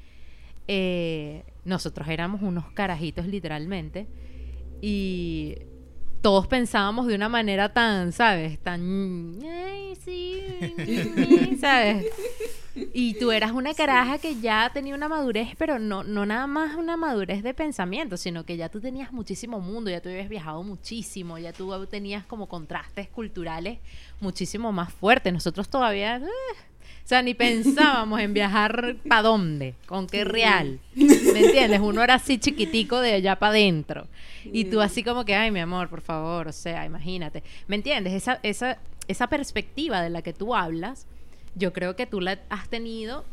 eh, 0.69 1.43
nosotros 1.65 2.08
éramos 2.08 2.41
unos 2.41 2.72
carajitos 2.72 3.28
literalmente 3.28 4.08
y 4.82 5.58
todos 6.23 6.47
pensábamos 6.47 7.05
de 7.05 7.15
una 7.15 7.27
manera 7.27 7.73
tan, 7.73 8.13
¿sabes? 8.13 8.57
Tan, 8.59 9.38
ay, 9.43 9.93
sí, 10.03 10.41
¿sabes? 11.59 12.05
Y 12.93 13.15
tú 13.15 13.31
eras 13.33 13.51
una 13.51 13.73
caraja 13.73 14.17
que 14.17 14.39
ya 14.39 14.71
tenía 14.73 14.95
una 14.95 15.09
madurez, 15.09 15.49
pero 15.57 15.79
no, 15.79 16.05
no 16.05 16.25
nada 16.25 16.47
más 16.47 16.75
una 16.75 16.95
madurez 16.95 17.43
de 17.43 17.53
pensamiento, 17.53 18.15
sino 18.15 18.45
que 18.45 18.55
ya 18.55 18.69
tú 18.69 18.79
tenías 18.79 19.12
muchísimo 19.12 19.59
mundo, 19.59 19.91
ya 19.91 20.01
tú 20.01 20.07
habías 20.07 20.29
viajado 20.29 20.63
muchísimo, 20.63 21.38
ya 21.38 21.51
tú 21.51 21.86
tenías 21.88 22.25
como 22.25 22.47
contrastes 22.47 23.09
culturales 23.09 23.79
muchísimo 24.21 24.71
más 24.71 24.93
fuertes. 24.93 25.33
Nosotros 25.33 25.67
todavía, 25.67 26.17
eh, 26.17 26.29
o 27.04 27.08
sea, 27.08 27.22
ni 27.22 27.34
pensábamos 27.34 28.22
en 28.22 28.34
viajar 28.34 28.96
para 29.08 29.24
dónde, 29.24 29.76
con 29.88 30.08
qué 30.08 30.24
real. 30.24 30.80
¿Me 30.96 31.39
entiendes? 31.42 31.82
Uno 31.82 32.02
era 32.02 32.16
así 32.16 32.38
chiquitico 32.38 33.02
de 33.02 33.13
allá 33.13 33.38
para 33.38 33.52
adentro. 33.52 34.08
Y 34.46 34.66
tú 34.66 34.80
así 34.80 35.04
como 35.04 35.26
que, 35.26 35.36
ay, 35.36 35.52
mi 35.52 35.60
amor, 35.60 35.89
por 35.89 36.00
favor, 36.00 36.48
o 36.48 36.54
sea, 36.54 36.86
imagínate. 36.86 37.44
¿Me 37.68 37.76
entiendes? 37.76 38.13
Esa, 38.13 38.39
esa, 38.42 38.80
esa 39.10 39.28
perspectiva 39.28 40.02
de 40.02 40.10
la 40.10 40.22
que 40.22 40.32
tú 40.32 40.56
hablas, 40.56 41.06
yo 41.56 41.74
creo 41.74 41.98
que 41.98 42.06
tú 42.06 42.22
la 42.22 42.39
has 42.50 42.70
tenido 42.70 43.26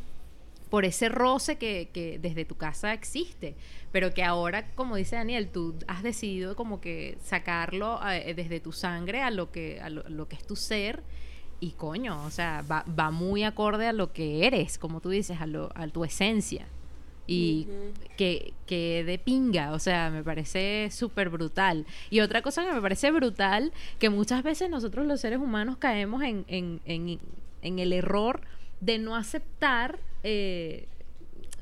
por 0.69 0.85
ese 0.85 1.09
roce 1.09 1.57
que, 1.57 1.91
que 1.93 2.19
desde 2.19 2.45
tu 2.45 2.57
casa 2.57 2.93
existe, 2.93 3.55
pero 3.93 4.13
que 4.13 4.25
ahora, 4.25 4.67
como 4.75 4.97
dice 4.97 5.15
Daniel, 5.15 5.49
tú 5.49 5.77
has 5.87 6.03
decidido 6.03 6.57
como 6.57 6.81
que 6.81 7.19
sacarlo 7.23 8.01
eh, 8.09 8.35
desde 8.35 8.59
tu 8.59 8.73
sangre 8.73 9.23
a 9.23 9.31
lo 9.31 9.53
que, 9.53 9.81
a 9.81 9.91
lo, 9.91 10.09
lo 10.09 10.27
que 10.27 10.35
es 10.35 10.45
tu 10.45 10.57
ser 10.57 11.03
y 11.61 11.73
coño, 11.73 12.25
o 12.25 12.31
sea, 12.31 12.65
va, 12.71 12.85
va 12.99 13.11
muy 13.11 13.45
acorde 13.45 13.87
a 13.87 13.93
lo 13.93 14.13
que 14.13 14.47
eres, 14.47 14.79
como 14.79 15.01
tú 15.01 15.11
dices, 15.11 15.41
a, 15.41 15.47
lo, 15.47 15.71
a 15.75 15.87
tu 15.89 16.05
esencia. 16.05 16.67
Y 17.27 17.69
que, 18.17 18.55
que 18.67 19.05
de 19.05 19.17
pinga, 19.17 19.73
o 19.73 19.79
sea, 19.79 20.11
me 20.11 20.25
parece 20.25 20.89
súper 20.91 21.29
brutal. 21.29 21.87
Y 22.11 22.21
otra 22.21 22.43
cosa 22.43 22.65
que 22.65 22.73
me 22.73 22.81
parece 22.81 23.13
brutal, 23.13 23.73
que 24.01 24.11
muchas 24.11 24.43
veces 24.43 24.69
nosotros 24.69 25.07
los 25.07 25.21
seres 25.21 25.39
humanos 25.39 25.77
caemos 25.77 26.25
en, 26.25 26.45
en, 26.49 26.81
en, 26.87 27.21
en 27.63 27.79
el 27.79 27.93
error 27.93 28.41
de 28.81 28.99
no 28.99 29.15
aceptar 29.15 30.01
eh, 30.25 30.89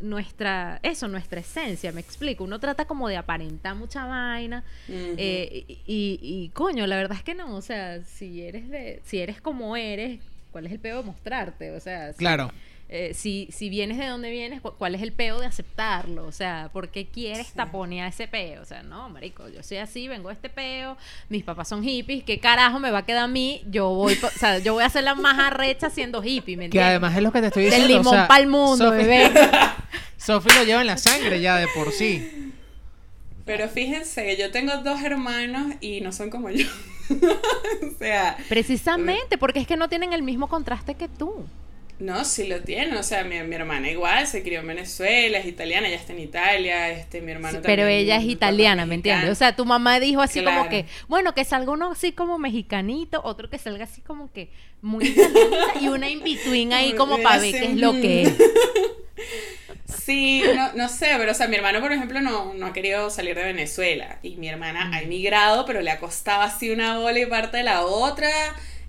nuestra, 0.01 0.81
eso, 0.83 1.09
nuestra 1.09 1.41
esencia, 1.41 1.93
me 1.93 2.01
explico. 2.01 2.45
Uno 2.45 2.59
trata 2.61 2.85
como 2.87 3.09
de 3.09 3.17
aparentar 3.17 3.75
mucha 3.75 4.05
vaina. 4.07 4.65
eh, 4.89 5.65
y, 5.69 5.73
y, 5.87 6.19
y, 6.23 6.49
coño, 6.51 6.87
la 6.87 6.97
verdad 6.97 7.17
es 7.19 7.25
que 7.25 7.35
no, 7.35 7.55
o 7.57 7.63
sea, 7.63 8.03
si 8.05 8.43
eres 8.43 8.69
de, 8.69 9.01
si 9.05 9.19
eres 9.21 9.41
como 9.41 9.77
eres, 9.77 10.21
¿cuál 10.53 10.67
es 10.67 10.73
el 10.73 10.79
peo 10.81 10.99
de 10.99 11.03
mostrarte? 11.05 11.71
O 11.73 11.81
sea, 11.81 12.13
si- 12.13 12.19
Claro. 12.19 12.51
eh, 12.91 13.13
si, 13.13 13.49
si 13.53 13.69
vienes 13.69 13.99
de 13.99 14.07
donde 14.07 14.31
vienes, 14.31 14.63
cu- 14.63 14.73
¿cuál 14.79 14.95
es 14.95 15.03
el 15.03 15.13
peo 15.13 15.39
de 15.39 15.45
aceptarlo? 15.47 16.25
O 16.27 16.33
sea, 16.33 16.71
¿por 16.73 16.89
qué 16.89 17.05
quieres 17.07 17.53
taponear 17.53 18.09
ese 18.09 18.27
peo? 18.29 18.63
O 18.63 18.65
sea, 18.65 18.83
no, 18.83 19.11
marico, 19.11 19.47
yo 19.51 19.63
soy 19.63 19.77
así, 19.77 20.09
vengo 20.09 20.29
de 20.31 20.35
este 20.35 20.49
peo, 20.49 20.97
mis 21.29 21.45
papás 21.45 21.69
son 21.69 21.83
hippies, 21.83 22.25
¿qué 22.25 22.41
carajo 22.41 22.79
me 22.81 22.91
va 22.91 23.01
a 23.01 23.05
quedar 23.05 23.25
a 23.25 23.29
mí? 23.29 23.63
Yo 23.71 23.91
voy, 23.91 24.15
o 24.23 24.29
sea, 24.31 24.59
yo 24.59 24.73
voy 24.73 24.85
a 24.85 24.89
ser 24.89 25.05
la 25.05 25.15
más 25.15 25.39
arrecha 25.39 25.91
siendo 25.91 26.25
hippie, 26.25 26.57
¿me 26.57 26.63
Que 26.63 26.65
entiendes? 26.67 26.89
además 26.89 27.15
es 27.17 27.23
lo 27.23 27.31
que 27.31 27.41
te 27.43 27.47
estoy 27.49 27.65
Del 27.65 27.73
diciendo. 27.73 27.95
o 27.97 27.99
limón 27.99 28.15
sea, 28.15 28.27
pa'l 28.29 28.47
mundo, 28.47 28.91
Sofi- 28.91 28.97
bebé. 28.97 29.31
Sofi 30.19 30.51
lo 30.55 30.65
lleva 30.65 30.81
en 30.83 30.89
la 30.89 30.99
sangre 30.99 31.41
ya 31.41 31.57
de 31.57 31.69
por 31.69 31.93
sí. 31.93 32.53
Pero 33.47 33.69
fíjense 33.69 34.25
que 34.25 34.37
yo 34.37 34.51
tengo 34.51 34.77
dos 34.83 35.03
hermanos 35.03 35.75
y 35.81 36.03
no 36.03 36.13
son 36.13 36.29
como 36.29 36.51
yo. 36.51 36.67
o 37.09 37.99
sea, 37.99 38.37
Precisamente, 38.49 39.39
porque 39.39 39.61
es 39.61 39.67
que 39.67 39.77
no 39.77 39.89
tienen 39.89 40.13
el 40.13 40.23
mismo 40.23 40.49
contraste 40.49 40.95
que 40.95 41.09
tú. 41.09 41.47
No, 41.99 42.25
sí 42.25 42.47
lo 42.47 42.61
tienen. 42.63 42.97
O 42.97 43.03
sea, 43.03 43.25
mi, 43.25 43.43
mi 43.43 43.55
hermana 43.57 43.91
igual 43.91 44.27
se 44.27 44.43
crió 44.43 44.61
en 44.61 44.67
Venezuela, 44.69 45.39
es 45.39 45.47
italiana, 45.47 45.89
ella 45.89 45.97
está 45.97 46.13
en 46.13 46.21
Italia, 46.21 46.91
este, 46.91 47.21
mi 47.21 47.33
hermano 47.33 47.59
Sí, 47.59 47.63
pero 47.65 47.83
también, 47.83 48.01
ella 48.01 48.17
es 48.17 48.25
italiana, 48.25 48.87
¿me 48.87 48.95
entiendes? 48.95 49.31
O 49.31 49.35
sea, 49.35 49.57
tu 49.57 49.65
mamá 49.65 49.99
dijo 50.01 50.21
así 50.21 50.41
como 50.43 50.67
Claro. 50.67 50.71
que, 50.71 50.87
bueno, 51.09 51.35
que 51.35 51.45
salga 51.45 51.73
uno 51.73 51.93
así 51.93 52.13
como 52.13 52.39
mexicanito, 52.39 53.21
otro 53.25 53.51
que 53.51 53.59
salga 53.59 53.85
así 53.85 54.01
como 54.01 54.33
que 54.33 54.51
muy 54.81 55.07
italianita 55.07 55.81
y 55.81 55.89
una 55.89 56.09
in 56.09 56.23
between 56.23 56.73
ahí 56.73 56.95
como 56.95 57.19
para 57.23 57.39
ver 57.41 57.53
qué 57.53 57.65
es 57.65 57.77
lo 57.77 57.93
que 57.93 58.23
es. 58.23 58.33
Sí, 59.85 60.43
no, 60.55 60.73
no 60.75 60.89
sé, 60.89 61.09
pero 61.19 61.33
o 61.33 61.35
sea, 61.35 61.49
mi 61.49 61.57
hermano, 61.57 61.81
por 61.81 61.93
ejemplo, 61.93 62.21
no, 62.21 62.55
no 62.55 62.67
ha 62.67 62.73
querido 62.73 63.11
salir 63.11 63.35
de 63.35 63.43
Venezuela. 63.45 64.19
Y 64.23 64.37
mi 64.37 64.49
hermana 64.49 64.91
ha 64.93 65.03
emigrado, 65.03 65.65
pero 65.67 65.81
le 65.83 65.91
ha 65.91 65.99
costado 65.99 66.43
así 66.43 66.71
una 66.71 66.99
bola 66.99 67.19
y 67.19 67.27
parte 67.27 67.59
de 67.59 67.63
la 67.65 67.85
otra. 67.85 68.31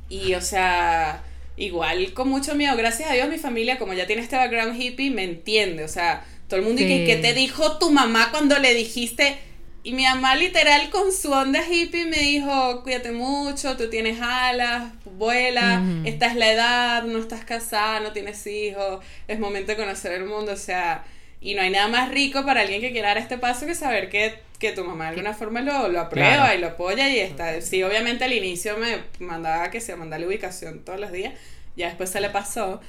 Y, 0.10 0.34
o 0.36 0.42
sea, 0.42 1.24
igual 1.60 2.14
con 2.14 2.30
mucho 2.30 2.56
miedo. 2.56 2.76
Gracias 2.76 3.10
a 3.10 3.14
Dios, 3.14 3.30
mi 3.30 3.38
familia, 3.38 3.78
como 3.78 3.94
ya 3.94 4.08
tiene 4.08 4.22
este 4.24 4.36
background 4.38 4.82
hippie, 4.82 5.12
me 5.12 5.24
entiende. 5.24 5.84
O 5.84 5.88
sea, 5.88 6.26
todo 6.48 6.60
el 6.60 6.66
mundo, 6.66 6.82
Sí. 6.82 6.88
¿qué 7.06 7.18
te 7.22 7.34
dijo 7.34 7.78
tu 7.78 7.92
mamá 7.92 8.30
cuando 8.32 8.58
le 8.58 8.74
dijiste? 8.74 9.38
Y 9.84 9.94
mi 9.94 10.04
mamá 10.04 10.36
literal 10.36 10.90
con 10.90 11.12
su 11.14 11.32
onda 11.32 11.62
hippie 11.70 12.06
me 12.06 12.18
dijo, 12.20 12.82
cuídate 12.84 13.12
mucho, 13.12 13.78
tú 13.78 13.90
tienes 13.90 14.20
alas, 14.22 14.92
vuela, 15.06 15.82
Ujú. 15.82 16.08
esta 16.08 16.28
es 16.28 16.36
la 16.36 16.52
edad, 16.52 17.04
no 17.04 17.18
estás 17.20 17.46
casada, 17.46 18.00
no 18.02 18.12
tienes 18.12 18.46
hijos, 18.48 19.04
es 19.28 19.40
momento 19.40 19.72
de 19.72 19.78
conocer 19.78 20.12
el 20.14 20.26
mundo, 20.26 20.52
o 20.54 20.58
sea, 20.58 21.06
y 21.42 21.56
no 21.56 21.62
hay 21.62 21.70
nada 21.70 21.88
más 21.88 22.10
rico 22.12 22.46
para 22.46 22.62
alguien 22.62 22.82
que 22.82 22.92
quiera 22.92 23.10
dar 23.10 23.18
este 23.18 23.38
paso 23.38 23.66
que 23.66 23.76
saber 23.76 24.10
que, 24.10 24.40
que 24.60 24.72
tu 24.74 24.84
mamá 24.84 25.06
de 25.06 25.10
alguna 25.12 25.34
forma 25.34 25.62
lo, 25.62 25.88
lo 25.90 26.00
aprueba 26.02 26.52
Claro. 26.52 26.56
y 26.56 26.58
lo 26.60 26.68
apoya 26.68 27.10
y 27.10 27.20
está. 27.20 27.62
Sí, 27.62 27.82
obviamente 27.84 28.26
al 28.26 28.34
inicio 28.34 28.78
me 28.78 29.04
mandaba 29.20 29.72
que 29.72 29.82
se 29.82 29.96
mandara 29.96 30.22
la 30.22 30.28
ubicación 30.28 30.84
todos 30.84 31.00
los 31.00 31.12
días, 31.12 31.34
ya 31.76 31.88
después 31.88 32.10
se 32.10 32.22
le 32.22 32.30
pasó, 32.30 32.82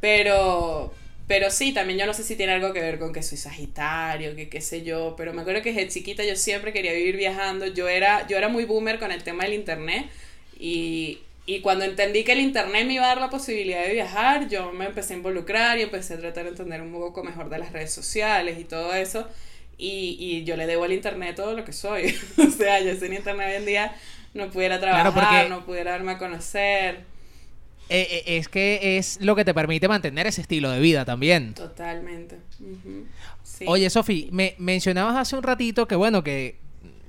pero... 0.00 0.94
Pero 1.26 1.50
sí, 1.50 1.72
también 1.72 1.98
yo 1.98 2.04
no 2.04 2.12
sé 2.12 2.22
si 2.22 2.36
tiene 2.36 2.52
algo 2.52 2.74
que 2.74 2.80
ver 2.82 2.98
con 2.98 3.12
que 3.14 3.22
soy 3.22 3.38
sagitario, 3.38 4.36
que 4.36 4.50
qué 4.50 4.60
sé 4.60 4.82
yo, 4.82 5.14
pero 5.16 5.32
me 5.32 5.40
acuerdo 5.40 5.62
que 5.62 5.72
desde 5.72 5.88
chiquita 5.88 6.22
yo 6.22 6.36
siempre 6.36 6.70
quería 6.74 6.92
vivir 6.92 7.16
viajando, 7.16 7.66
yo 7.66 7.88
era, 7.88 8.26
yo 8.28 8.36
era 8.36 8.50
muy 8.50 8.66
boomer 8.66 8.98
con 8.98 9.10
el 9.10 9.22
tema 9.24 9.44
del 9.44 9.54
internet 9.54 10.04
y, 10.60 11.20
y 11.46 11.60
cuando 11.60 11.84
entendí 11.84 12.24
que 12.24 12.32
el 12.32 12.40
internet 12.40 12.86
me 12.86 12.94
iba 12.94 13.04
a 13.04 13.08
dar 13.08 13.20
la 13.20 13.28
posibilidad 13.28 13.82
de 13.82 13.92
viajar, 13.92 14.48
yo 14.48 14.72
me 14.72 14.86
empecé 14.86 15.12
a 15.12 15.16
involucrar 15.18 15.78
y 15.78 15.82
empecé 15.82 16.14
a 16.14 16.18
tratar 16.18 16.44
de 16.44 16.50
entender 16.50 16.80
un 16.80 16.92
poco 16.92 17.22
mejor 17.22 17.50
de 17.50 17.58
las 17.58 17.72
redes 17.72 17.92
sociales 17.92 18.58
y 18.58 18.64
todo 18.64 18.94
eso. 18.94 19.28
Y, 19.76 20.16
y 20.18 20.44
yo 20.44 20.56
le 20.56 20.66
debo 20.66 20.84
al 20.84 20.92
internet 20.92 21.36
todo 21.36 21.54
lo 21.54 21.64
que 21.64 21.72
soy. 21.72 22.14
o 22.38 22.50
sea, 22.50 22.80
yo 22.80 22.94
sin 22.94 23.12
internet 23.12 23.48
hoy 23.50 23.56
en 23.56 23.66
día 23.66 23.94
no 24.32 24.50
pudiera 24.50 24.80
trabajar, 24.80 25.12
Claro, 25.12 25.48
no 25.50 25.66
pudiera 25.66 25.90
darme 25.90 26.12
a 26.12 26.18
conocer. 26.18 27.04
Eh, 27.90 28.08
eh, 28.10 28.38
es 28.38 28.48
que 28.48 28.96
es 28.96 29.20
lo 29.20 29.36
que 29.36 29.44
te 29.44 29.52
permite 29.52 29.86
mantener 29.86 30.26
ese 30.26 30.40
estilo 30.40 30.70
de 30.70 30.80
vida 30.80 31.04
también. 31.04 31.52
Totalmente. 31.52 32.38
Sí. 33.42 33.64
Oye, 33.68 33.90
Sofi, 33.90 34.28
me 34.32 34.54
mencionabas 34.56 35.16
hace 35.16 35.36
un 35.36 35.42
ratito 35.42 35.86
que, 35.86 35.94
bueno, 35.94 36.24
que 36.24 36.63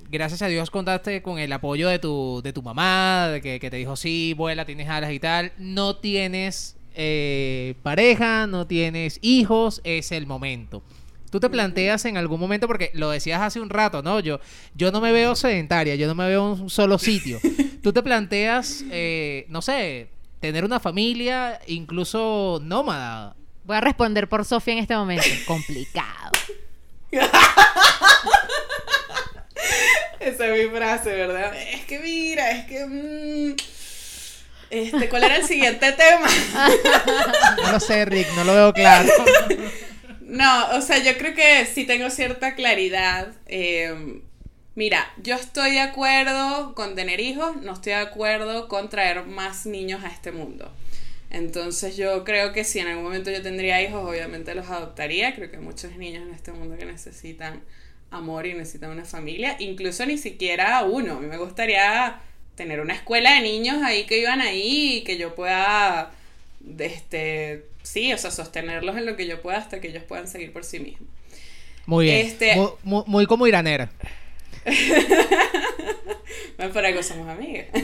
gracias 0.09 0.41
a 0.41 0.47
Dios 0.47 0.69
contaste 0.69 1.21
con 1.21 1.39
el 1.39 1.51
apoyo 1.53 1.89
de 1.89 1.99
tu, 1.99 2.41
de 2.43 2.53
tu 2.53 2.61
mamá, 2.61 3.29
de 3.29 3.41
que, 3.41 3.59
que 3.59 3.69
te 3.69 3.77
dijo, 3.77 3.95
sí, 3.95 4.33
vuela, 4.35 4.65
tienes 4.65 4.89
alas 4.89 5.11
y 5.11 5.19
tal. 5.19 5.51
No 5.57 5.97
tienes 5.97 6.77
eh, 6.95 7.75
pareja, 7.83 8.47
no 8.47 8.65
tienes 8.67 9.19
hijos, 9.21 9.81
es 9.83 10.11
el 10.11 10.25
momento. 10.27 10.81
Tú 11.29 11.39
te 11.41 11.49
planteas 11.49 12.05
en 12.05 12.15
algún 12.15 12.39
momento, 12.39 12.67
porque 12.67 12.91
lo 12.93 13.09
decías 13.09 13.41
hace 13.41 13.59
un 13.59 13.69
rato, 13.69 14.01
¿no? 14.01 14.21
Yo, 14.21 14.39
yo 14.73 14.91
no 14.91 15.01
me 15.01 15.11
veo 15.11 15.35
sedentaria, 15.35 15.95
yo 15.95 16.07
no 16.07 16.15
me 16.15 16.27
veo 16.27 16.53
en 16.53 16.61
un 16.61 16.69
solo 16.69 16.97
sitio. 16.97 17.39
Tú 17.83 17.91
te 17.91 18.01
planteas, 18.01 18.85
eh, 18.89 19.45
no 19.49 19.61
sé, 19.61 20.07
tener 20.39 20.63
una 20.63 20.79
familia, 20.79 21.59
incluso 21.67 22.61
nómada. 22.63 23.35
Voy 23.65 23.75
a 23.75 23.81
responder 23.81 24.29
por 24.29 24.45
Sofía 24.45 24.75
en 24.75 24.79
este 24.79 24.95
momento. 24.95 25.25
Complicado. 25.45 26.31
Esa 30.25 30.47
es 30.47 30.63
mi 30.63 30.75
frase, 30.75 31.09
¿verdad? 31.11 31.53
Es 31.55 31.85
que 31.85 31.99
mira, 31.99 32.49
es 32.51 32.65
que... 32.65 32.85
mm, 32.85 33.55
este, 34.71 35.07
¿Cuál 35.07 35.23
era 35.25 35.37
el 35.37 35.45
siguiente 35.45 35.91
tema? 35.91 36.27
No 37.63 37.71
lo 37.71 37.79
sé, 37.79 38.05
Rick, 38.05 38.27
no 38.35 38.43
lo 38.43 38.53
veo 38.53 38.73
claro. 38.73 39.09
No, 40.21 40.69
o 40.71 40.81
sea, 40.81 40.97
yo 40.97 41.15
creo 41.17 41.35
que 41.35 41.65
sí 41.67 41.85
tengo 41.85 42.09
cierta 42.09 42.55
claridad. 42.55 43.33
Eh, 43.45 44.21
mira, 44.73 45.13
yo 45.21 45.35
estoy 45.35 45.73
de 45.73 45.81
acuerdo 45.81 46.73
con 46.73 46.95
tener 46.95 47.19
hijos, 47.19 47.57
no 47.57 47.73
estoy 47.73 47.93
de 47.93 47.99
acuerdo 47.99 48.67
con 48.67 48.89
traer 48.89 49.25
más 49.25 49.67
niños 49.67 50.03
a 50.03 50.07
este 50.07 50.31
mundo. 50.31 50.73
Entonces 51.29 51.97
yo 51.97 52.23
creo 52.23 52.51
que 52.51 52.63
si 52.63 52.79
en 52.79 52.87
algún 52.87 53.03
momento 53.03 53.29
yo 53.29 53.43
tendría 53.43 53.81
hijos, 53.81 54.03
obviamente 54.09 54.55
los 54.55 54.67
adoptaría. 54.69 55.35
Creo 55.35 55.51
que 55.51 55.57
hay 55.57 55.63
muchos 55.63 55.95
niños 55.97 56.23
en 56.27 56.33
este 56.33 56.51
mundo 56.51 56.77
que 56.77 56.85
necesitan 56.85 57.61
amor 58.15 58.45
y 58.45 58.53
necesitan 58.53 58.91
una 58.91 59.05
familia. 59.05 59.55
Incluso 59.59 60.05
ni 60.05 60.17
siquiera 60.17 60.81
uno. 60.83 61.13
A 61.17 61.19
mí 61.19 61.27
me 61.27 61.37
gustaría 61.37 62.19
tener 62.55 62.79
una 62.79 62.93
escuela 62.93 63.33
de 63.35 63.41
niños 63.41 63.83
ahí 63.83 64.05
que 64.05 64.19
iban 64.19 64.41
ahí 64.41 64.97
y 64.97 65.03
que 65.03 65.17
yo 65.17 65.35
pueda, 65.35 66.11
este, 66.79 67.65
sí, 67.83 68.13
o 68.13 68.17
sea, 68.17 68.31
sostenerlos 68.31 68.95
en 68.97 69.05
lo 69.05 69.15
que 69.17 69.27
yo 69.27 69.41
pueda 69.41 69.57
hasta 69.57 69.81
que 69.81 69.89
ellos 69.89 70.03
puedan 70.03 70.27
seguir 70.27 70.51
por 70.53 70.63
sí 70.63 70.79
mismos. 70.79 71.09
Muy 71.85 72.05
bien. 72.05 72.25
Este- 72.25 72.55
Mu- 72.55 72.71
mu- 72.83 73.03
muy, 73.07 73.25
como 73.25 73.45
iranera. 73.47 73.91
Bueno, 76.57 76.71
por 76.71 76.85
algo 76.85 77.03
somos 77.03 77.27
amigas. 77.27 77.67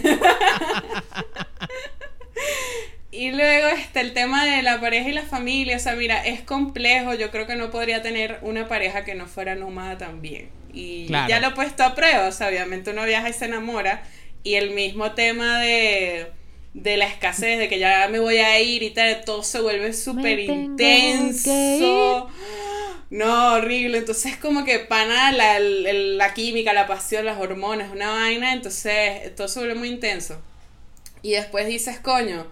y 3.11 3.31
luego 3.31 3.67
está 3.67 3.99
el 4.01 4.13
tema 4.13 4.45
de 4.45 4.61
la 4.63 4.79
pareja 4.79 5.09
y 5.09 5.13
la 5.13 5.23
familia. 5.23 5.75
O 5.77 5.79
sea, 5.79 5.95
mira, 5.95 6.25
es 6.25 6.41
complejo. 6.41 7.13
Yo 7.13 7.29
creo 7.31 7.45
que 7.47 7.55
no 7.55 7.69
podría 7.71 8.01
tener 8.01 8.39
una 8.41 8.67
pareja 8.69 9.03
que 9.03 9.15
no 9.15 9.27
fuera 9.27 9.55
nómada 9.55 9.97
también. 9.97 10.49
Y 10.73 11.07
Claro. 11.07 11.27
ya 11.29 11.39
lo 11.41 11.47
he 11.47 11.51
puesto 11.51 11.83
a 11.83 11.93
prueba. 11.95 12.27
O 12.27 12.31
sea, 12.31 12.47
obviamente 12.47 12.91
uno 12.91 13.03
viaja 13.05 13.27
y 13.29 13.33
se 13.33 13.45
enamora. 13.45 14.03
Y 14.43 14.55
el 14.55 14.71
mismo 14.71 15.11
tema 15.11 15.59
de, 15.59 16.27
de 16.73 16.97
la 16.97 17.05
escasez, 17.05 17.59
de 17.59 17.67
que 17.67 17.79
ya 17.79 18.07
me 18.09 18.19
voy 18.19 18.37
a 18.37 18.59
ir 18.61 18.81
y 18.81 18.91
tal, 18.91 19.23
todo 19.25 19.43
se 19.43 19.59
vuelve 19.61 19.91
súper 19.93 20.39
intenso. 20.39 22.29
No, 23.09 23.53
horrible. 23.55 23.97
Entonces, 23.97 24.37
como 24.37 24.63
que 24.63 24.79
pana 24.79 25.33
la, 25.33 25.57
el- 25.57 26.17
la 26.17 26.33
química, 26.33 26.71
la 26.71 26.87
pasión, 26.87 27.25
las 27.25 27.39
hormonas, 27.39 27.91
una 27.91 28.11
vaina. 28.11 28.53
Entonces, 28.53 29.35
todo 29.35 29.49
se 29.49 29.59
vuelve 29.59 29.75
muy 29.75 29.89
intenso. 29.89 30.41
Y 31.21 31.31
después 31.31 31.67
dices, 31.67 31.99
coño, 31.99 32.47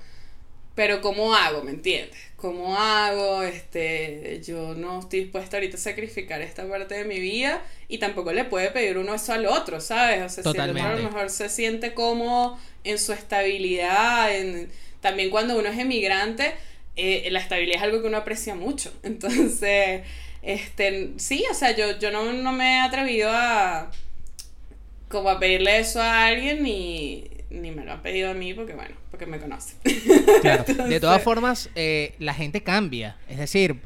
pero 0.76 1.02
¿cómo 1.02 1.34
hago? 1.36 1.64
¿Me 1.64 1.72
entiendes? 1.72 2.16
¿Cómo 2.36 2.78
hago? 2.78 3.44
Este, 3.44 4.42
yo 4.46 4.74
no 4.76 5.00
estoy 5.00 5.22
dispuesta 5.22 5.58
ahorita 5.58 5.76
a 5.76 5.80
sacrificar 5.80 6.42
esta 6.42 6.68
parte 6.68 6.96
de 6.96 7.06
mi 7.06 7.20
vida 7.20 7.62
y 7.88 7.98
tampoco 7.98 8.32
le 8.32 8.46
puede 8.46 8.72
pedir 8.72 8.98
uno 8.98 9.14
eso 9.14 9.34
al 9.34 9.46
otro, 9.46 9.82
¿sabes? 9.82 10.24
O 10.24 10.30
sea, 10.30 10.44
si 10.44 10.58
el 10.58 10.70
otro 10.70 10.84
a 10.84 10.96
lo 10.96 11.04
mejor 11.04 11.30
se 11.30 11.50
siente 11.50 11.94
cómodo 11.94 12.58
en 12.84 12.98
su 12.98 13.12
estabilidad, 13.12 14.34
en, 14.34 14.72
también 15.02 15.30
cuando 15.30 15.58
uno 15.58 15.70
es 15.70 15.78
emigrante, 15.78 16.54
eh, 16.96 17.28
la 17.32 17.40
estabilidad 17.40 17.78
es 17.78 17.84
algo 17.84 18.02
que 18.02 18.08
uno 18.08 18.18
aprecia 18.18 18.56
mucho. 18.56 18.94
Entonces, 19.04 20.04
este, 20.42 21.12
sí, 21.18 21.44
o 21.52 21.54
sea, 21.54 21.76
yo, 21.76 22.00
yo 22.00 22.12
no, 22.12 22.32
no 22.32 22.54
me 22.54 22.78
he 22.78 22.80
atrevido 22.80 23.30
a 23.32 23.92
como 25.10 25.30
a 25.30 25.40
pedirle 25.40 25.80
eso 25.80 26.02
a 26.02 26.28
alguien 26.28 26.64
ni, 26.64 27.39
ni 27.50 27.72
me 27.72 27.84
lo 27.84 27.92
han 27.94 28.02
pedido 28.02 28.30
a 28.32 28.34
mí 28.34 28.54
porque 28.54 28.74
bueno, 28.74 28.96
porque 29.12 29.26
me 29.26 29.40
conocen. 29.40 29.78
Claro. 30.42 30.64
De 30.88 31.00
todas 31.00 31.22
formas, 31.22 31.70
eh, 31.76 32.14
la 32.20 32.34
gente 32.34 32.62
cambia. 32.62 33.18
Es 33.28 33.38
decir, 33.38 33.78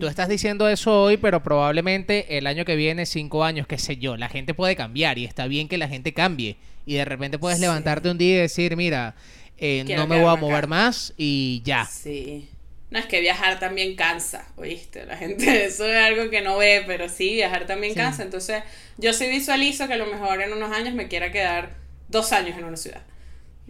tú 0.00 0.06
estás 0.06 0.28
diciendo 0.28 0.68
eso 0.68 1.02
hoy, 1.02 1.16
pero 1.16 1.42
probablemente 1.42 2.38
el 2.38 2.46
año 2.46 2.64
que 2.64 2.76
viene, 2.76 3.06
cinco 3.06 3.44
años, 3.44 3.66
qué 3.66 3.78
sé 3.78 3.96
yo, 3.96 4.16
la 4.16 4.28
gente 4.28 4.54
puede 4.54 4.76
cambiar 4.76 5.18
y 5.18 5.24
está 5.24 5.46
bien 5.46 5.68
que 5.68 5.78
la 5.78 5.88
gente 5.88 6.12
cambie. 6.12 6.56
Y 6.86 6.94
de 6.94 7.04
repente 7.04 7.38
puedes 7.38 7.58
Sí. 7.58 7.62
levantarte 7.62 8.10
un 8.10 8.18
día 8.18 8.34
y 8.34 8.40
decir, 8.40 8.76
mira, 8.76 9.14
eh, 9.58 9.84
no 9.96 10.06
me 10.06 10.20
voy 10.20 10.30
a 10.32 10.36
mover 10.36 10.58
acá. 10.58 10.66
más 10.66 11.14
y 11.16 11.62
ya. 11.64 11.84
Sí. 11.86 12.48
No 12.90 12.98
es 12.98 13.04
que 13.06 13.20
viajar 13.20 13.58
también 13.60 13.96
cansa, 13.96 14.48
¿oíste? 14.56 15.04
La 15.04 15.16
gente, 15.18 15.44
eso 15.66 15.86
es 15.86 15.96
algo 15.96 16.30
que 16.30 16.40
no 16.40 16.56
ve, 16.56 16.82
pero 16.86 17.08
sí, 17.10 17.34
viajar 17.34 17.66
también 17.66 17.92
Sí. 17.92 17.98
cansa. 17.98 18.22
Entonces, 18.22 18.62
yo 18.96 19.12
sí 19.12 19.28
visualizo 19.28 19.86
que 19.86 19.94
a 19.94 19.98
lo 19.98 20.06
mejor 20.06 20.40
en 20.40 20.52
unos 20.54 20.72
años 20.72 20.94
me 20.94 21.08
quiera 21.08 21.30
quedar 21.30 21.76
dos 22.08 22.32
años 22.32 22.56
en 22.58 22.64
una 22.64 22.76
ciudad. 22.76 23.02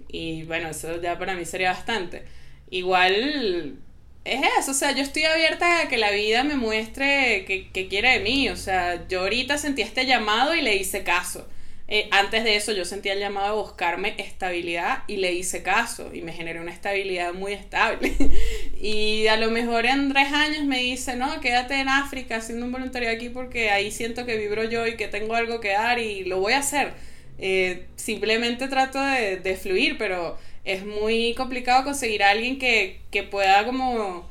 Y 0.09 0.45
bueno, 0.45 0.69
eso 0.69 1.01
ya 1.01 1.19
para 1.19 1.35
mí 1.35 1.45
sería 1.45 1.73
bastante. 1.73 2.25
Igual 2.71 3.79
es 4.25 4.41
eso, 4.59 4.73
o 4.73 4.75
sea, 4.75 4.93
yo 4.93 5.03
estoy 5.03 5.25
abierta 5.25 5.83
a 5.83 5.89
que 5.89 5.97
la 5.97 6.11
vida 6.11 6.45
me 6.45 6.57
muestre 6.57 7.45
que, 7.47 7.69
que 7.73 7.89
quiere 7.89 8.13
de 8.13 8.21
mí. 8.21 8.49
O 8.49 8.57
sea, 8.57 9.07
yo 9.09 9.21
ahorita 9.21 9.59
sentí 9.59 9.83
este 9.83 10.07
llamado 10.07 10.55
y 10.55 10.63
le 10.63 10.77
hice 10.77 11.03
caso. 11.03 11.47
Eh, 11.91 12.07
antes 12.11 12.45
de 12.45 12.55
eso 12.55 12.73
yo 12.73 12.85
sentía 12.85 13.15
el 13.15 13.19
llamado 13.19 13.47
a 13.47 13.63
buscarme 13.63 14.15
estabilidad 14.19 15.05
y 15.07 15.17
le 15.17 15.33
hice 15.33 15.63
caso 15.63 16.11
y 16.15 16.21
me 16.21 16.35
generé 16.35 16.61
una 16.61 16.71
estabilidad 16.71 17.33
muy 17.33 17.55
estable. 17.55 18.13
y 18.79 19.27
a 19.27 19.39
lo 19.39 19.51
mejor 19.51 19.87
en 19.87 20.13
tres 20.13 20.31
años 20.31 20.65
me 20.65 20.81
dice, 20.81 21.17
no, 21.17 21.41
quédate 21.41 21.81
en 21.81 21.89
África 21.89 22.37
haciendo 22.37 22.67
un 22.67 22.73
voluntariado 22.73 23.17
aquí 23.17 23.31
porque 23.31 23.71
ahí 23.71 23.91
siento 23.91 24.27
que 24.27 24.37
vibro 24.37 24.65
yo 24.65 24.87
y 24.87 24.97
que 24.97 25.09
tengo 25.09 25.35
algo 25.35 25.61
que 25.61 25.71
dar 25.71 25.99
y 25.99 26.25
lo 26.25 26.41
voy 26.41 26.53
a 26.53 26.59
hacer. 26.59 26.93
Eh, 27.39 27.87
simplemente 27.97 28.67
trato 28.69 29.01
de, 29.01 29.37
de 29.37 29.57
fluir, 29.57 29.97
pero 29.99 30.37
es 30.65 30.85
muy 30.85 31.35
complicado 31.35 31.85
conseguir 31.85 32.23
a 32.23 32.31
alguien 32.31 32.59
que, 32.59 33.01
que 33.11 33.23
pueda 33.23 33.65
como 33.65 34.29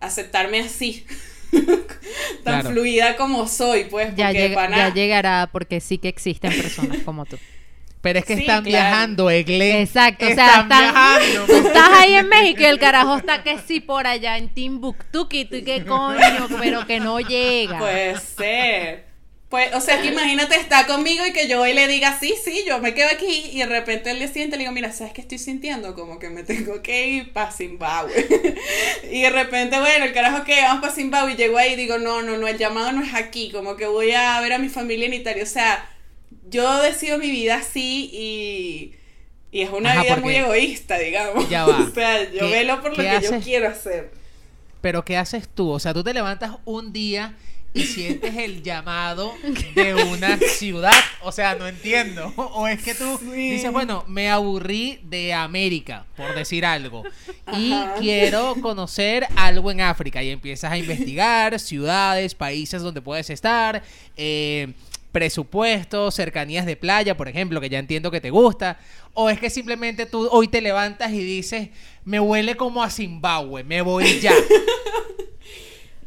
aceptarme 0.00 0.60
así. 0.60 1.06
Tan 2.44 2.60
Claro. 2.62 2.70
fluida 2.70 3.16
como 3.16 3.46
soy, 3.48 3.84
pues, 3.84 4.14
Ya, 4.16 4.32
pana- 4.54 4.76
ya 4.88 4.94
llegará 4.94 5.48
porque 5.52 5.80
sí 5.80 5.98
que 5.98 6.08
existen 6.08 6.52
personas 6.52 6.98
como 7.04 7.24
tú. 7.26 7.38
Pero 8.02 8.18
es 8.18 8.24
que 8.24 8.34
Sí, 8.36 8.40
están 8.42 8.64
claro. 8.64 8.86
viajando, 8.88 9.30
Egle. 9.30 9.82
Exacto, 9.82 10.24
o 10.24 10.28
sea, 10.34 10.60
están 10.62 10.62
están- 10.62 10.80
viajando. 10.92 11.46
Tú 11.46 11.54
estás 11.66 11.88
ahí 11.98 12.14
en 12.14 12.28
México 12.30 12.62
y 12.62 12.64
el 12.64 12.78
carajo 12.78 13.16
está 13.18 13.42
que 13.42 13.58
sí 13.58 13.80
por 13.80 14.06
allá 14.06 14.38
en 14.38 14.48
Timbuktu, 14.48 15.28
que 15.28 15.44
tú 15.44 15.56
y 15.56 15.62
qué 15.64 15.84
coño, 15.84 16.48
pero 16.58 16.86
que 16.86 16.98
no 16.98 17.20
llega. 17.20 17.78
Puede 17.78 18.18
ser. 18.18 19.09
Pues, 19.50 19.74
o 19.74 19.80
sea, 19.80 20.00
que 20.00 20.06
imagínate 20.08 20.54
está 20.54 20.86
conmigo 20.86 21.26
y 21.26 21.32
que 21.32 21.48
yo 21.48 21.60
hoy 21.60 21.74
le 21.74 21.88
diga, 21.88 22.16
sí, 22.20 22.34
sí, 22.44 22.62
yo 22.68 22.78
me 22.78 22.94
quedo 22.94 23.08
aquí 23.12 23.50
y 23.52 23.58
de 23.58 23.66
repente 23.66 24.12
el 24.12 24.18
día 24.20 24.28
siguiente 24.28 24.56
le 24.56 24.62
digo, 24.62 24.72
mira, 24.72 24.92
¿sabes 24.92 25.12
qué 25.12 25.22
estoy 25.22 25.38
sintiendo? 25.38 25.96
Como 25.96 26.20
que 26.20 26.30
me 26.30 26.44
tengo 26.44 26.82
que 26.82 27.08
ir 27.08 27.32
para 27.32 27.50
Zimbabue. 27.50 28.12
y 29.10 29.22
de 29.22 29.30
repente, 29.30 29.80
bueno, 29.80 30.04
el 30.04 30.12
carajo 30.12 30.44
que 30.44 30.60
vamos 30.62 30.80
para 30.82 30.94
Zimbabue 30.94 31.32
y 31.32 31.36
llego 31.36 31.58
ahí 31.58 31.72
y 31.72 31.76
digo, 31.76 31.98
no, 31.98 32.22
no, 32.22 32.36
no, 32.36 32.46
el 32.46 32.58
llamado 32.58 32.92
no 32.92 33.02
es 33.02 33.12
aquí, 33.14 33.50
como 33.50 33.76
que 33.76 33.86
voy 33.86 34.12
a 34.12 34.40
ver 34.40 34.52
a 34.52 34.58
mi 34.58 34.68
familia 34.68 35.06
en 35.06 35.14
Italia. 35.14 35.42
O 35.42 35.46
sea, 35.46 35.84
yo 36.48 36.80
decido 36.82 37.18
mi 37.18 37.30
vida 37.30 37.56
así 37.56 38.08
y, 38.12 38.94
y 39.50 39.62
es 39.62 39.70
una 39.70 39.92
Ajá, 39.92 40.02
vida 40.02 40.16
muy 40.18 40.36
egoísta, 40.36 40.96
digamos. 40.98 41.48
Ya 41.48 41.64
va. 41.66 41.78
o 41.82 41.90
sea, 41.94 42.30
yo 42.30 42.38
¿Qué- 42.38 42.50
velo 42.50 42.80
por 42.82 42.92
lo 42.96 43.02
que 43.08 43.20
yo 43.20 43.40
quiero 43.40 43.68
hacer. 43.68 44.12
Pero 44.80 45.04
¿qué 45.04 45.16
haces 45.16 45.48
tú? 45.48 45.70
O 45.70 45.78
sea, 45.78 45.92
tú 45.94 46.02
te 46.02 46.14
levantas 46.14 46.52
un 46.64 46.92
día 46.92 47.36
y 47.72 47.82
sientes 47.84 48.36
el 48.36 48.62
llamado 48.64 49.32
de 49.74 49.94
una 49.94 50.36
ciudad. 50.38 50.92
O 51.22 51.30
sea, 51.32 51.54
no 51.54 51.66
entiendo. 51.68 52.32
O 52.36 52.66
es 52.66 52.82
que 52.82 52.94
tú 52.94 53.18
Sí. 53.22 53.50
dices, 53.50 53.70
bueno, 53.72 54.04
me 54.08 54.28
aburrí 54.30 55.00
de 55.04 55.32
América, 55.32 56.04
por 56.16 56.34
decir 56.34 56.64
algo. 56.64 57.04
Y 57.52 57.72
Ajá. 57.72 57.94
quiero 57.98 58.54
conocer 58.60 59.26
algo 59.36 59.70
en 59.70 59.80
África. 59.82 60.22
Y 60.22 60.30
empiezas 60.30 60.72
a 60.72 60.78
investigar 60.78 61.58
ciudades, 61.60 62.34
países 62.34 62.82
donde 62.82 63.00
puedes 63.02 63.30
estar. 63.30 63.82
eh, 64.16 64.72
presupuestos, 65.12 66.14
cercanías 66.14 66.64
de 66.66 66.76
playa, 66.76 67.16
por 67.16 67.26
ejemplo, 67.26 67.60
que 67.60 67.68
ya 67.68 67.80
entiendo 67.80 68.12
que 68.12 68.20
te 68.20 68.30
gusta, 68.30 68.78
o 69.12 69.28
es 69.28 69.40
que 69.40 69.50
simplemente 69.50 70.06
tú 70.06 70.28
hoy 70.30 70.46
te 70.46 70.60
levantas 70.60 71.10
y 71.12 71.18
dices, 71.18 71.70
me 72.04 72.20
huele 72.20 72.54
como 72.56 72.80
a 72.80 72.90
Zimbabue, 72.90 73.64
me 73.64 73.82
voy 73.82 74.20
ya. 74.20 74.32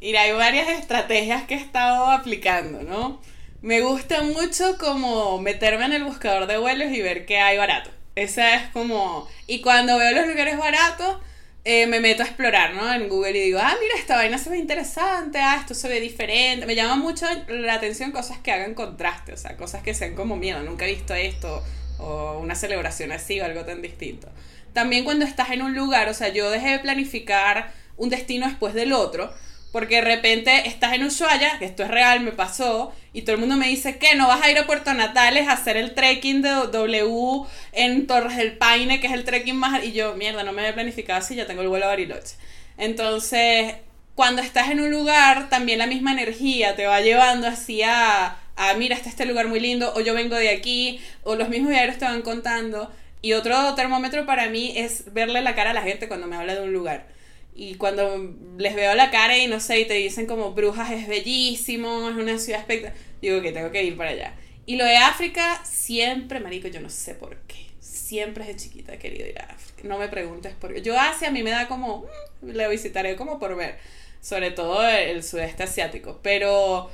Mira, 0.03 0.23
hay 0.23 0.33
varias 0.33 0.67
estrategias 0.67 1.43
que 1.43 1.53
he 1.53 1.57
estado 1.57 2.11
aplicando, 2.11 2.83
¿no? 2.83 3.21
Me 3.61 3.79
gusta 3.79 4.21
mucho 4.21 4.77
como 4.77 5.39
meterme 5.39 5.85
en 5.85 5.93
el 5.93 6.03
buscador 6.03 6.45
de 6.45 6.57
vuelos 6.57 6.91
y 6.91 7.01
ver 7.01 7.25
qué 7.25 7.39
hay 7.39 7.57
barato. 7.57 7.89
Esa 8.15 8.55
es 8.55 8.69
como... 8.71 9.29
Y 9.47 9.61
cuando 9.61 9.97
veo 9.97 10.11
los 10.11 10.27
lugares 10.27 10.57
baratos, 10.57 11.19
eh, 11.63 11.87
me 11.87 12.01
meto 12.01 12.21
a 12.21 12.25
explorar, 12.25 12.73
¿no? 12.73 12.93
En 12.93 13.07
Google 13.07 13.31
y 13.31 13.45
digo, 13.45 13.59
ah, 13.63 13.73
mira, 13.79 13.95
esta 13.97 14.17
vaina 14.17 14.37
se 14.37 14.49
ve 14.49 14.57
interesante, 14.57 15.37
ah, 15.39 15.55
esto 15.57 15.73
se 15.73 15.87
ve 15.87 16.01
diferente. 16.01 16.65
Me 16.65 16.75
llama 16.75 16.97
mucho 16.97 17.25
la 17.47 17.75
atención 17.75 18.11
cosas 18.11 18.39
que 18.39 18.51
hagan 18.51 18.73
contraste, 18.73 19.31
o 19.31 19.37
sea, 19.37 19.55
cosas 19.55 19.83
que 19.83 19.93
sean 19.93 20.15
como 20.15 20.35
miedo, 20.35 20.61
nunca 20.63 20.85
he 20.85 20.95
visto 20.95 21.13
esto, 21.13 21.63
o 21.99 22.39
una 22.39 22.55
celebración 22.55 23.13
así, 23.13 23.39
o 23.39 23.45
algo 23.45 23.63
tan 23.63 23.81
distinto. 23.81 24.27
También 24.73 25.05
cuando 25.05 25.23
estás 25.23 25.51
en 25.51 25.61
un 25.61 25.73
lugar, 25.73 26.09
o 26.09 26.13
sea, 26.13 26.27
yo 26.27 26.51
dejé 26.51 26.71
de 26.71 26.79
planificar 26.79 27.71
un 27.95 28.09
destino 28.09 28.47
después 28.47 28.73
del 28.73 28.91
otro, 28.91 29.31
porque 29.73 29.95
de 29.95 30.01
repente 30.01 30.67
estás 30.67 30.93
en 30.93 31.03
Ushuaia, 31.03 31.57
que 31.57 31.65
esto 31.65 31.81
es 31.81 31.89
real, 31.89 32.19
me 32.19 32.31
pasó, 32.31 32.93
y 33.11 33.23
todo 33.23 33.33
el 33.33 33.39
mundo 33.39 33.57
me 33.57 33.67
dice 33.67 33.97
que 33.97 34.13
no 34.15 34.27
vas 34.27 34.43
a 34.43 34.51
ir 34.51 34.57
a 34.59 34.67
Puerto 34.67 34.93
Natales 34.93 35.47
a 35.47 35.53
hacer 35.53 35.77
el 35.77 35.95
trekking 35.95 36.43
de 36.43 36.49
W 36.49 37.47
en 37.71 38.05
Torres 38.05 38.37
del 38.37 38.55
Paine, 38.55 39.01
que 39.01 39.07
es 39.07 39.13
el 39.13 39.23
trekking 39.23 39.55
más... 39.55 39.83
Y 39.83 39.91
yo, 39.91 40.13
mierda, 40.13 40.43
no 40.43 40.53
me 40.53 40.61
había 40.61 40.75
planificado 40.75 41.17
así, 41.17 41.33
ya 41.33 41.47
tengo 41.47 41.63
el 41.63 41.69
vuelo 41.69 41.85
a 41.85 41.87
Bariloche. 41.87 42.35
Entonces, 42.77 43.73
cuando 44.13 44.43
estás 44.43 44.69
en 44.69 44.79
un 44.79 44.91
lugar, 44.91 45.49
también 45.49 45.79
la 45.79 45.87
misma 45.87 46.11
energía 46.11 46.75
te 46.75 46.85
va 46.85 47.01
llevando 47.01 47.47
así 47.47 47.81
a, 47.81 48.37
a 48.55 48.73
mira, 48.75 48.95
está 48.95 49.09
este 49.09 49.25
lugar 49.25 49.47
muy 49.47 49.59
lindo, 49.59 49.91
o 49.95 50.01
yo 50.01 50.13
vengo 50.13 50.35
de 50.35 50.49
aquí, 50.49 51.01
o 51.23 51.33
los 51.33 51.49
mismos 51.49 51.71
viajeros 51.71 51.97
te 51.97 52.05
van 52.05 52.21
contando. 52.21 52.91
Y 53.23 53.33
otro 53.33 53.73
termómetro 53.73 54.27
para 54.27 54.49
mí 54.49 54.73
es 54.75 55.11
verle 55.15 55.41
la 55.41 55.55
cara 55.55 55.71
a 55.71 55.73
la 55.73 55.81
gente 55.81 56.07
cuando 56.07 56.27
me 56.27 56.35
habla 56.35 56.53
de 56.53 56.61
un 56.61 56.73
lugar. 56.73 57.07
Y 57.55 57.75
cuando 57.75 58.35
les 58.57 58.75
veo 58.75 58.95
la 58.95 59.11
cara 59.11 59.37
y 59.37 59.47
no 59.47 59.59
sé, 59.59 59.81
y 59.81 59.85
te 59.85 59.93
dicen 59.93 60.25
como 60.25 60.53
Brujas 60.53 60.91
es 60.91 61.07
bellísimo, 61.07 62.09
es 62.09 62.15
una 62.15 62.39
ciudad 62.39 62.61
espectacular, 62.61 62.97
digo 63.21 63.41
que 63.41 63.51
tengo 63.51 63.71
que 63.71 63.83
ir 63.83 63.95
para 63.95 64.11
allá. 64.11 64.33
Y 64.65 64.77
lo 64.77 64.85
de 64.85 64.97
África, 64.97 65.63
siempre, 65.65 66.39
marico, 66.39 66.67
yo 66.67 66.79
no 66.81 66.89
sé 66.89 67.15
por 67.15 67.37
qué. 67.47 67.67
siempre 67.79 68.45
desde 68.45 68.59
chiquita 68.59 68.93
he 68.93 68.97
querido 68.99 69.27
ir 69.27 69.39
a 69.39 69.45
África. 69.45 69.87
No 69.87 69.97
me 69.97 70.07
preguntes 70.07 70.53
por 70.55 70.73
qué. 70.73 70.81
Yo 70.81 70.99
Asia 70.99 71.27
a 71.29 71.31
mí 71.31 71.43
me 71.43 71.51
da 71.51 71.67
como, 71.67 72.05
mm, 72.41 72.49
le 72.49 72.69
visitaré 72.69 73.15
como 73.15 73.39
por 73.39 73.55
ver, 73.55 73.77
sobre 74.21 74.51
todo 74.51 74.87
el, 74.87 75.09
el 75.17 75.23
sudeste 75.23 75.63
asiático, 75.63 76.19
pero 76.23 76.89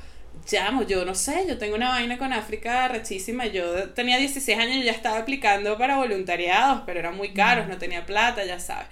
llamo, 0.51 0.83
yo 0.83 1.05
no 1.05 1.15
sé, 1.15 1.45
yo 1.47 1.57
tengo 1.57 1.75
una 1.75 1.89
vaina 1.89 2.17
con 2.17 2.33
África 2.33 2.87
rechísima. 2.87 3.45
Yo 3.47 3.89
tenía 3.91 4.17
16 4.17 4.57
años 4.57 4.77
y 4.77 4.83
ya 4.83 4.91
estaba 4.91 5.19
aplicando 5.19 5.77
para 5.77 5.97
voluntariados, 5.97 6.83
pero 6.85 6.99
eran 6.99 7.15
muy 7.17 7.33
caros, 7.33 7.67
no 7.67 7.77
tenía 7.77 8.05
plata, 8.05 8.45
ya 8.45 8.59
sabes. 8.59 8.87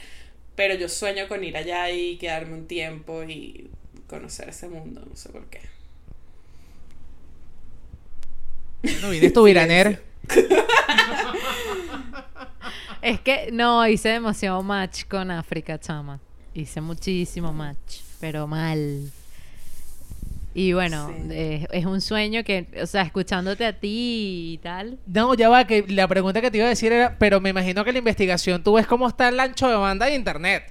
Pero 0.58 0.74
yo 0.74 0.90
sueño 0.90 1.28
con 1.28 1.44
ir 1.44 1.56
allá 1.56 1.92
y 1.92 2.18
quedarme 2.18 2.56
un 2.56 2.68
tiempo 2.68 3.24
y 3.24 3.70
conocer 4.08 4.50
ese 4.50 4.68
mundo, 4.68 5.06
no 5.08 5.16
sé 5.16 5.30
por 5.30 5.46
qué. 5.46 5.62
No 9.02 9.12
vienes 9.12 9.32
tu 9.32 9.44
viraner. 9.46 10.04
Es 13.00 13.22
que 13.22 13.50
no, 13.54 13.88
hice 13.88 14.10
demasiado 14.10 14.62
match 14.64 15.06
con 15.06 15.30
África, 15.32 15.80
chama. 15.80 16.20
Hice 16.54 16.82
muchísimo 16.82 17.54
match, 17.54 18.02
pero 18.20 18.48
mal. 18.48 19.12
Y 20.60 20.74
bueno, 20.74 21.14
Sí. 21.16 21.28
eh, 21.34 21.68
es 21.72 21.86
un 21.86 22.02
sueño 22.02 22.44
que, 22.44 22.66
o 22.82 22.88
sea, 22.88 23.04
escuchándote 23.04 23.64
a 23.64 23.74
ti 23.80 24.54
y 24.54 24.58
tal. 24.58 24.98
No, 25.06 25.36
ya 25.36 25.50
va, 25.50 25.68
que 25.68 25.86
la 25.88 26.08
pregunta 26.08 26.42
que 26.42 26.50
te 26.50 26.58
iba 26.58 26.66
a 26.66 26.70
decir 26.70 26.92
era, 26.92 27.16
pero 27.20 27.40
me 27.40 27.52
imagino 27.52 27.86
que 27.86 27.92
la 27.92 28.00
investigación, 28.00 28.64
tú 28.64 28.74
ves 28.74 28.88
cómo 28.88 29.08
está 29.08 29.28
el 29.30 29.40
ancho 29.40 29.70
de 29.70 29.76
banda 29.76 30.08
de 30.08 30.16
internet. 30.16 30.64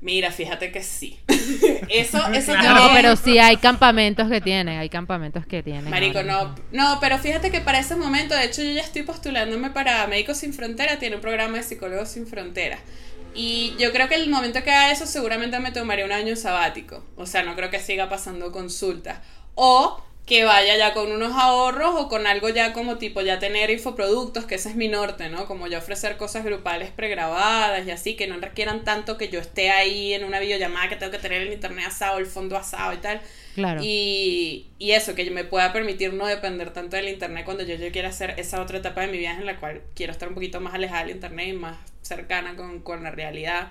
Mira, 0.00 0.30
fíjate 0.30 0.70
que 0.70 0.84
sí. 0.84 1.18
eso, 1.88 2.18
eso. 2.32 2.54
No, 2.54 2.62
también- 2.62 2.88
pero 2.94 3.16
sí 3.16 3.38
hay 3.40 3.56
campamentos 3.56 4.28
que 4.30 4.40
tienen, 4.40 4.78
hay 4.78 4.88
campamentos 4.88 5.44
que 5.46 5.64
tienen. 5.64 5.90
Marico, 5.90 6.22
no, 6.22 6.54
no, 6.70 6.98
pero 7.00 7.18
fíjate 7.18 7.50
que 7.50 7.60
para 7.60 7.80
ese 7.80 7.96
momento, 7.96 8.36
de 8.36 8.44
hecho, 8.44 8.62
yo 8.62 8.70
ya 8.70 8.82
estoy 8.82 9.02
postulándome 9.02 9.70
para 9.70 10.06
Médicos 10.06 10.36
Sin 10.36 10.52
Fronteras, 10.52 11.00
tiene 11.00 11.16
un 11.16 11.22
programa 11.22 11.56
de 11.56 11.64
Psicólogos 11.64 12.10
Sin 12.10 12.26
Fronteras. 12.28 12.78
Y 13.36 13.74
yo 13.78 13.92
creo 13.92 14.08
que 14.08 14.14
el 14.14 14.30
momento 14.30 14.62
que 14.64 14.72
haga 14.72 14.90
eso, 14.90 15.06
seguramente 15.06 15.58
me 15.60 15.70
tomaría 15.70 16.06
un 16.06 16.12
año 16.12 16.36
sabático. 16.36 17.04
O 17.16 17.26
sea, 17.26 17.42
no 17.42 17.54
creo 17.54 17.70
que 17.70 17.80
siga 17.80 18.08
pasando 18.08 18.50
consultas. 18.50 19.18
O 19.54 20.02
que 20.26 20.44
vaya 20.44 20.76
ya 20.76 20.92
con 20.92 21.12
unos 21.12 21.34
ahorros 21.36 21.94
o 21.94 22.08
con 22.08 22.26
algo 22.26 22.48
ya 22.48 22.72
como 22.72 22.98
tipo 22.98 23.20
ya 23.20 23.38
tener 23.38 23.70
infoproductos, 23.70 24.44
que 24.44 24.56
ese 24.56 24.70
es 24.70 24.74
mi 24.74 24.88
norte, 24.88 25.28
¿no? 25.28 25.46
Como 25.46 25.68
ya 25.68 25.78
ofrecer 25.78 26.16
cosas 26.16 26.44
grupales 26.44 26.90
pregrabadas 26.90 27.86
y 27.86 27.92
así, 27.92 28.16
que 28.16 28.26
no 28.26 28.36
requieran 28.38 28.82
tanto 28.82 29.18
que 29.18 29.28
yo 29.28 29.38
esté 29.38 29.70
ahí 29.70 30.14
en 30.14 30.24
una 30.24 30.40
videollamada 30.40 30.88
que 30.88 30.96
tengo 30.96 31.12
que 31.12 31.20
tener 31.20 31.42
el 31.42 31.52
internet 31.52 31.86
asado, 31.86 32.18
el 32.18 32.26
fondo 32.26 32.56
asado 32.56 32.92
y 32.92 32.96
tal. 32.96 33.20
Claro. 33.54 33.80
Y, 33.84 34.66
y 34.80 34.90
eso, 34.90 35.14
que 35.14 35.24
yo 35.24 35.30
me 35.30 35.44
pueda 35.44 35.72
permitir 35.72 36.12
no 36.12 36.26
depender 36.26 36.72
tanto 36.72 36.96
del 36.96 37.08
internet 37.08 37.44
cuando 37.44 37.62
yo, 37.62 37.76
yo 37.76 37.92
quiera 37.92 38.08
hacer 38.08 38.34
esa 38.36 38.60
otra 38.60 38.78
etapa 38.78 39.02
de 39.02 39.06
mi 39.06 39.18
vida 39.18 39.30
en 39.30 39.46
la 39.46 39.60
cual 39.60 39.82
quiero 39.94 40.10
estar 40.10 40.28
un 40.28 40.34
poquito 40.34 40.60
más 40.60 40.74
alejada 40.74 41.04
del 41.04 41.14
internet 41.14 41.48
y 41.50 41.52
más 41.52 41.78
cercana 42.02 42.56
con, 42.56 42.80
con 42.80 43.04
la 43.04 43.12
realidad. 43.12 43.68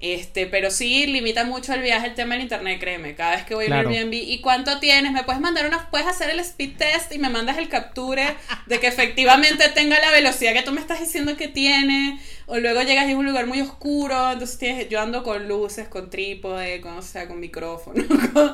Este, 0.00 0.46
pero 0.46 0.70
sí 0.70 1.06
limita 1.06 1.44
mucho 1.44 1.74
el 1.74 1.82
viaje 1.82 2.06
el 2.06 2.14
tema 2.14 2.34
del 2.34 2.44
internet, 2.44 2.80
créeme. 2.80 3.14
Cada 3.14 3.36
vez 3.36 3.44
que 3.44 3.54
voy 3.54 3.66
Claro. 3.66 3.88
a 3.88 3.92
Airbnb, 3.92 4.14
¿y 4.14 4.40
cuánto 4.40 4.80
tienes? 4.80 5.12
¿Me 5.12 5.24
puedes 5.24 5.42
mandar 5.42 5.66
una, 5.66 5.90
puedes 5.90 6.06
hacer 6.06 6.30
el 6.30 6.40
speed 6.40 6.78
test 6.78 7.12
y 7.12 7.18
me 7.18 7.28
mandas 7.28 7.58
el 7.58 7.68
capture 7.68 8.34
de 8.64 8.80
que 8.80 8.86
efectivamente 8.86 9.68
tenga 9.74 9.98
la 10.00 10.10
velocidad 10.10 10.54
que 10.54 10.62
tú 10.62 10.72
me 10.72 10.80
estás 10.80 11.00
diciendo 11.00 11.36
que 11.36 11.48
tiene? 11.48 12.18
O 12.46 12.58
luego 12.58 12.80
llegas 12.82 13.06
y 13.08 13.10
es 13.10 13.16
un 13.16 13.26
lugar 13.26 13.46
muy 13.46 13.60
oscuro, 13.60 14.32
entonces 14.32 14.58
tienes, 14.58 14.88
yo 14.88 15.00
ando 15.00 15.22
con 15.22 15.46
luces, 15.46 15.86
con 15.88 16.08
trípode, 16.08 16.80
con, 16.80 16.96
o 16.96 17.02
sea, 17.02 17.28
con 17.28 17.38
micrófono, 17.38 18.02
con, 18.32 18.52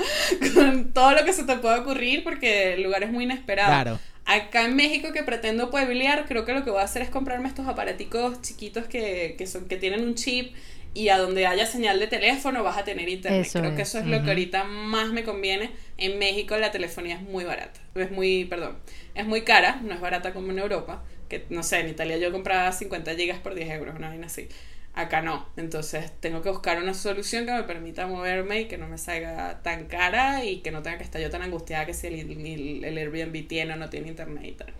con 0.53 0.93
todo 0.93 1.13
lo 1.13 1.25
que 1.25 1.33
se 1.33 1.45
te 1.45 1.57
pueda 1.59 1.79
ocurrir 1.79 2.25
porque 2.25 2.75
el 2.75 2.83
lugar 2.83 3.05
es 3.05 3.11
muy 3.13 3.23
inesperado. 3.23 3.69
Claro. 3.71 4.01
Acá 4.25 4.65
en 4.65 4.75
México 4.75 5.13
que 5.13 5.23
pretendo 5.23 5.71
pueblear, 5.71 6.25
creo 6.27 6.45
que 6.45 6.53
lo 6.53 6.65
que 6.65 6.71
voy 6.71 6.81
a 6.81 6.85
hacer 6.85 7.03
es 7.03 7.09
comprarme 7.09 7.47
estos 7.47 7.69
aparaticos 7.69 8.43
chiquitos 8.43 8.87
que, 8.87 9.37
que 9.39 9.47
son, 9.47 9.69
que 9.69 9.77
tienen 9.77 10.03
un 10.03 10.17
chip 10.17 10.53
y 10.97 11.09
a 11.11 11.19
donde 11.19 11.47
haya 11.47 11.67
señal 11.67 11.99
de 12.01 12.07
teléfono 12.07 12.63
vas 12.63 12.79
a 12.79 12.85
tener 12.85 13.09
internet. 13.09 13.47
Eso 13.47 13.59
creo 13.61 13.75
que 13.75 13.83
es. 13.83 13.89
eso 13.89 13.99
es 13.99 14.07
lo 14.07 14.23
que 14.23 14.31
ahorita 14.31 14.65
más 14.65 15.13
me 15.13 15.25
conviene. 15.25 15.71
En 15.99 16.19
México 16.19 16.57
la 16.57 16.71
telefonía 16.73 17.17
es 17.17 17.23
muy 17.23 17.45
barata. 17.45 17.81
Es 17.95 18.11
muy, 18.11 18.45
perdón, 18.47 18.79
es 19.15 19.27
muy 19.27 19.43
cara, 19.43 19.81
no 19.83 19.95
es 19.95 20.01
barata 20.01 20.33
como 20.33 20.51
en 20.53 20.59
Europa. 20.59 21.05
Que 21.29 21.45
no 21.51 21.63
sé, 21.63 21.81
en 21.81 21.89
Italia 21.89 22.17
yo 22.19 22.33
compraba 22.33 22.71
50 22.73 23.15
gigas 23.15 23.39
por 23.41 23.55
10 23.55 23.71
euros, 23.71 23.95
una 23.97 24.09
vaina 24.09 24.27
así. 24.27 24.49
Acá 24.95 25.21
no. 25.23 25.47
Entonces 25.57 26.11
tengo 26.21 26.41
que 26.43 26.49
buscar 26.51 26.83
una 26.83 26.95
solución 26.95 27.45
que 27.47 27.53
me 27.53 27.65
permita 27.65 28.07
moverme 28.07 28.63
y 28.63 28.65
que 28.69 28.79
no 28.79 28.89
me 28.89 28.97
salga 28.99 29.63
tan 29.63 29.87
cara 29.87 30.45
y 30.45 30.61
que 30.63 30.71
no 30.71 30.83
tenga 30.83 30.99
que 30.99 31.05
estar 31.05 31.21
yo 31.21 31.31
tan 31.31 31.43
angustiada 31.43 31.85
que 31.87 31.95
si 31.95 32.07
el, 32.07 32.15
el- 32.47 32.85
el 32.85 32.99
Airbnb 32.99 33.47
tiene 33.49 33.75
o 33.75 33.77
no 33.77 33.91
tiene 33.91 34.09
internet 34.09 34.45
y 34.47 34.53
tal. 34.53 34.73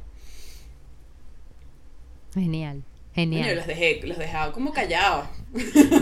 Genial, 2.35 2.85
Genial. 3.17 3.57
los 3.57 3.67
dejé, 3.67 4.01
los 4.05 4.19
dejaba 4.19 4.53
como 4.53 4.73
callados. 4.73 5.27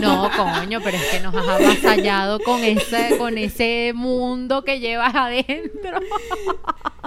No, 0.01 0.29
coño, 0.35 0.81
pero 0.83 0.97
es 0.97 1.05
que 1.05 1.19
nos 1.21 1.33
has 1.33 1.47
avasallado 1.47 2.39
con 2.41 2.63
ese, 2.63 3.17
con 3.17 3.37
ese 3.37 3.93
mundo 3.95 4.63
que 4.65 4.79
llevas 4.81 5.15
adentro. 5.15 5.99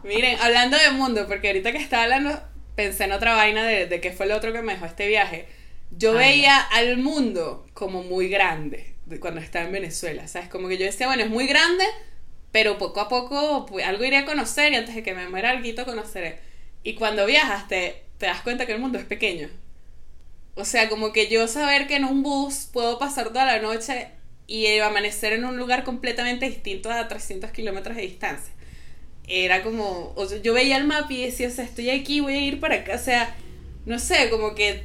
Miren, 0.02 0.38
hablando 0.40 0.78
de 0.78 0.90
mundo, 0.92 1.26
porque 1.28 1.48
ahorita 1.48 1.72
que 1.72 1.78
estaba 1.78 2.04
hablando, 2.04 2.40
pensé 2.74 3.04
en 3.04 3.12
otra 3.12 3.34
vaina 3.34 3.64
de, 3.66 3.86
de 3.86 4.00
qué 4.00 4.12
fue 4.12 4.26
lo 4.26 4.36
otro 4.36 4.52
que 4.52 4.62
me 4.62 4.74
dejó 4.74 4.86
este 4.86 5.06
viaje. 5.08 5.46
Yo 5.90 6.14
Ah, 6.14 6.14
veía 6.14 6.58
al 6.58 6.98
mundo 6.98 7.66
como 7.74 8.02
muy 8.02 8.28
grande 8.28 8.94
de 9.06 9.20
cuando 9.20 9.40
estaba 9.40 9.66
en 9.66 9.72
Venezuela, 9.72 10.26
¿sabes? 10.28 10.48
Como 10.48 10.68
que 10.68 10.78
yo 10.78 10.84
decía, 10.86 11.06
bueno, 11.06 11.22
es 11.22 11.30
muy 11.30 11.46
grande, 11.46 11.84
pero 12.52 12.78
poco 12.78 13.00
a 13.00 13.08
poco 13.08 13.66
pues, 13.66 13.86
algo 13.86 14.04
iré 14.04 14.18
a 14.18 14.24
conocer 14.24 14.72
y 14.72 14.76
antes 14.76 14.94
de 14.94 15.02
que 15.02 15.14
me 15.14 15.28
muera 15.28 15.50
algo 15.50 15.84
conoceré. 15.84 16.40
Y 16.82 16.94
cuando 16.94 17.26
viajas 17.26 17.68
te, 17.68 18.04
te 18.18 18.26
das 18.26 18.40
cuenta 18.42 18.66
que 18.66 18.72
el 18.72 18.80
mundo 18.80 18.98
es 18.98 19.04
pequeño. 19.04 19.48
O 20.58 20.64
sea, 20.64 20.88
como 20.88 21.12
que 21.12 21.28
yo 21.28 21.48
saber 21.48 21.86
que 21.86 21.96
en 21.96 22.04
un 22.04 22.22
bus 22.22 22.68
puedo 22.72 22.98
pasar 22.98 23.28
toda 23.28 23.46
la 23.46 23.60
noche 23.60 24.10
y 24.46 24.78
amanecer 24.80 25.32
en 25.34 25.44
un 25.44 25.56
lugar 25.58 25.84
completamente 25.84 26.46
distinto 26.48 26.90
a 26.90 27.08
300 27.08 27.52
kilómetros 27.52 27.96
de 27.96 28.02
distancia. 28.02 28.52
Era 29.26 29.62
como, 29.62 30.12
o 30.16 30.26
sea, 30.26 30.38
yo 30.42 30.54
veía 30.54 30.76
el 30.78 30.84
mapa 30.86 31.12
y 31.12 31.24
decía, 31.26 31.48
o 31.48 31.50
sea, 31.50 31.64
estoy 31.64 31.90
aquí, 31.90 32.20
voy 32.20 32.34
a 32.34 32.40
ir 32.42 32.60
para 32.60 32.76
acá. 32.76 32.94
O 32.96 32.98
sea, 32.98 33.36
no 33.86 33.98
sé, 33.98 34.30
como 34.30 34.54
que 34.54 34.84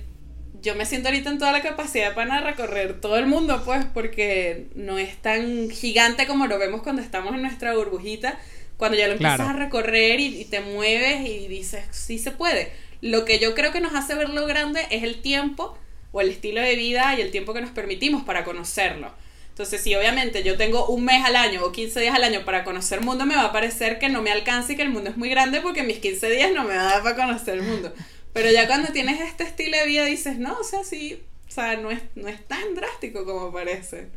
yo 0.61 0.75
me 0.75 0.85
siento 0.85 1.09
ahorita 1.09 1.29
en 1.31 1.39
toda 1.39 1.51
la 1.53 1.61
capacidad 1.61 2.13
para 2.15 2.41
recorrer 2.41 2.99
todo 3.01 3.17
el 3.17 3.25
mundo, 3.27 3.63
pues, 3.65 3.85
porque 3.93 4.67
no 4.75 4.97
es 4.99 5.17
tan 5.21 5.69
gigante 5.69 6.27
como 6.27 6.47
lo 6.47 6.59
vemos 6.59 6.83
cuando 6.83 7.01
estamos 7.01 7.33
en 7.35 7.41
nuestra 7.41 7.73
burbujita. 7.75 8.39
Cuando 8.77 8.97
ya 8.97 9.07
lo 9.07 9.13
empiezas 9.13 9.37
Claro. 9.37 9.49
a 9.49 9.53
recorrer 9.53 10.19
y, 10.19 10.41
y 10.41 10.45
te 10.45 10.59
mueves 10.61 11.21
y 11.29 11.47
dices, 11.47 11.85
sí 11.91 12.17
se 12.19 12.31
puede. 12.31 12.71
Lo 13.03 13.25
que 13.25 13.37
yo 13.37 13.53
creo 13.53 13.73
que 13.73 13.81
nos 13.81 13.93
hace 13.95 14.15
verlo 14.15 14.47
grande 14.47 14.87
es 14.89 15.03
el 15.03 15.21
tiempo 15.21 15.77
o 16.13 16.21
el 16.21 16.29
estilo 16.29 16.61
de 16.61 16.77
vida 16.77 17.13
y 17.17 17.21
el 17.21 17.31
tiempo 17.31 17.53
que 17.53 17.59
nos 17.59 17.71
permitimos 17.71 18.23
para 18.23 18.45
conocerlo. 18.45 19.11
Entonces, 19.49 19.81
si 19.81 19.93
obviamente 19.93 20.41
yo 20.41 20.55
tengo 20.55 20.87
un 20.87 21.03
mes 21.03 21.21
al 21.25 21.35
año 21.35 21.65
o 21.65 21.73
15 21.73 21.99
días 21.99 22.15
al 22.15 22.23
año 22.23 22.45
para 22.45 22.63
conocer 22.63 22.99
el 22.99 23.05
mundo, 23.05 23.25
me 23.25 23.35
va 23.35 23.43
a 23.43 23.51
parecer 23.51 23.99
que 23.99 24.07
no 24.07 24.21
me 24.21 24.31
alcance 24.31 24.71
y 24.71 24.75
que 24.77 24.83
el 24.83 24.89
mundo 24.89 25.09
es 25.09 25.17
muy 25.17 25.27
grande 25.27 25.59
porque 25.59 25.83
mis 25.83 25.97
15 25.97 26.29
días 26.29 26.53
no 26.53 26.63
me 26.63 26.77
va 26.77 26.81
a 26.87 26.91
dar 26.93 27.03
para 27.03 27.15
conocer 27.17 27.55
el 27.55 27.63
mundo. 27.63 27.93
Pero 28.31 28.49
ya 28.51 28.67
cuando 28.67 28.93
tienes 28.93 29.19
este 29.19 29.43
estilo 29.43 29.77
de 29.77 29.85
vida 29.85 30.05
dices, 30.05 30.39
no, 30.39 30.57
o 30.57 30.63
sea, 30.63 30.85
sí, 30.85 31.21
o 31.49 31.51
sea, 31.51 31.75
no 31.75 31.91
es, 31.91 31.99
no 32.15 32.29
es 32.29 32.47
tan 32.47 32.73
drástico 32.73 33.25
como 33.25 33.51
parece. 33.51 34.07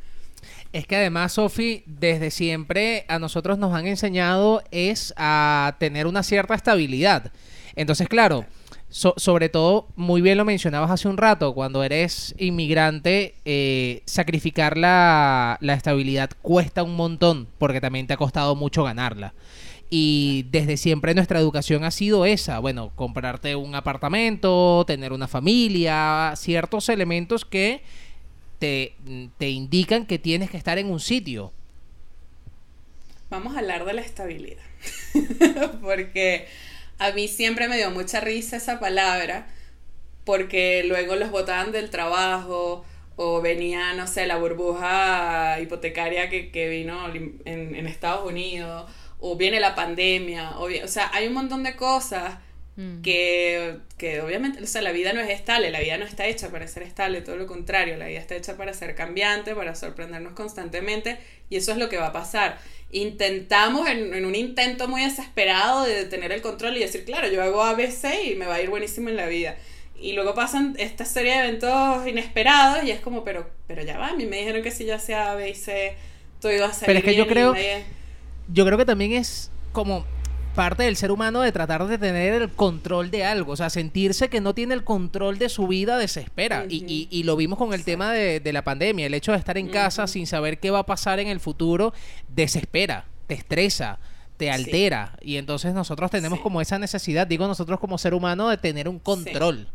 Es 0.73 0.87
que 0.87 0.95
además, 0.95 1.33
Sofi, 1.33 1.83
desde 1.87 2.31
siempre 2.31 3.05
a 3.09 3.19
nosotros 3.19 3.59
nos 3.59 3.75
han 3.75 3.89
enseñado 3.89 4.63
es 4.71 5.13
a 5.17 5.75
tener 5.81 6.07
una 6.07 6.23
cierta 6.23 6.55
estabilidad. 6.55 7.33
Entonces, 7.75 8.09
claro, 8.09 8.47
so- 8.91 9.15
sobre 9.17 9.49
todo, 9.49 9.89
muy 9.97 10.21
bien 10.21 10.39
lo 10.39 10.45
mencionabas 10.45 10.91
hace 10.91 11.09
un 11.09 11.17
rato, 11.17 11.55
cuando 11.55 11.83
eres 11.85 12.35
inmigrante, 12.39 13.35
eh, 13.45 14.03
sacrificar 14.07 14.77
la, 14.77 15.59
la 15.61 15.75
estabilidad 15.75 16.31
cuesta 16.43 16.83
un 16.83 16.97
montón, 16.97 17.49
porque 17.59 17.81
también 17.81 18.07
te 18.07 18.15
ha 18.15 18.17
costado 18.17 18.55
mucho 18.57 18.85
ganarla. 18.85 19.35
Y 19.89 20.47
desde 20.51 20.77
siempre 20.77 21.15
nuestra 21.15 21.39
educación 21.39 21.85
ha 21.85 21.93
sido 21.93 22.27
esa, 22.27 22.59
bueno, 22.59 22.91
comprarte 22.97 23.55
un 23.55 23.75
apartamento, 23.77 24.85
tener 24.87 25.13
una 25.13 25.29
familia, 25.29 26.33
ciertos 26.37 26.89
elementos 26.89 27.45
que 27.45 27.83
te, 28.59 28.95
te 29.39 29.51
indican 29.51 30.07
que 30.07 30.19
tienes 30.19 30.51
que 30.51 30.57
estar 30.57 30.79
en 30.79 30.91
un 30.91 30.99
sitio. 30.99 31.53
Vamos 33.31 33.55
a 33.57 33.61
hablar 33.61 33.85
de 33.85 33.93
la 33.93 34.01
estabilidad. 34.03 34.63
porque 35.83 36.47
a 36.99 37.13
mí 37.13 37.29
siempre 37.29 37.69
me 37.69 37.77
dio 37.77 37.91
mucha 37.91 38.21
risa 38.21 38.57
esa 38.57 38.81
palabra, 38.81 39.47
porque 40.25 40.85
luego 40.85 41.17
los 41.17 41.31
botaban 41.31 41.73
del 41.73 41.91
trabajo 41.91 42.85
o 43.17 43.41
venía, 43.41 43.95
no 43.95 44.07
sé, 44.07 44.27
la 44.27 44.37
burbuja 44.37 45.59
hipotecaria 45.61 46.29
que, 46.29 46.51
que 46.51 46.69
vino 46.69 47.09
en, 47.15 47.41
en 47.45 47.87
Estados 47.87 48.27
Unidos, 48.27 48.91
o 49.19 49.37
viene 49.37 49.61
la 49.61 49.75
pandemia, 49.75 50.59
o, 50.59 50.69
o 50.85 50.89
sea, 50.89 51.11
hay 51.15 51.27
un 51.29 51.35
montón 51.35 51.63
de 51.63 51.77
cosas 51.77 52.35
Mm. 52.77 53.01
que, 53.01 53.79
que 53.97 54.21
obviamente, 54.21 54.63
o 54.63 54.67
sea, 54.67 54.83
la 54.83 54.93
vida 54.93 55.15
no 55.15 55.21
es 55.21 55.31
estable, 55.31 55.71
la 55.71 55.81
vida 55.81 55.97
no 55.97 56.05
está 56.05 56.27
hecha 56.27 56.51
para 56.51 56.69
ser 56.69 56.83
estable, 56.83 57.23
todo 57.23 57.37
lo 57.37 57.47
contrario, 57.47 57.97
la 57.97 58.07
vida 58.07 58.19
está 58.19 58.35
hecha 58.37 58.57
para 58.59 58.75
ser 58.75 58.95
cambiante, 58.95 59.55
para 59.55 59.75
sorprendernos 59.75 60.35
constantemente, 60.35 61.19
y 61.49 61.57
eso 61.57 61.73
es 61.73 61.79
lo 61.79 61.89
que 61.89 61.97
va 61.97 62.09
a 62.09 62.13
pasar. 62.13 62.59
Intentamos, 62.97 63.89
en, 63.89 64.15
en 64.15 64.25
un 64.25 64.35
intento 64.35 64.89
muy 64.89 65.03
desesperado 65.03 65.85
de 65.85 66.05
tener 66.07 66.33
el 66.33 66.41
control 66.41 66.77
y 66.77 66.81
decir, 66.81 67.05
claro, 67.05 67.29
yo 67.29 67.43
hago 67.43 67.63
ABC 67.63 68.05
y 68.33 68.35
me 68.37 68.47
va 68.47 68.55
a 68.55 68.63
ir 68.63 68.71
buenísimo 68.71 69.09
en 69.11 69.17
la 69.17 69.27
vida. 69.27 69.57
Y 70.01 70.13
luego 70.15 70.35
pasan 70.35 70.75
esta 70.79 71.05
serie 71.05 71.33
de 71.33 71.39
eventos 71.49 72.07
inesperados 72.07 72.85
y 72.85 72.91
es 72.91 73.01
como, 73.01 73.23
pero, 73.25 73.49
pero 73.67 73.83
ya 73.83 73.99
va, 73.99 74.09
a 74.09 74.15
mí 74.17 74.27
me 74.27 74.39
dijeron 74.39 74.63
que 74.63 74.71
si 74.71 74.85
yo 74.87 74.95
hacía 74.95 75.31
A, 75.31 75.35
B 75.35 75.51
y 75.51 75.55
C, 75.55 75.95
todo 76.41 76.53
iba 76.53 76.67
a 76.67 76.73
salir 76.73 76.87
Pero 76.87 76.99
es 76.99 77.05
que 77.05 77.15
yo 77.17 77.27
creo- 77.27 77.53
nadie- 77.55 77.85
Yo 78.53 78.65
creo 78.65 78.79
que 78.79 78.85
también 78.85 79.13
es 79.13 79.51
como 79.73 80.07
parte 80.57 80.83
del 80.83 80.97
ser 80.97 81.13
humano 81.13 81.43
de 81.43 81.53
tratar 81.53 81.87
de 81.87 81.99
tener 81.99 82.33
el 82.43 82.51
control 82.51 83.11
de 83.13 83.25
algo, 83.25 83.53
o 83.53 83.57
sea, 83.57 83.71
sentirse 83.71 84.29
que 84.29 84.41
no 84.41 84.55
tiene 84.55 84.75
el 84.75 84.83
control 84.83 85.39
de 85.39 85.49
su 85.49 85.69
vida 85.69 85.99
desespera. 85.99 86.65
y, 86.69 86.85
y- 86.89 87.07
y 87.11 87.23
lo 87.23 87.37
vimos 87.37 87.59
con 87.59 87.73
el 87.75 87.85
tema 87.85 88.11
de, 88.13 88.41
de 88.41 88.53
la 88.53 88.65
pandemia, 88.65 89.07
el 89.07 89.15
hecho 89.15 89.31
de 89.33 89.39
estar 89.39 89.57
en 89.59 89.69
casa 89.69 90.07
sin 90.09 90.27
saber 90.27 90.59
qué 90.59 90.71
va 90.73 90.81
a 90.81 90.87
pasar 90.87 91.21
en 91.21 91.29
el 91.29 91.39
futuro, 91.39 91.93
desespera, 92.35 93.05
te 93.27 93.35
estresa, 93.35 93.99
te 94.37 94.47
Sí. 94.47 94.51
altera. 94.51 95.17
Y 95.23 95.37
entonces 95.37 95.75
nosotros 95.75 96.11
tenemos 96.11 96.39
Sí. 96.39 96.43
como 96.43 96.61
esa 96.61 96.79
necesidad, 96.79 97.27
digo 97.27 97.47
nosotros 97.47 97.79
como 97.81 97.99
ser 97.99 98.15
humano, 98.15 98.49
de 98.49 98.57
tener 98.57 98.89
un 98.89 98.99
control. 98.99 99.69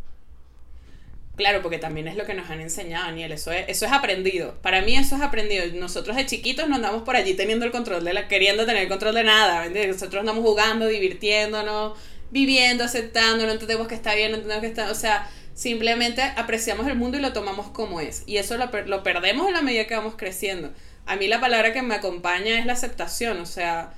Claro, 1.42 1.64
porque 1.64 1.80
también 1.80 2.08
es 2.08 2.16
lo 2.16 2.28
que 2.28 2.36
nos 2.36 2.52
han 2.52 2.62
enseñado, 2.62 3.08
Daniel. 3.08 3.32
Eso 3.32 3.52
es, 3.52 3.66
eso 3.68 3.88
es 3.88 3.92
aprendido. 3.92 4.54
Para 4.62 4.84
mí 4.84 4.96
eso 4.96 5.16
es 5.16 5.24
aprendido. 5.24 5.66
Nosotros 5.74 6.16
de 6.16 6.28
chiquitos 6.28 6.70
no 6.70 6.76
andamos 6.76 7.02
por 7.02 7.16
allí 7.16 7.34
teniendo 7.34 7.66
el 7.66 7.72
control 7.72 8.04
de 8.04 8.14
la, 8.14 8.28
queriendo 8.28 8.64
tener 8.68 8.84
el 8.84 8.88
control 8.88 9.16
de 9.16 9.24
nada. 9.24 9.62
¿me 9.62 9.66
entiendes? 9.66 9.96
Nosotros 9.96 10.20
andamos 10.20 10.46
jugando, 10.46 10.86
divirtiéndonos, 10.86 11.98
viviendo, 12.30 12.84
aceptando, 12.84 13.44
no 13.48 13.54
entendemos 13.54 13.88
que 13.88 13.96
está 13.96 14.14
bien, 14.14 14.30
no 14.30 14.38
entendemos 14.38 14.62
que 14.62 14.68
está. 14.68 14.92
O 14.92 14.94
sea, 14.94 15.28
simplemente 15.56 16.22
apreciamos 16.22 16.86
el 16.86 16.96
mundo 16.96 17.18
y 17.18 17.22
lo 17.22 17.34
tomamos 17.34 17.70
como 17.70 18.02
es. 18.02 18.22
Y 18.28 18.38
eso 18.38 18.56
lo, 18.58 18.70
lo 18.86 19.02
perdemos 19.02 19.48
en 19.48 19.56
la 19.56 19.64
medida 19.64 19.88
que 19.88 19.96
vamos 19.96 20.14
creciendo. 20.16 20.72
A 21.08 21.16
mí 21.16 21.28
la 21.28 21.42
palabra 21.42 21.74
que 21.74 21.82
me 21.82 21.96
acompaña 21.96 22.60
es 22.60 22.68
la 22.68 22.74
aceptación. 22.74 23.39
O 23.39 23.48
sea, 23.48 23.96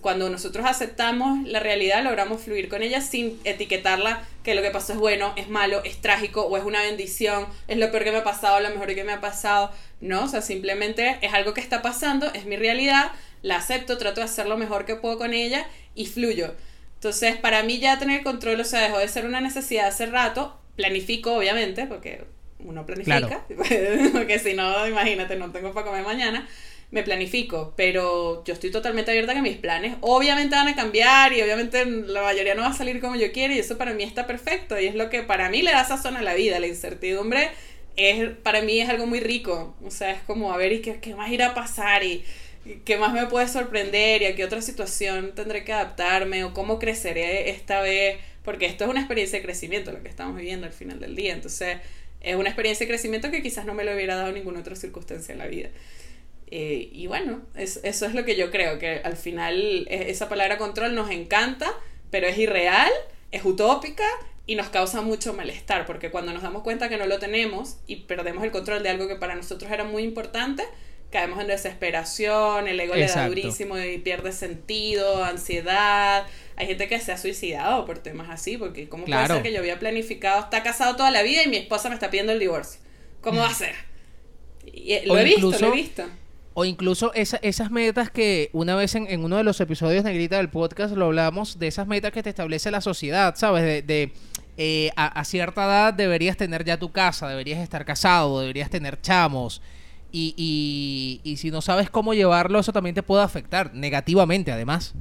cuando 0.00 0.28
nosotros 0.28 0.66
aceptamos 0.66 1.46
la 1.46 1.60
realidad, 1.60 2.02
logramos 2.02 2.42
fluir 2.42 2.68
con 2.68 2.82
ella 2.82 3.00
sin 3.00 3.38
etiquetarla 3.44 4.26
que 4.42 4.54
lo 4.54 4.62
que 4.62 4.70
pasó 4.70 4.94
es 4.94 4.98
bueno, 4.98 5.32
es 5.36 5.48
malo, 5.48 5.82
es 5.84 6.00
trágico 6.00 6.42
o 6.42 6.56
es 6.56 6.64
una 6.64 6.82
bendición, 6.82 7.46
es 7.68 7.78
lo 7.78 7.90
peor 7.90 8.04
que 8.04 8.10
me 8.10 8.18
ha 8.18 8.24
pasado, 8.24 8.58
lo 8.60 8.70
mejor 8.70 8.92
que 8.94 9.04
me 9.04 9.12
ha 9.12 9.20
pasado. 9.20 9.70
No, 10.00 10.24
o 10.24 10.28
sea, 10.28 10.42
simplemente 10.42 11.18
es 11.22 11.32
algo 11.32 11.54
que 11.54 11.60
está 11.60 11.82
pasando, 11.82 12.26
es 12.32 12.46
mi 12.46 12.56
realidad, 12.56 13.12
la 13.42 13.56
acepto, 13.56 13.96
trato 13.96 14.20
de 14.20 14.24
hacer 14.24 14.46
lo 14.46 14.56
mejor 14.56 14.86
que 14.86 14.96
puedo 14.96 15.18
con 15.18 15.32
ella 15.32 15.66
y 15.94 16.06
fluyo. 16.06 16.54
Entonces, 16.94 17.36
para 17.36 17.62
mí 17.62 17.78
ya 17.78 17.98
tener 17.98 18.24
control, 18.24 18.60
o 18.60 18.64
sea, 18.64 18.80
dejó 18.80 18.98
de 18.98 19.08
ser 19.08 19.24
una 19.24 19.40
necesidad 19.40 19.86
hace 19.86 20.06
rato, 20.06 20.58
planifico, 20.74 21.34
obviamente, 21.34 21.86
porque 21.86 22.24
uno 22.58 22.84
planifica, 22.84 23.44
porque 24.12 24.38
si 24.40 24.54
no, 24.54 24.86
imagínate, 24.88 25.36
no 25.36 25.52
tengo 25.52 25.72
para 25.72 25.86
comer 25.86 26.04
mañana 26.04 26.48
me 26.90 27.02
planifico, 27.02 27.74
pero 27.76 28.44
yo 28.44 28.54
estoy 28.54 28.70
totalmente 28.70 29.10
abierta 29.10 29.32
a 29.32 29.34
que 29.34 29.42
mis 29.42 29.56
planes 29.56 29.96
obviamente 30.00 30.54
van 30.54 30.68
a 30.68 30.76
cambiar 30.76 31.32
y 31.32 31.42
obviamente 31.42 31.84
la 31.84 32.22
mayoría 32.22 32.54
no 32.54 32.62
va 32.62 32.68
a 32.68 32.72
salir 32.72 33.00
como 33.00 33.16
yo 33.16 33.32
quiero 33.32 33.54
y 33.54 33.58
eso 33.58 33.76
para 33.76 33.92
mí 33.92 34.04
está 34.04 34.26
perfecto 34.26 34.78
y 34.78 34.86
es 34.86 34.94
lo 34.94 35.10
que 35.10 35.22
para 35.22 35.50
mí 35.50 35.62
le 35.62 35.72
da 35.72 35.84
sazón 35.84 36.16
a 36.16 36.22
la 36.22 36.34
vida, 36.34 36.60
la 36.60 36.68
incertidumbre 36.68 37.50
es 37.96 38.30
para 38.42 38.62
mí 38.62 38.80
es 38.80 38.88
algo 38.88 39.06
muy 39.06 39.20
rico, 39.20 39.74
o 39.82 39.90
sea, 39.90 40.12
es 40.12 40.22
como 40.22 40.52
a 40.52 40.56
ver 40.56 40.72
y 40.72 40.80
qué, 40.80 41.00
qué 41.00 41.14
más 41.14 41.30
irá 41.30 41.48
a 41.48 41.54
pasar 41.54 42.04
y, 42.04 42.24
qué 42.84 42.96
más 42.96 43.12
me 43.12 43.26
puede 43.26 43.46
sorprender 43.46 44.22
y 44.22 44.24
a 44.24 44.34
qué 44.34 44.44
otra 44.44 44.60
situación 44.60 45.36
tendré 45.36 45.62
que 45.62 45.72
adaptarme 45.72 46.42
o 46.42 46.52
cómo 46.52 46.80
creceré 46.80 47.50
esta 47.50 47.80
vez, 47.80 48.18
porque 48.44 48.66
esto 48.66 48.84
es 48.84 48.90
una 48.90 49.00
experiencia 49.00 49.38
de 49.38 49.44
crecimiento 49.44 49.92
lo 49.92 50.02
que 50.02 50.08
estamos 50.08 50.36
viviendo 50.36 50.66
al 50.66 50.72
final 50.72 50.98
del 50.98 51.14
día, 51.14 51.32
entonces 51.32 51.78
es 52.20 52.34
una 52.34 52.48
experiencia 52.48 52.84
de 52.84 52.90
crecimiento 52.90 53.30
que 53.30 53.40
quizás 53.40 53.66
no 53.66 53.74
me 53.74 53.84
lo 53.84 53.94
hubiera 53.94 54.16
dado 54.16 54.32
ninguna 54.32 54.60
otra 54.60 54.74
circunstancia 54.74 55.32
en 55.32 55.38
la 55.38 55.46
vida. 55.46 55.68
Eh, 56.48 56.88
y 56.92 57.06
bueno, 57.08 57.42
es- 57.56 57.80
eso 57.82 58.06
es 58.06 58.14
lo 58.14 58.24
que 58.24 58.36
yo 58.36 58.50
creo, 58.50 58.78
que 58.78 59.00
al 59.02 59.16
final 59.16 59.86
e- 59.90 60.10
esa 60.10 60.28
palabra 60.28 60.58
control 60.58 60.94
nos 60.94 61.10
encanta, 61.10 61.72
pero 62.10 62.26
es 62.28 62.38
irreal, 62.38 62.90
es 63.32 63.44
utópica 63.44 64.04
y 64.46 64.54
nos 64.54 64.68
causa 64.68 65.00
mucho 65.02 65.32
malestar, 65.34 65.86
porque 65.86 66.10
cuando 66.12 66.32
nos 66.32 66.42
damos 66.42 66.62
cuenta 66.62 66.88
que 66.88 66.96
no 66.98 67.06
lo 67.06 67.18
tenemos 67.18 67.78
y 67.88 67.96
perdemos 67.96 68.44
el 68.44 68.52
control 68.52 68.82
de 68.84 68.90
algo 68.90 69.08
que 69.08 69.16
para 69.16 69.34
nosotros 69.34 69.70
era 69.72 69.82
muy 69.82 70.04
importante, 70.04 70.62
caemos 71.10 71.40
en 71.40 71.48
desesperación, 71.48 72.68
el 72.68 72.78
ego 72.78 72.94
le 72.94 73.06
da 73.06 73.06
durísimo 73.28 73.78
y 73.78 73.98
pierde 73.98 74.30
sentido, 74.32 75.24
ansiedad. 75.24 76.26
Hay 76.56 76.66
gente 76.68 76.88
que 76.88 77.00
se 77.00 77.10
ha 77.12 77.18
suicidado 77.18 77.84
por 77.86 77.98
temas 77.98 78.28
así, 78.30 78.56
porque 78.56 78.88
¿cómo 78.88 79.04
Claro. 79.04 79.26
puede 79.26 79.38
ser 79.38 79.42
que 79.44 79.52
yo 79.52 79.58
había 79.60 79.78
planificado, 79.80 80.40
está 80.40 80.62
casado 80.62 80.94
toda 80.96 81.10
la 81.10 81.22
vida 81.22 81.42
y 81.44 81.48
mi 81.48 81.56
esposa 81.56 81.88
me 81.88 81.94
está 81.94 82.10
pidiendo 82.10 82.32
el 82.32 82.38
divorcio? 82.38 82.80
¿Cómo 83.20 83.40
va 83.40 83.48
a 83.48 83.54
ser? 83.54 83.74
Y, 84.64 84.92
eh, 84.94 85.02
lo 85.06 85.14
O 85.14 85.18
he 85.18 85.24
visto, 85.24 85.50
lo 85.58 85.68
he 85.68 85.70
visto. 85.76 86.04
O 86.58 86.64
incluso 86.64 87.12
esa- 87.12 87.36
esas 87.42 87.70
metas 87.70 88.10
que 88.10 88.48
una 88.54 88.74
vez 88.76 88.94
en, 88.94 89.06
en 89.10 89.22
uno 89.24 89.36
de 89.36 89.44
los 89.44 89.60
episodios 89.60 90.04
negrita 90.04 90.38
del 90.38 90.48
podcast 90.48 90.94
lo 90.96 91.04
hablamos, 91.06 91.58
de 91.58 91.66
esas 91.66 91.86
metas 91.86 92.12
que 92.12 92.22
te 92.22 92.30
establece 92.30 92.70
la 92.70 92.80
sociedad, 92.80 93.34
¿sabes? 93.36 93.62
De, 93.62 93.82
de, 93.82 94.12
eh, 94.56 94.90
a, 94.96 95.22
cierta 95.24 95.66
edad 95.66 95.92
deberías 95.92 96.36
tener 96.38 96.64
ya 96.64 96.78
tu 96.78 96.92
casa, 96.92 97.28
deberías 97.28 97.60
estar 97.60 97.84
casado, 97.84 98.40
deberías 98.40 98.70
tener 98.70 98.98
chamos. 99.02 99.60
Y, 100.12 100.34
y, 100.38 101.20
y 101.30 101.36
si 101.36 101.50
no 101.50 101.60
sabes 101.60 101.90
cómo 101.90 102.14
llevarlo, 102.14 102.58
eso 102.58 102.72
también 102.72 102.94
te 102.94 103.02
puede 103.02 103.22
afectar 103.22 103.74
negativamente, 103.74 104.50
además. 104.50 104.94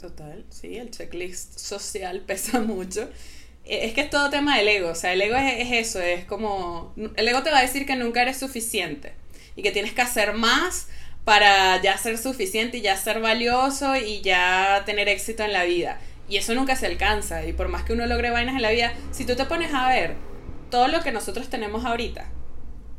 Total, 0.00 0.44
sí, 0.50 0.76
el 0.76 0.90
checklist 0.90 1.58
social 1.58 2.20
pesa 2.26 2.60
mucho. 2.60 3.08
Eh, 3.64 3.86
Es 3.86 3.94
que 3.94 4.02
es 4.02 4.10
todo 4.10 4.30
tema 4.30 4.58
del 4.58 4.68
ego, 4.68 4.90
o 4.90 4.94
sea, 4.94 5.12
el 5.12 5.20
ego 5.22 5.36
es 5.36 5.72
eso, 5.72 6.00
es 6.00 6.24
como, 6.26 6.94
el 7.16 7.26
ego 7.28 7.42
te 7.42 7.50
va 7.50 7.58
a 7.58 7.62
decir 7.62 7.86
que 7.86 7.96
nunca 7.96 8.22
eres 8.22 8.38
suficiente 8.38 9.12
y 9.58 9.62
que 9.62 9.72
tienes 9.72 9.92
que 9.92 10.02
hacer 10.02 10.34
más 10.34 10.86
para 11.24 11.82
ya 11.82 11.98
ser 11.98 12.16
suficiente 12.16 12.78
y 12.78 12.80
ya 12.80 12.96
ser 12.96 13.20
valioso 13.20 13.96
y 13.96 14.20
ya 14.20 14.84
tener 14.86 15.08
éxito 15.08 15.42
en 15.42 15.52
la 15.52 15.64
vida. 15.64 15.98
Y 16.28 16.36
eso 16.36 16.54
nunca 16.54 16.76
se 16.76 16.86
alcanza 16.86 17.44
y 17.44 17.52
por 17.52 17.66
más 17.66 17.82
que 17.82 17.92
uno 17.92 18.06
logre 18.06 18.30
vainas 18.30 18.54
en 18.54 18.62
la 18.62 18.70
vida, 18.70 18.94
si 19.10 19.24
tú 19.24 19.34
te 19.34 19.46
pones 19.46 19.74
a 19.74 19.88
ver 19.88 20.14
todo 20.70 20.86
lo 20.86 21.02
que 21.02 21.10
nosotros 21.10 21.50
tenemos 21.50 21.84
ahorita, 21.84 22.30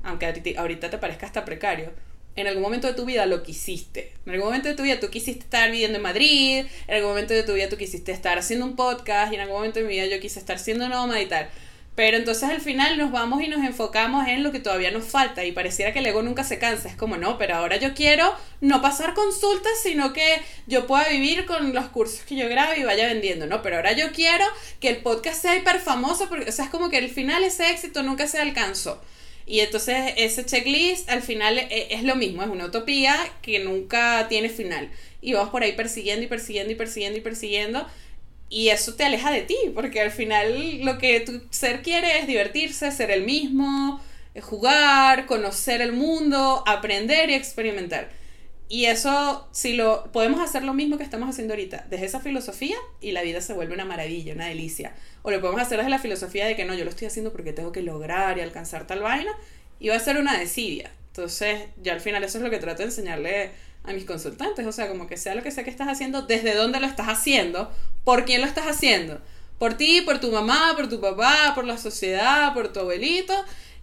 aunque 0.04 0.56
ahorita 0.58 0.90
te 0.90 0.98
parezca 0.98 1.28
hasta 1.28 1.46
precario, 1.46 1.94
en 2.36 2.48
algún 2.48 2.62
momento 2.62 2.88
de 2.88 2.94
tu 2.94 3.06
vida 3.06 3.26
lo 3.26 3.42
quisiste. 3.42 4.12
En 4.26 4.34
algún 4.34 4.48
momento 4.48 4.68
de 4.68 4.76
tu 4.76 4.84
vida 4.84 5.00
tú 5.00 5.10
quisiste 5.10 5.46
estar 5.46 5.72
viviendo 5.72 5.96
en 5.96 6.04
Madrid, 6.04 6.66
en 6.88 6.94
algún 6.94 7.12
momento 7.12 7.34
de 7.34 7.44
tu 7.44 7.54
vida 7.54 7.70
tú 7.70 7.78
quisiste 7.78 8.12
estar 8.12 8.38
haciendo 8.38 8.66
un 8.66 8.76
podcast 8.76 9.32
y 9.32 9.36
en 9.36 9.42
algún 9.42 9.56
momento 9.56 9.80
de 9.80 9.86
mi 9.86 9.94
vida 9.94 10.08
yo 10.08 10.20
quise 10.20 10.40
estar 10.40 10.60
siendo 10.60 10.90
nómada 10.90 11.22
y 11.22 11.26
tal. 11.28 11.50
Pero 12.00 12.16
entonces 12.16 12.48
al 12.48 12.62
final 12.62 12.98
nos 12.98 13.12
vamos 13.12 13.44
y 13.44 13.50
nos 13.50 13.62
enfocamos 13.62 14.26
en 14.26 14.42
lo 14.42 14.54
que 14.54 14.62
todavía 14.62 14.90
nos 14.90 15.04
falta 15.04 15.44
y 15.44 15.52
pareciera 15.52 15.92
que 15.92 16.00
el 16.00 16.06
ego 16.06 16.22
nunca 16.22 16.46
se 16.46 16.58
cansa. 16.58 16.88
Es 16.88 16.96
como, 16.96 17.18
no, 17.18 17.38
pero 17.38 17.56
ahora 17.56 17.76
yo 17.76 17.94
quiero 17.94 18.34
no 18.62 18.82
pasar 18.82 19.14
consultas, 19.14 19.74
sino 19.84 20.14
que 20.14 20.42
yo 20.66 20.88
pueda 20.88 21.10
vivir 21.10 21.46
con 21.46 21.74
los 21.74 21.90
cursos 21.90 22.22
que 22.22 22.38
yo 22.38 22.48
grabo 22.48 22.72
y 22.78 22.86
vaya 22.86 23.06
vendiendo, 23.08 23.48
¿no? 23.48 23.62
Pero 23.62 23.76
ahora 23.76 23.92
yo 23.92 24.14
quiero 24.14 24.46
que 24.80 24.88
el 24.88 25.00
podcast 25.00 25.42
sea 25.42 25.58
hiper 25.58 25.82
famoso, 25.82 26.30
porque, 26.30 26.50
o 26.50 26.54
sea, 26.54 26.64
es 26.64 26.72
como 26.72 26.90
que 26.90 26.96
al 26.96 27.10
final 27.10 27.44
ese 27.44 27.70
éxito 27.70 28.02
nunca 28.02 28.28
se 28.28 28.40
alcanzó. 28.40 29.02
Y 29.46 29.60
entonces 29.60 30.14
ese 30.16 30.46
checklist 30.46 31.10
al 31.10 31.22
final 31.22 31.58
e- 31.58 31.88
es 31.94 32.04
lo 32.04 32.16
mismo, 32.16 32.44
es 32.44 32.48
una 32.48 32.68
utopía 32.68 33.18
que 33.42 33.60
nunca 33.60 34.28
tiene 34.30 34.48
final. 34.48 34.90
Y 35.22 35.34
vamos 35.34 35.50
por 35.50 35.64
ahí 35.64 35.74
persiguiendo 35.74 36.24
y 36.24 36.28
persiguiendo 36.30 36.72
y 36.72 36.76
persiguiendo 36.76 37.20
y 37.20 37.22
persiguiendo. 37.22 37.86
Y 38.50 38.70
eso 38.70 38.96
te 38.96 39.04
aleja 39.04 39.32
de 39.32 39.42
ti, 39.42 39.58
porque 39.76 40.02
al 40.02 40.12
final 40.12 40.84
lo 40.84 40.98
que 40.98 41.20
tu 41.20 41.42
ser 41.52 41.84
quiere 41.84 42.20
es 42.20 42.28
divertirse, 42.28 42.92
ser 42.92 43.12
el 43.12 43.24
mismo, 43.24 44.02
eh, 44.34 44.42
jugar, 44.42 45.28
conocer 45.28 45.82
el 45.82 45.94
mundo, 45.94 46.64
aprender 46.66 47.30
y 47.30 47.36
experimentar. 47.36 48.10
Y 48.68 48.86
eso, 48.86 49.48
si 49.52 49.74
lo 49.74 50.12
podemos 50.12 50.40
hacer 50.40 50.64
lo 50.64 50.76
mismo 50.76 50.98
que 50.98 51.04
estamos 51.04 51.30
haciendo 51.30 51.54
ahorita, 51.54 51.88
desde 51.90 52.06
esa 52.06 52.20
filosofía 52.20 52.78
y 53.02 53.12
la 53.12 53.24
vida 53.24 53.42
se 53.42 53.54
vuelve 53.54 53.74
una 53.74 53.86
maravilla, 53.86 54.34
una 54.34 54.46
delicia. 54.46 54.94
O 55.24 55.32
lo 55.32 55.42
podemos 55.42 55.62
hacer 55.62 55.78
desde 55.78 55.90
la 55.90 56.00
filosofía 56.00 56.46
de 56.46 56.56
que 56.56 56.66
no, 56.66 56.76
yo 56.76 56.84
lo 56.84 56.92
estoy 56.92 57.08
haciendo 57.08 57.32
porque 57.32 57.52
tengo 57.52 57.72
que 57.72 57.82
lograr 57.82 58.38
y 58.38 58.42
alcanzar 58.42 58.86
tal 58.86 59.02
vaina, 59.02 59.32
y 59.80 59.90
va 59.90 59.96
a 59.96 60.00
ser 60.00 60.18
una 60.18 60.38
desidia. 60.38 60.92
Entonces, 61.08 61.62
yo 61.82 61.94
al 61.94 62.02
final 62.02 62.24
eso 62.24 62.38
es 62.38 62.44
lo 62.44 62.50
que 62.50 62.60
trato 62.60 62.80
de 62.80 62.90
enseñarle 62.90 63.52
a 63.90 63.94
mis 63.94 64.06
consultantes, 64.06 64.66
o 64.66 64.72
sea, 64.72 64.88
como 64.88 65.08
que 65.08 65.18
sea 65.18 65.36
lo 65.36 65.44
que 65.44 65.52
sea 65.52 65.64
que 65.64 65.70
estás 65.70 65.88
haciendo, 65.88 66.22
desde 66.24 66.56
dónde 66.56 66.80
lo 66.80 66.88
estás 66.88 67.08
haciendo, 67.08 67.72
por 68.04 68.26
quién 68.26 68.42
lo 68.42 68.48
estás 68.48 68.66
haciendo, 68.68 69.20
por 69.58 69.74
ti, 69.76 70.02
por 70.02 70.20
tu 70.20 70.32
mamá, 70.32 70.74
por 70.76 70.88
tu 70.90 71.00
papá, 71.02 71.54
por 71.56 71.66
la 71.66 71.78
sociedad, 71.78 72.54
por 72.54 72.72
tu 72.72 72.80
abuelito, 72.82 73.34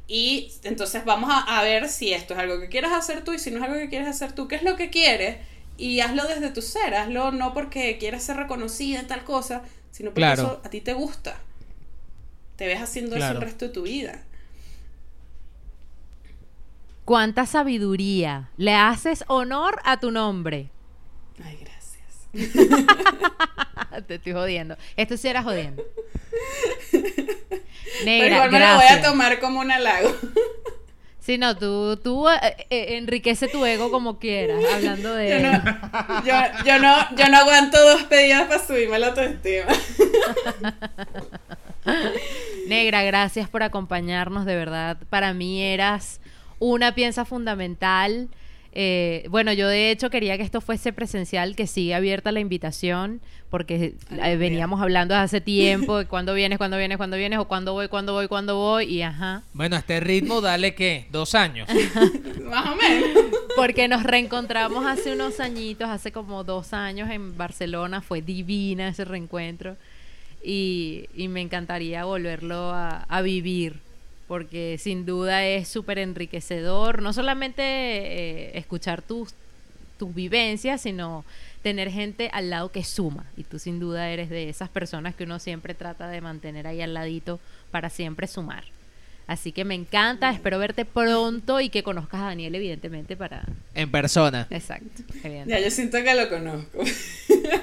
y 0.09 0.53
entonces 0.63 1.05
vamos 1.05 1.31
a, 1.33 1.59
a 1.59 1.63
ver 1.63 1.89
si 1.89 2.13
esto 2.13 2.35
es 2.35 2.41
algo 2.41 2.61
que 2.61 2.69
quieres 2.69 2.93
hacer 2.93 3.25
tú 3.25 3.33
y 3.33 3.39
si 3.39 3.51
no 3.51 3.59
es 3.59 3.65
algo 3.65 3.77
que 3.77 3.89
quieres 3.89 4.09
hacer 4.09 4.33
tú, 4.33 4.47
qué 4.49 4.55
es 4.57 4.63
lo 4.63 4.77
que 4.77 4.89
quieres 4.91 5.39
y 5.79 6.01
hazlo 6.01 6.25
desde 6.27 6.51
tu 6.51 6.63
ser, 6.63 6.95
hazlo 6.95 7.33
no 7.33 7.53
porque 7.53 7.99
quieras 7.99 8.23
ser 8.23 8.37
reconocida 8.37 9.01
en 9.01 9.07
tal 9.09 9.25
cosa, 9.25 9.63
sino 9.91 10.11
porque 10.11 10.21
Claro. 10.21 10.43
eso 10.43 10.61
a 10.65 10.71
ti 10.71 10.81
te 10.81 10.93
gusta. 10.95 11.39
Te 12.57 12.67
ves 12.67 12.81
haciendo 12.81 13.17
eso 13.17 13.29
el 13.33 13.41
resto 13.41 13.67
de 13.67 13.73
tu 13.73 13.83
vida. 13.83 14.23
¿Cuánta 17.07 17.47
sabiduría? 17.47 18.51
Le 18.57 18.75
haces 18.75 19.23
honor 19.29 19.81
a 19.85 20.01
tu 20.01 20.11
nombre. 20.11 20.71
Ay, 21.41 21.57
gracias. 21.61 22.29
Te 24.09 24.17
estoy 24.17 24.33
jodiendo. 24.33 24.77
Esto 24.97 25.17
sí 25.17 25.29
era 25.29 25.45
jodiendo. 25.45 25.85
Pero 26.91 27.07
Negra, 28.05 28.35
igual 28.35 28.51
me 28.51 28.59
lo 28.59 28.67
voy 28.67 28.75
a 28.75 28.79
gracias. 28.79 29.03
tomar 29.03 29.39
como 29.39 29.61
un 29.61 29.71
halago. 29.71 30.13
Sí, 31.21 31.39
no, 31.39 31.57
tú, 31.57 31.97
tú 31.97 32.29
eh, 32.29 32.67
eh, 32.71 32.97
enriquece 32.97 33.47
tu 33.47 33.65
ego 33.65 33.93
como 33.93 34.19
quieras, 34.19 34.65
hablando 34.75 35.15
de... 35.15 35.31
Yo 35.31 35.41
no, 35.41 36.25
yo, 36.25 36.35
yo 36.65 36.79
no, 36.81 37.17
yo 37.17 37.29
no 37.29 37.37
aguanto 37.37 37.81
dos 37.89 38.03
pedidas 38.05 38.49
para 38.49 38.67
subirme 38.67 38.99
la 38.99 39.09
autoestima. 39.09 39.73
Negra, 42.67 43.05
gracias 43.05 43.49
por 43.49 43.63
acompañarnos, 43.63 44.45
de 44.45 44.57
verdad. 44.57 44.99
Para 45.09 45.35
mí 45.35 45.63
eras 45.63 46.21
una 46.59 46.95
pieza 46.95 47.25
fundamental. 47.25 48.29
Eh, 48.79 49.27
bueno, 49.31 49.55
yo 49.55 49.69
de 49.69 49.91
hecho 49.91 50.11
quería 50.11 50.37
que 50.37 50.43
esto 50.43 50.61
fuese 50.61 50.93
presencial, 50.93 51.57
que 51.57 51.67
sigue 51.67 51.95
abierta 51.95 52.31
la 52.31 52.41
invitación, 52.41 53.23
porque 53.49 53.95
Ay, 54.21 54.33
eh, 54.33 54.37
veníamos 54.37 54.83
hablando 54.83 55.15
desde 55.15 55.25
hace 55.25 55.41
tiempo 55.41 55.99
de 55.99 56.05
cuándo 56.05 56.35
vienes, 56.35 56.59
cuándo 56.59 56.77
vienes, 56.77 56.99
cuándo 56.99 57.17
vienes, 57.17 57.39
o 57.39 57.47
cuándo 57.47 57.73
voy, 57.73 57.89
cuándo 57.89 58.13
voy, 58.13 58.29
cuándo 58.29 58.57
voy, 58.57 58.85
y 58.85 59.01
ajá. 59.01 59.43
Bueno, 59.55 59.77
a 59.77 59.79
este 59.79 59.99
ritmo, 60.01 60.43
dale 60.43 60.75
que 60.75 61.07
dos 61.11 61.35
años. 61.35 61.69
Más 62.45 62.67
o 62.67 62.77
menos. 62.77 63.25
Porque 63.57 63.89
nos 63.89 64.03
reencontramos 64.03 64.85
hace 64.85 65.15
unos 65.15 65.41
añitos, 65.41 65.89
hace 65.89 66.13
como 66.13 66.45
dos 66.45 66.75
años 66.75 67.09
en 67.11 67.37
Barcelona, 67.39 68.03
fue 68.03 68.21
divina 68.21 68.89
ese 68.89 69.07
reencuentro 69.07 69.77
y, 70.47 71.07
y 71.17 71.29
me 71.29 71.41
encantaría 71.41 72.05
volverlo 72.05 72.71
a, 72.71 73.05
a 73.09 73.23
vivir, 73.23 73.81
porque 74.29 74.77
sin 74.79 75.07
duda 75.07 75.45
es 75.47 75.69
súper 75.69 75.99
enriquecedor, 75.99 77.03
no 77.03 77.13
solamente 77.13 77.63
eh, 77.63 78.59
escuchar 78.59 79.03
tus, 79.03 79.35
tus 79.99 80.15
vivencias, 80.15 80.81
sino 80.83 81.25
tener 81.63 81.91
gente 81.91 82.29
al 82.33 82.51
lado 82.51 82.71
que 82.71 82.85
suma, 82.85 83.27
y 83.37 83.43
tú 83.45 83.59
sin 83.59 83.81
duda 83.81 84.09
eres 84.11 84.31
de 84.31 84.49
esas 84.49 84.69
personas 84.69 85.15
que 85.15 85.25
uno 85.25 85.39
siempre 85.39 85.75
trata 85.75 86.09
de 86.09 86.21
mantener 86.21 86.67
ahí 86.67 86.81
al 86.81 86.95
ladito 86.95 87.41
para 87.71 87.91
siempre 87.91 88.27
sumar. 88.27 88.65
Así 89.27 89.51
que 89.51 89.65
me 89.65 89.75
encanta, 89.75 90.31
espero 90.31 90.61
verte 90.61 90.85
pronto 90.85 91.61
y 91.61 91.69
que 91.69 91.83
conozcas 91.83 92.21
a 92.21 92.25
Daniel, 92.27 92.55
evidentemente, 92.55 93.17
para... 93.17 93.43
En 93.75 93.91
persona. 93.91 94.47
Exacto. 94.51 95.03
Ya, 95.47 95.59
yo 95.59 95.69
siento 95.73 95.99
que 96.05 96.15
lo 96.15 96.29
conozco. 96.29 96.79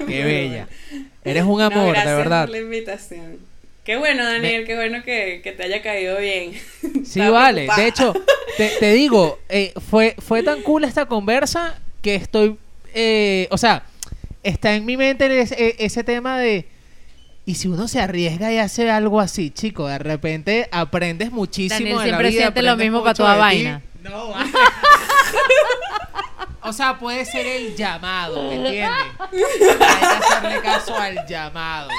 Qué 0.05 0.23
bella. 0.25 0.67
Eres 1.23 1.43
un 1.43 1.59
No, 1.59 1.65
amor, 1.65 1.93
gracias 1.93 2.05
de 2.05 2.15
verdad. 2.17 2.45
por 2.47 2.49
la 2.55 2.59
invitación. 2.59 3.37
Qué 3.83 3.97
bueno, 3.97 4.23
Daniel, 4.23 4.65
qué 4.65 4.75
bueno 4.75 5.03
que, 5.03 5.41
que 5.43 5.51
te 5.51 5.63
haya 5.63 5.81
caído 5.81 6.17
bien. 6.17 6.53
Sí, 7.05 7.19
vale. 7.19 7.65
preocupada. 7.65 7.81
De 7.81 7.87
hecho, 7.87 8.13
te, 8.57 8.69
te 8.79 8.93
digo, 8.93 9.39
eh, 9.49 9.73
fue, 9.89 10.15
fue 10.19 10.41
tan 10.41 10.61
cool 10.61 10.85
esta 10.85 11.05
conversa 11.05 11.77
que 12.01 12.15
estoy, 12.15 12.57
eh, 12.93 13.47
o 13.51 13.57
sea, 13.57 13.83
está 14.41 14.73
en 14.75 14.85
mi 14.85 14.95
mente 14.95 15.41
ese, 15.41 15.75
ese 15.79 16.03
tema 16.05 16.39
de, 16.39 16.65
y 17.45 17.55
si 17.55 17.67
uno 17.67 17.89
se 17.89 17.99
arriesga 17.99 18.53
y 18.53 18.57
hace 18.57 18.89
algo 18.89 19.19
así, 19.19 19.49
chico, 19.51 19.87
de 19.87 19.97
repente 19.99 20.69
aprendes 20.71 21.31
muchísimo 21.31 21.77
Daniel 21.77 21.97
de 21.97 21.97
la 21.97 22.03
siempre 22.03 22.29
vida, 22.29 22.41
siente 22.41 22.61
lo 22.61 22.77
mismo 22.77 23.03
para 23.03 23.13
toda 23.15 23.33
ti. 23.33 23.39
vaina. 23.39 23.81
No, 24.01 24.29
vale. 24.33 24.49
O 26.61 26.71
sea, 26.71 26.97
puede 26.97 27.25
ser 27.25 27.45
el 27.45 27.75
llamado, 27.75 28.41
¿me 28.43 28.55
entiendes? 28.55 28.89
Hay 29.19 29.59
que 29.59 30.05
hacerle 30.05 30.61
caso 30.61 30.95
al 30.97 31.25
llamado. 31.27 31.89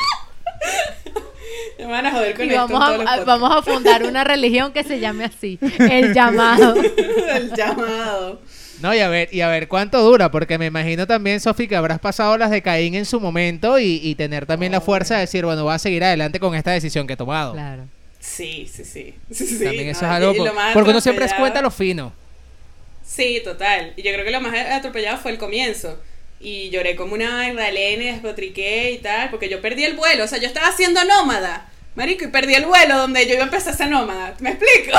Me 1.79 1.87
van 1.87 2.07
a 2.07 2.13
joder 2.13 2.35
con 2.35 2.45
Y 2.45 2.49
esto 2.49 2.69
vamos 2.69 2.91
en 2.91 2.95
todos 2.97 3.05
los 3.05 3.21
a, 3.21 3.25
vamos 3.25 3.57
a 3.57 3.63
fundar 3.63 4.03
una 4.05 4.25
religión 4.35 4.73
que 4.73 4.85
se 4.85 5.01
llame 5.01 5.25
así, 5.25 5.59
el 5.79 6.15
llamado. 6.15 6.75
El 7.35 7.53
llamado. 7.55 8.41
No, 8.81 8.95
y 8.95 8.99
a 8.99 9.09
ver, 9.09 9.29
y 9.33 9.41
a 9.41 9.49
ver 9.49 9.69
cuánto 9.69 10.03
dura, 10.03 10.31
porque 10.31 10.59
me 10.59 10.67
imagino 10.67 11.07
también, 11.07 11.41
Sofi, 11.41 11.69
que 11.69 11.77
habrás 11.77 12.01
pasado 12.01 12.37
las 12.37 12.51
de 12.51 12.61
Caín 12.61 12.95
en 12.95 13.07
su 13.07 13.21
momento 13.21 13.79
y, 13.79 14.01
y 14.03 14.15
tener 14.17 14.47
también 14.47 14.73
la 14.73 14.81
fuerza 14.81 15.15
de 15.15 15.21
decir, 15.23 15.45
bueno, 15.45 15.63
voy 15.65 15.75
a 15.75 15.79
seguir 15.79 16.03
adelante 16.05 16.41
con 16.41 16.55
esta 16.55 16.73
decisión 16.73 17.07
que 17.07 17.13
he 17.15 17.17
tomado. 17.17 17.53
Claro. 17.53 17.85
Sí, 18.21 18.69
sí, 18.73 18.85
sí. 18.85 19.15
También 19.65 19.89
eso 19.91 20.03
no, 20.03 20.09
es 20.09 20.15
algo, 20.17 20.35
por- 20.35 20.53
porque 20.73 20.91
uno 20.91 21.01
siempre 21.01 21.25
es 21.27 21.35
cuenta 21.35 21.61
lo 21.63 21.71
fino. 21.71 22.13
Sí, 23.05 23.41
total. 23.45 23.93
Y 23.97 24.03
yo 24.03 24.13
creo 24.13 24.25
que 24.25 24.31
lo 24.31 24.41
más 24.41 24.55
atropellado 24.55 25.19
fue 25.19 25.31
el 25.33 25.39
comienzo. 25.39 25.99
Y 26.41 26.69
lloré 26.71 26.95
como 26.97 27.15
una 27.15 27.31
Magdalena 27.31 28.03
y 28.03 28.13
despotriqué 28.13 28.91
y 28.93 28.99
tal, 28.99 29.31
porque 29.31 29.49
yo 29.49 29.61
perdí 29.63 29.85
el 29.85 29.95
vuelo. 29.95 30.25
O 30.25 30.27
sea, 30.27 30.39
yo 30.39 30.47
estaba 30.47 30.69
haciendo 30.69 31.03
nómada. 31.05 31.69
Marico, 31.95 32.25
y 32.25 32.29
perdí 32.29 32.55
el 32.55 32.67
vuelo 32.67 32.99
donde 32.99 33.27
yo 33.27 33.35
iba 33.35 33.43
a 33.45 33.47
empezar 33.47 33.73
a 33.73 33.77
ser 33.77 33.89
nómada. 33.89 34.35
¿Me 34.41 34.51
explico? 34.51 34.99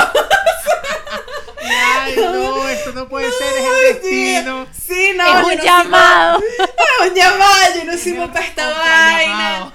Ay, 1.68 2.14
no, 2.16 2.68
esto 2.68 2.92
no 2.92 3.08
puede 3.08 3.30
ser, 3.30 3.56
es 3.58 3.64
el 3.64 3.94
destino. 4.02 4.66
Sí, 4.72 4.80
sí, 5.10 5.12
no. 5.16 5.24
es 5.52 5.58
un 5.58 5.64
llamado. 5.64 6.38
Es 6.40 7.08
un 7.08 7.14
llamado, 7.14 7.74
yo 7.76 7.84
no 7.84 7.98
sirvo 7.98 8.26
para 8.32 8.44
esta 8.46 8.68
vaina. 8.68 9.22
Llamado. 9.22 9.72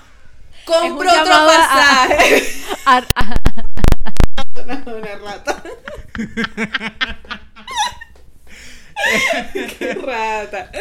Compro 0.65 1.09
Es 1.09 1.15
un 1.15 1.21
otro 1.21 1.33
a- 1.33 1.45
pasaje. 1.47 2.53
A- 2.85 2.97
a- 3.15 3.41
No, 4.85 4.95
una 4.95 5.15
rata. 5.15 5.63
Qué 9.79 9.93
rata. 9.93 10.71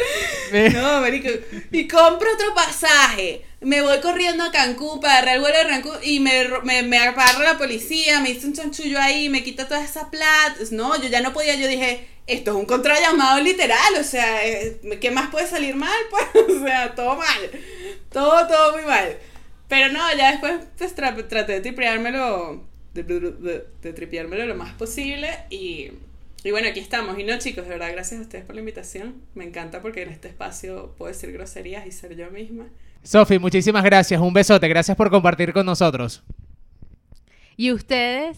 No, 0.73 1.01
marico. 1.01 1.29
Y 1.71 1.87
compro 1.87 2.27
otro 2.33 2.53
pasaje. 2.53 3.43
Me 3.61 3.81
voy 3.81 3.99
corriendo 4.01 4.43
a 4.43 4.51
Cancún 4.51 4.99
para 4.99 5.13
agarrar 5.19 5.35
el 5.35 5.41
vuelo 5.41 5.57
de 5.59 5.67
Cancún 5.67 5.97
y 6.03 6.19
me, 6.19 6.47
me, 6.63 6.83
me 6.83 6.97
agarra 6.97 7.43
la 7.43 7.57
policía, 7.57 8.19
me 8.21 8.31
hizo 8.31 8.47
un 8.47 8.53
chanchullo 8.53 8.99
ahí, 8.99 9.29
me 9.29 9.43
quita 9.43 9.67
toda 9.67 9.83
esa 9.83 10.09
plata. 10.09 10.55
No, 10.71 10.99
yo 11.01 11.09
ya 11.09 11.21
no 11.21 11.33
podía. 11.33 11.55
Yo 11.55 11.67
dije, 11.67 12.07
esto 12.27 12.51
es 12.51 12.57
un 12.57 12.65
contrallamado 12.65 13.39
literal. 13.41 13.95
O 13.99 14.03
sea, 14.03 14.45
eh, 14.45 14.79
¿qué 14.99 15.11
más 15.11 15.29
puede 15.29 15.47
salir 15.47 15.75
mal? 15.75 15.97
Pues, 16.09 16.45
o 16.49 16.65
sea, 16.65 16.95
todo 16.95 17.15
mal. 17.17 17.51
Todo, 18.11 18.47
todo 18.47 18.73
muy 18.73 18.83
mal. 18.83 19.17
Pero 19.67 19.89
no, 19.93 20.01
ya 20.17 20.31
después 20.31 20.53
pues, 20.77 20.95
tra- 20.95 21.27
traté 21.27 21.53
de 21.53 21.61
tripeármelo, 21.61 22.67
de, 22.93 23.03
de, 23.03 23.65
de 23.81 23.93
tripeármelo 23.93 24.45
lo 24.45 24.55
más 24.55 24.73
posible 24.73 25.29
y, 25.49 25.91
y 26.43 26.51
bueno, 26.51 26.67
aquí 26.69 26.79
estamos. 26.79 27.17
Y 27.19 27.23
no, 27.23 27.37
chicos, 27.37 27.63
de 27.65 27.69
verdad, 27.71 27.91
gracias 27.91 28.19
a 28.19 28.23
ustedes 28.23 28.45
por 28.45 28.55
la 28.55 28.61
invitación. 28.61 29.21
Me 29.35 29.43
encanta 29.45 29.81
porque 29.81 30.03
en 30.03 30.09
este 30.09 30.27
espacio 30.27 30.95
puedo 30.97 31.11
decir 31.11 31.31
groserías 31.31 31.85
y 31.85 31.91
ser 31.91 32.15
yo 32.15 32.29
misma. 32.31 32.65
Sofi, 33.03 33.39
muchísimas 33.39 33.83
gracias, 33.83 34.19
un 34.21 34.33
besote, 34.33 34.67
gracias 34.67 34.95
por 34.95 35.09
compartir 35.09 35.53
con 35.53 35.65
nosotros. 35.65 36.23
Y 37.57 37.71
ustedes, 37.71 38.37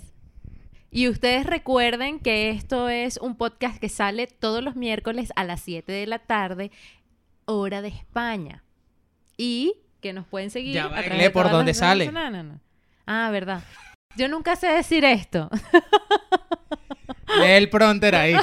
y 0.90 1.08
ustedes 1.10 1.46
recuerden 1.46 2.20
que 2.20 2.50
esto 2.50 2.88
es 2.90 3.18
un 3.18 3.36
podcast 3.38 3.80
que 3.80 3.90
sale 3.90 4.28
todos 4.28 4.64
los 4.64 4.76
miércoles 4.76 5.32
a 5.36 5.44
las 5.44 5.62
7 5.62 5.92
de 5.92 6.08
la 6.08 6.20
tarde, 6.20 6.72
hora 7.46 7.82
de 7.82 7.90
España. 7.90 8.64
Y 9.38 9.74
que 10.02 10.14
nos 10.14 10.28
pueden 10.28 10.50
seguir. 10.50 10.76
Ya 10.76 10.86
a 10.86 10.88
va, 10.90 11.00
través 11.02 11.18
lee 11.18 11.24
de 11.24 11.30
por 11.30 11.52
las- 11.52 11.78
sale. 11.78 12.12
No, 12.12 12.30
no, 12.30 12.44
no. 12.44 12.60
Ah, 13.06 13.30
verdad. 13.32 13.64
Yo 14.16 14.28
nunca 14.28 14.56
sé 14.56 14.68
decir 14.68 15.04
esto. 15.06 15.50
Lee 17.40 17.52
el 17.52 17.70
pronter 17.70 18.16
ahí. 18.16 18.36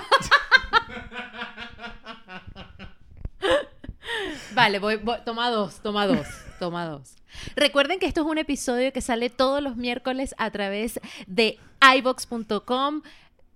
Vale, 4.52 4.78
voy, 4.78 4.96
voy- 4.96 5.18
toma 5.24 5.50
dos, 5.50 5.80
toma 5.80 6.06
dos, 6.06 6.26
toma 6.58 6.86
dos. 6.86 7.14
Recuerden 7.56 7.98
que 8.00 8.06
esto 8.06 8.22
es 8.22 8.26
un 8.26 8.38
episodio 8.38 8.92
que 8.92 9.00
sale 9.00 9.30
todos 9.30 9.62
los 9.62 9.76
miércoles 9.76 10.34
a 10.38 10.50
través 10.50 11.00
de 11.26 11.58
ibox.com, 11.96 13.02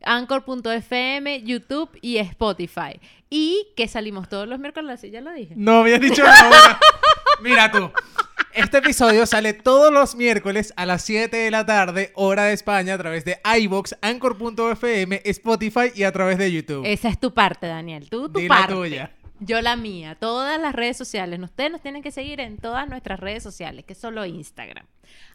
anchor.fm, 0.04 1.42
YouTube 1.42 1.90
y 2.00 2.18
Spotify. 2.18 3.00
Y 3.28 3.66
que 3.76 3.88
salimos 3.88 4.28
todos 4.28 4.46
los 4.46 4.60
miércoles, 4.60 4.92
así 4.92 5.10
ya 5.10 5.20
lo 5.20 5.32
dije. 5.32 5.54
No 5.56 5.80
habías 5.80 6.00
dicho 6.00 6.22
hora. 6.22 6.78
Mira 7.42 7.70
tú. 7.72 7.90
Este 8.54 8.78
episodio 8.78 9.26
sale 9.26 9.52
todos 9.52 9.92
los 9.92 10.14
miércoles 10.14 10.72
a 10.76 10.86
las 10.86 11.02
7 11.02 11.36
de 11.36 11.50
la 11.50 11.66
tarde, 11.66 12.12
hora 12.14 12.44
de 12.44 12.52
España, 12.52 12.94
a 12.94 12.98
través 12.98 13.24
de 13.24 13.40
iBox, 13.62 13.96
Anchor.fm, 14.00 15.22
Spotify 15.24 15.90
y 15.92 16.04
a 16.04 16.12
través 16.12 16.38
de 16.38 16.52
YouTube. 16.52 16.84
Esa 16.86 17.08
es 17.08 17.18
tu 17.18 17.34
parte, 17.34 17.66
Daniel. 17.66 18.08
Tú, 18.08 18.28
tu 18.28 18.38
Di 18.38 18.46
la 18.46 18.54
parte. 18.58 18.74
tuya. 18.74 19.10
Yo 19.40 19.60
la 19.60 19.74
mía. 19.74 20.16
Todas 20.20 20.60
las 20.60 20.72
redes 20.72 20.96
sociales. 20.96 21.40
Ustedes 21.40 21.72
nos 21.72 21.80
tienen 21.82 22.00
que 22.00 22.12
seguir 22.12 22.38
en 22.38 22.58
todas 22.58 22.88
nuestras 22.88 23.18
redes 23.18 23.42
sociales, 23.42 23.84
que 23.84 23.94
es 23.94 23.98
solo 23.98 24.24
Instagram. 24.24 24.86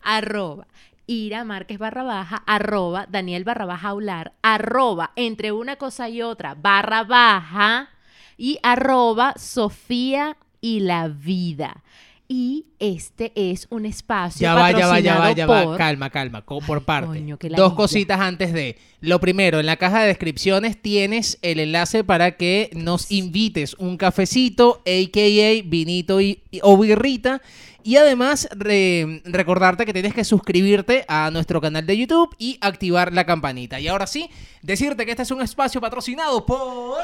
Arroba 0.02 0.68
Ira 1.06 1.44
Márquez 1.44 1.78
barra 1.78 2.04
baja, 2.04 2.44
arroba 2.48 3.06
Daniel 3.10 3.44
barra 3.44 3.66
baja 3.66 3.90
Aular, 3.90 4.32
arroba 4.42 5.12
entre 5.18 5.52
una 5.52 5.76
cosa 5.76 6.08
y 6.08 6.22
otra 6.22 6.56
barra 6.56 7.04
baja 7.04 7.90
y 8.38 8.60
arroba 8.64 9.34
Sofía 9.36 10.38
y 10.62 10.80
la 10.80 11.10
vida. 11.10 11.84
Y 12.32 12.68
este 12.78 13.32
es 13.36 13.66
un 13.72 13.88
espacio 13.88 14.44
Ya 14.44 14.54
va, 14.54 14.72
ya 14.72 14.86
va, 14.86 15.00
ya 15.00 15.18
va, 15.18 15.32
ya 15.32 15.48
va. 15.48 15.64
por- 15.64 15.78
Calma, 15.78 16.12
calma, 16.12 16.46
por 16.46 16.86
parte. 16.86 17.08
Coño, 17.08 17.40
Dos 17.58 17.74
cositas 17.74 18.20
antes 18.20 18.54
de. 18.54 18.78
Lo 19.02 19.20
primero, 19.20 19.60
en 19.60 19.66
la 19.66 19.78
caja 19.78 20.02
de 20.02 20.10
descripciones 20.10 20.80
tienes 20.80 21.40
el 21.42 21.60
enlace 21.60 22.04
para 22.04 22.38
que 22.38 22.70
nos 22.76 23.12
invites 23.12 23.74
un 23.80 23.98
cafecito, 23.98 24.84
a.k.a. 24.86 25.68
vinito 25.68 26.22
y, 26.22 26.44
y- 26.52 26.60
o 26.62 26.78
birrita. 26.78 27.42
Y 27.82 27.96
además, 27.96 28.48
re- 28.52 29.24
recordarte 29.26 29.86
que 29.88 29.94
tienes 29.94 30.14
que 30.14 30.24
suscribirte 30.24 31.06
a 31.08 31.32
nuestro 31.32 31.60
canal 31.62 31.88
de 31.88 31.98
YouTube 31.98 32.36
y 32.38 32.60
activar 32.62 33.12
la 33.12 33.26
campanita. 33.26 33.80
Y 33.80 33.88
ahora 33.88 34.06
sí, 34.06 34.30
decirte 34.62 35.04
que 35.06 35.12
este 35.12 35.24
es 35.24 35.32
un 35.32 35.42
espacio 35.42 35.82
patrocinado 35.82 36.46
por... 36.46 36.98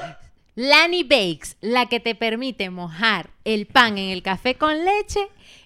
Lani 0.56 1.04
Bakes, 1.04 1.58
la 1.62 1.88
que 1.88 2.00
te 2.00 2.16
permite 2.16 2.70
mojar 2.70 3.30
el 3.44 3.68
pan 3.68 3.98
en 3.98 4.10
el 4.10 4.24
café 4.24 4.56
con 4.56 4.86
leche 4.86 5.20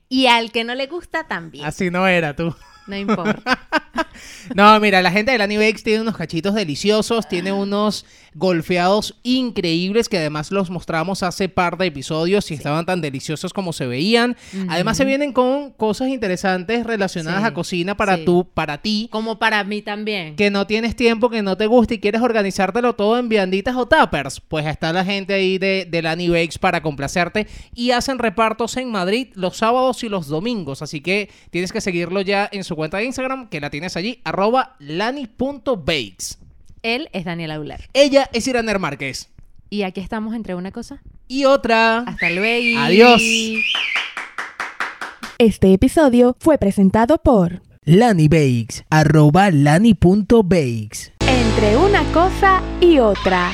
y 0.09 0.25
al 0.25 0.51
que 0.51 0.63
no 0.63 0.73
le 0.73 0.87
gusta 0.87 1.27
también. 1.27 1.65
Así 1.65 1.91
no 1.91 2.07
era 2.07 2.35
tú. 2.35 2.55
No 2.87 2.97
importa. 2.97 3.41
No, 4.53 4.79
mira, 4.79 5.01
la 5.01 5.11
gente 5.11 5.31
de 5.31 5.37
Lani 5.37 5.57
Bakes 5.57 5.83
tiene 5.83 6.01
unos 6.01 6.17
cachitos 6.17 6.53
deliciosos, 6.53 7.27
tiene 7.29 7.53
unos 7.53 8.05
golfeados 8.39 9.19
increíbles 9.21 10.09
que 10.09 10.17
además 10.17 10.51
los 10.51 10.69
mostramos 10.69 11.21
hace 11.23 11.49
par 11.49 11.77
de 11.77 11.87
episodios 11.87 12.49
y 12.49 12.55
estaban 12.55 12.85
tan 12.85 13.01
deliciosos 13.01 13.53
como 13.53 13.73
se 13.73 13.85
veían. 13.85 14.35
Además 14.69 14.97
se 14.97 15.05
vienen 15.05 15.33
con 15.33 15.71
cosas 15.71 16.07
interesantes 16.07 16.85
relacionadas 16.85 17.41
Sí, 17.41 17.47
a 17.47 17.53
cocina 17.53 17.97
para 17.97 18.15
sí. 18.17 18.25
tú, 18.25 18.47
para 18.53 18.79
ti. 18.81 19.09
Como 19.11 19.37
para 19.37 19.63
mí 19.63 19.81
también. 19.81 20.35
Que 20.35 20.49
no 20.49 20.65
tienes 20.65 20.95
tiempo, 20.95 21.29
que 21.29 21.41
no 21.41 21.57
te 21.57 21.67
gusta 21.67 21.93
y 21.93 21.99
quieres 21.99 22.21
organizártelo 22.21 22.95
todo 22.95 23.19
en 23.19 23.29
vianditas 23.29 23.75
o 23.75 23.87
tuppers, 23.87 24.39
pues 24.39 24.65
está 24.65 24.93
la 24.93 25.03
gente 25.05 25.33
ahí 25.33 25.57
de, 25.57 25.85
de 25.89 26.01
Lani 26.01 26.29
Bakes 26.29 26.57
para 26.59 26.81
complacerte 26.81 27.45
y 27.75 27.91
hacen 27.91 28.19
repartos 28.19 28.77
en 28.77 28.89
Madrid 28.89 29.27
los 29.35 29.57
sábados 29.57 30.03
y 30.03 30.09
los 30.09 30.27
domingos, 30.27 30.81
así 30.81 31.01
que 31.01 31.29
tienes 31.49 31.73
que 31.73 31.81
seguirlo 31.81 32.21
ya 32.21 32.47
en 32.51 32.63
su 32.63 32.75
cuenta 32.75 32.97
de 32.97 33.05
Instagram, 33.05 33.49
que 33.49 33.59
la 33.59 33.69
tienes 33.69 33.97
allí, 33.97 34.21
arroba 34.23 34.75
lani.bakes. 34.79 36.39
Él 36.83 37.09
es 37.13 37.25
Daniel 37.25 37.51
Aular. 37.51 37.81
Ella 37.93 38.29
es 38.33 38.47
Iraner 38.47 38.79
Márquez. 38.79 39.29
Y 39.69 39.83
aquí 39.83 40.01
estamos 40.01 40.33
entre 40.33 40.55
una 40.55 40.71
cosa. 40.71 41.01
Y 41.27 41.45
otra. 41.45 41.99
Hasta 41.99 42.29
luego. 42.29 42.79
Adiós. 42.79 43.21
Este 45.37 45.73
episodio 45.73 46.35
fue 46.39 46.57
presentado 46.57 47.17
por 47.19 47.61
Lani 47.85 48.27
Bakes, 48.27 48.85
arroba 48.89 49.51
lani.bakes. 49.51 51.13
Entre 51.21 51.77
una 51.77 52.03
cosa 52.11 52.61
y 52.81 52.99
otra. 52.99 53.51